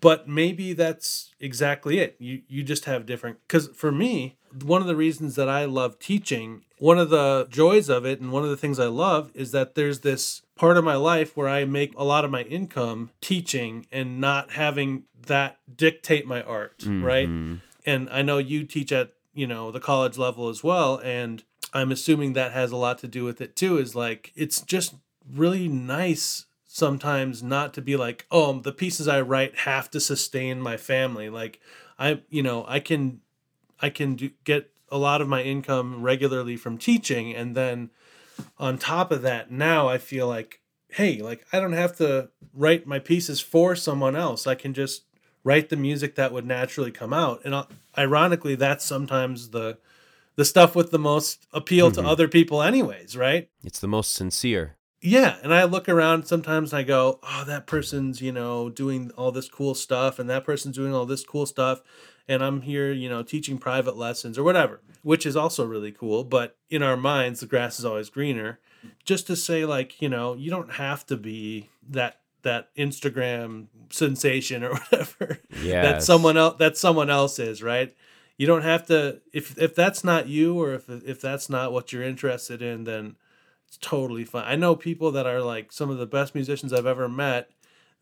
but 0.00 0.28
maybe 0.28 0.72
that's 0.72 1.34
exactly 1.40 1.98
it 1.98 2.16
you 2.18 2.42
you 2.48 2.62
just 2.62 2.84
have 2.84 3.06
different 3.06 3.38
because 3.46 3.68
for 3.68 3.90
me 3.92 4.36
one 4.64 4.80
of 4.80 4.86
the 4.88 4.96
reasons 4.96 5.34
that 5.34 5.48
i 5.48 5.64
love 5.64 5.98
teaching 5.98 6.62
one 6.78 6.98
of 6.98 7.10
the 7.10 7.46
joys 7.50 7.88
of 7.88 8.04
it 8.04 8.20
and 8.20 8.32
one 8.32 8.42
of 8.42 8.50
the 8.50 8.56
things 8.56 8.78
i 8.78 8.86
love 8.86 9.30
is 9.34 9.50
that 9.52 9.74
there's 9.74 10.00
this 10.00 10.42
part 10.56 10.76
of 10.76 10.84
my 10.84 10.94
life 10.96 11.36
where 11.36 11.48
i 11.48 11.64
make 11.64 11.92
a 11.96 12.04
lot 12.04 12.24
of 12.24 12.30
my 12.30 12.42
income 12.42 13.10
teaching 13.20 13.86
and 13.92 14.20
not 14.20 14.52
having 14.52 15.04
that 15.26 15.58
dictate 15.76 16.26
my 16.26 16.42
art 16.42 16.84
right 16.86 17.28
Mhm. 17.28 17.60
and 17.84 18.08
I 18.10 18.22
know 18.22 18.38
you 18.38 18.64
teach 18.64 18.92
at 18.92 19.12
you 19.34 19.46
know 19.46 19.70
the 19.70 19.80
college 19.80 20.16
level 20.18 20.48
as 20.48 20.64
well, 20.64 20.96
and 21.04 21.42
I'm 21.74 21.92
assuming 21.92 22.32
that 22.32 22.52
has 22.52 22.72
a 22.72 22.76
lot 22.76 22.98
to 22.98 23.08
do 23.08 23.22
with 23.24 23.40
it 23.40 23.54
too. 23.54 23.76
Is 23.78 23.94
like 23.94 24.32
it's 24.34 24.60
just 24.62 24.94
really 25.30 25.68
nice 25.68 26.45
sometimes 26.76 27.42
not 27.42 27.72
to 27.72 27.80
be 27.80 27.96
like, 27.96 28.26
oh, 28.30 28.60
the 28.60 28.70
pieces 28.70 29.08
I 29.08 29.22
write 29.22 29.60
have 29.60 29.90
to 29.92 29.98
sustain 29.98 30.60
my 30.60 30.76
family. 30.76 31.30
Like 31.30 31.58
I, 31.98 32.20
you 32.28 32.42
know, 32.42 32.66
I 32.68 32.80
can, 32.80 33.22
I 33.80 33.88
can 33.88 34.14
do, 34.14 34.30
get 34.44 34.70
a 34.90 34.98
lot 34.98 35.22
of 35.22 35.28
my 35.28 35.42
income 35.42 36.02
regularly 36.02 36.54
from 36.54 36.76
teaching, 36.76 37.34
and 37.34 37.56
then 37.56 37.88
on 38.58 38.76
top 38.76 39.10
of 39.10 39.22
that, 39.22 39.50
now 39.50 39.88
I 39.88 39.96
feel 39.96 40.28
like, 40.28 40.60
hey, 40.90 41.22
like 41.22 41.46
I 41.50 41.60
don't 41.60 41.72
have 41.72 41.96
to 41.96 42.28
write 42.52 42.86
my 42.86 42.98
pieces 42.98 43.40
for 43.40 43.74
someone 43.74 44.14
else. 44.14 44.46
I 44.46 44.54
can 44.54 44.74
just 44.74 45.04
write 45.44 45.70
the 45.70 45.76
music 45.76 46.14
that 46.16 46.30
would 46.30 46.44
naturally 46.44 46.90
come 46.90 47.14
out. 47.14 47.40
And 47.42 47.54
uh, 47.54 47.64
ironically, 47.96 48.54
that's 48.54 48.84
sometimes 48.84 49.48
the 49.50 49.78
the 50.34 50.44
stuff 50.44 50.76
with 50.76 50.90
the 50.90 50.98
most 50.98 51.46
appeal 51.54 51.90
Mhm. 51.90 51.94
to 51.94 52.02
other 52.02 52.28
people 52.28 52.60
anyways, 52.60 53.16
right? 53.16 53.48
It's 53.64 53.78
the 53.78 53.88
most 53.88 54.12
sincere. 54.12 54.76
Yeah, 55.06 55.36
and 55.42 55.54
I 55.54 55.64
look 55.64 55.88
around 55.88 56.24
sometimes 56.26 56.72
and 56.72 56.80
I 56.80 56.82
go, 56.82 57.20
"Oh, 57.22 57.44
that 57.46 57.66
person's, 57.66 58.20
you 58.20 58.32
know, 58.32 58.68
doing 58.68 59.10
all 59.16 59.30
this 59.30 59.48
cool 59.48 59.74
stuff 59.74 60.18
and 60.18 60.28
that 60.28 60.44
person's 60.44 60.74
doing 60.76 60.92
all 60.94 61.06
this 61.06 61.24
cool 61.24 61.46
stuff 61.46 61.80
and 62.28 62.42
I'm 62.42 62.62
here, 62.62 62.90
you 62.92 63.08
know, 63.08 63.22
teaching 63.22 63.56
private 63.58 63.96
lessons 63.96 64.36
or 64.36 64.42
whatever." 64.42 64.80
Which 65.02 65.24
is 65.24 65.36
also 65.36 65.64
really 65.64 65.92
cool, 65.92 66.24
but 66.24 66.56
in 66.70 66.82
our 66.82 66.96
minds 66.96 67.40
the 67.40 67.46
grass 67.46 67.78
is 67.78 67.84
always 67.84 68.10
greener. 68.10 68.58
Just 69.04 69.26
to 69.28 69.36
say 69.36 69.64
like, 69.64 70.02
you 70.02 70.08
know, 70.08 70.34
you 70.34 70.50
don't 70.50 70.72
have 70.74 71.06
to 71.06 71.16
be 71.16 71.70
that 71.88 72.20
that 72.42 72.74
Instagram 72.76 73.66
sensation 73.90 74.64
or 74.64 74.70
whatever 74.76 75.38
Yeah. 75.62 75.82
that 75.82 76.02
someone 76.02 76.36
else 76.36 76.56
that 76.58 76.76
someone 76.76 77.10
else 77.10 77.38
is, 77.38 77.62
right? 77.62 77.94
You 78.38 78.46
don't 78.48 78.62
have 78.62 78.86
to 78.86 79.20
if 79.32 79.56
if 79.56 79.74
that's 79.76 80.02
not 80.02 80.26
you 80.28 80.60
or 80.60 80.74
if 80.74 80.88
if 80.88 81.20
that's 81.20 81.48
not 81.48 81.72
what 81.72 81.92
you're 81.92 82.02
interested 82.02 82.60
in, 82.60 82.84
then 82.84 83.16
totally 83.76 84.24
fine. 84.24 84.44
I 84.46 84.56
know 84.56 84.74
people 84.76 85.10
that 85.12 85.26
are 85.26 85.40
like 85.40 85.72
some 85.72 85.90
of 85.90 85.98
the 85.98 86.06
best 86.06 86.34
musicians 86.34 86.72
I've 86.72 86.86
ever 86.86 87.08
met 87.08 87.50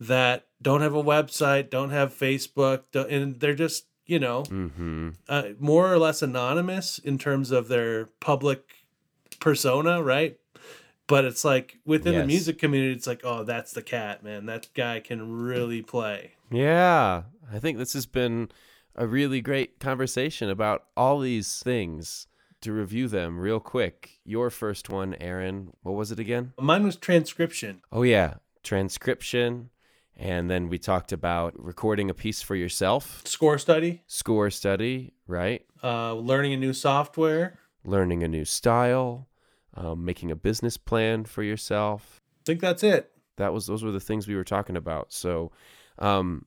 that 0.01 0.47
don't 0.61 0.81
have 0.81 0.95
a 0.95 1.03
website, 1.03 1.70
don't 1.70 1.91
have 1.91 2.12
Facebook, 2.12 2.83
don't, 2.93 3.11
and 3.11 3.41
they're 3.41 3.55
just 3.55 3.87
you 4.07 4.18
know 4.18 4.43
Mm-hmm. 4.45 5.11
uh, 5.29 5.43
more 5.59 5.93
or 5.93 5.99
less 5.99 6.20
anonymous 6.22 6.99
in 6.99 7.16
terms 7.18 7.51
of 7.51 7.68
their 7.68 8.07
public 8.20 8.61
persona, 9.41 10.03
right? 10.03 10.39
But 11.07 11.25
it's 11.27 11.45
like 11.45 11.79
within 11.85 12.14
the 12.14 12.27
music 12.27 12.59
community, 12.59 12.95
it's 12.95 13.07
like, 13.07 13.20
oh, 13.25 13.45
that's 13.45 13.72
the 13.72 13.83
cat, 13.83 14.25
man. 14.25 14.47
That 14.47 14.68
guy 14.75 15.01
can 15.01 15.31
really 15.33 15.83
play. 15.83 16.33
Yeah, 16.51 17.25
I 17.53 17.59
think 17.59 17.77
this 17.77 17.93
has 17.93 18.07
been 18.07 18.49
a 18.97 19.07
really 19.07 19.41
great 19.43 19.79
conversation 19.81 20.49
about 20.49 20.85
all 20.97 21.18
these 21.20 21.59
things. 21.62 22.27
To 22.65 22.73
review 22.73 23.09
them 23.09 23.39
real 23.39 23.61
quick, 23.61 24.21
your 24.25 24.49
first 24.49 24.89
one, 24.89 25.15
Aaron, 25.21 25.75
what 25.83 25.93
was 25.97 26.11
it 26.11 26.19
again? 26.19 26.55
Mine 26.59 26.83
was 26.83 26.97
transcription. 26.97 27.83
Oh, 27.93 28.05
yeah, 28.05 28.37
transcription. 28.62 29.69
And 30.17 30.51
then 30.51 30.71
we 30.71 30.79
talked 30.79 31.12
about 31.12 31.53
recording 31.62 32.09
a 32.09 32.15
piece 32.15 32.41
for 32.41 32.57
yourself, 32.57 33.21
score 33.27 33.59
study, 33.59 34.03
score 34.07 34.49
study, 34.49 35.12
right? 35.27 35.61
uh, 35.83 36.15
learning 36.15 36.55
a 36.55 36.57
new 36.57 36.73
software. 36.73 37.59
Learning 37.85 38.23
a 38.23 38.29
new 38.29 38.47
style, 38.47 39.29
um, 39.75 40.03
making 40.03 40.31
a 40.31 40.37
business 40.37 40.79
plan 40.79 41.27
for 41.27 41.43
yourself. 41.43 42.23
I 42.41 42.45
think 42.47 42.61
that's 42.61 42.83
it. 42.83 43.11
that 43.37 43.53
was 43.53 43.67
those 43.67 43.85
were 43.85 43.93
the 43.93 44.01
things 44.01 44.27
we 44.27 44.37
were 44.37 44.43
talking 44.43 44.79
about. 44.79 45.12
So, 45.12 45.53
um, 45.99 46.47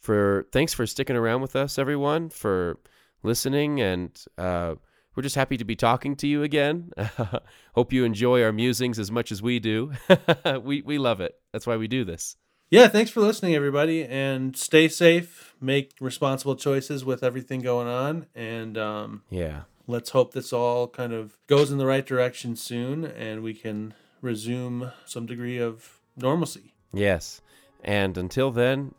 for 0.00 0.46
thanks 0.50 0.72
for 0.72 0.86
sticking 0.86 1.14
around 1.14 1.42
with 1.42 1.54
us, 1.56 1.78
everyone, 1.78 2.30
for 2.30 2.78
listening, 3.22 3.82
and 3.82 4.18
uh, 4.38 4.76
we're 5.16 5.22
just 5.22 5.34
happy 5.36 5.56
to 5.56 5.64
be 5.64 5.74
talking 5.74 6.14
to 6.16 6.26
you 6.28 6.42
again. 6.42 6.92
Hope 7.74 7.92
you 7.92 8.04
enjoy 8.04 8.42
our 8.42 8.52
musings 8.52 8.98
as 8.98 9.10
much 9.10 9.32
as 9.32 9.42
we 9.42 9.58
do. 9.58 9.92
we 10.62 10.82
we 10.82 10.98
love 10.98 11.20
it. 11.20 11.34
That's 11.52 11.66
why 11.66 11.76
we 11.76 11.88
do 11.88 12.04
this. 12.04 12.36
Yeah, 12.70 12.88
thanks 12.88 13.10
for 13.12 13.20
listening, 13.20 13.54
everybody, 13.54 14.04
and 14.04 14.56
stay 14.56 14.88
safe. 14.88 15.54
Make 15.60 15.94
responsible 16.00 16.56
choices 16.56 17.04
with 17.04 17.22
everything 17.22 17.60
going 17.60 17.86
on, 17.86 18.26
and 18.34 18.76
um, 18.76 19.22
Yeah, 19.30 19.62
let's 19.86 20.10
hope 20.10 20.34
this 20.34 20.52
all 20.52 20.88
kind 20.88 21.12
of 21.12 21.38
goes 21.46 21.70
in 21.70 21.78
the 21.78 21.86
right 21.86 22.04
direction 22.04 22.56
soon, 22.56 23.04
and 23.04 23.42
we 23.42 23.54
can 23.54 23.94
resume 24.20 24.90
some 25.04 25.26
degree 25.26 25.58
of 25.58 26.00
normalcy. 26.16 26.74
yes. 26.92 27.40
And 27.84 28.18
until 28.18 28.50
then, 28.50 28.94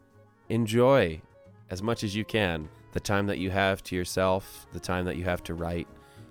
enjoy 0.47 1.22
as 1.70 1.82
much 1.84 2.03
as 2.05 2.15
you 2.15 2.24
can 2.24 2.70
the 2.93 2.99
time 3.01 3.28
that 3.28 3.38
you 3.38 3.49
have 3.49 3.84
to 3.84 3.95
yourself, 3.97 4.65
the 4.72 4.80
time 4.80 5.03
that 5.05 5.18
you 5.18 5.26
have 5.26 5.43
to 5.43 5.53
write, 5.53 5.88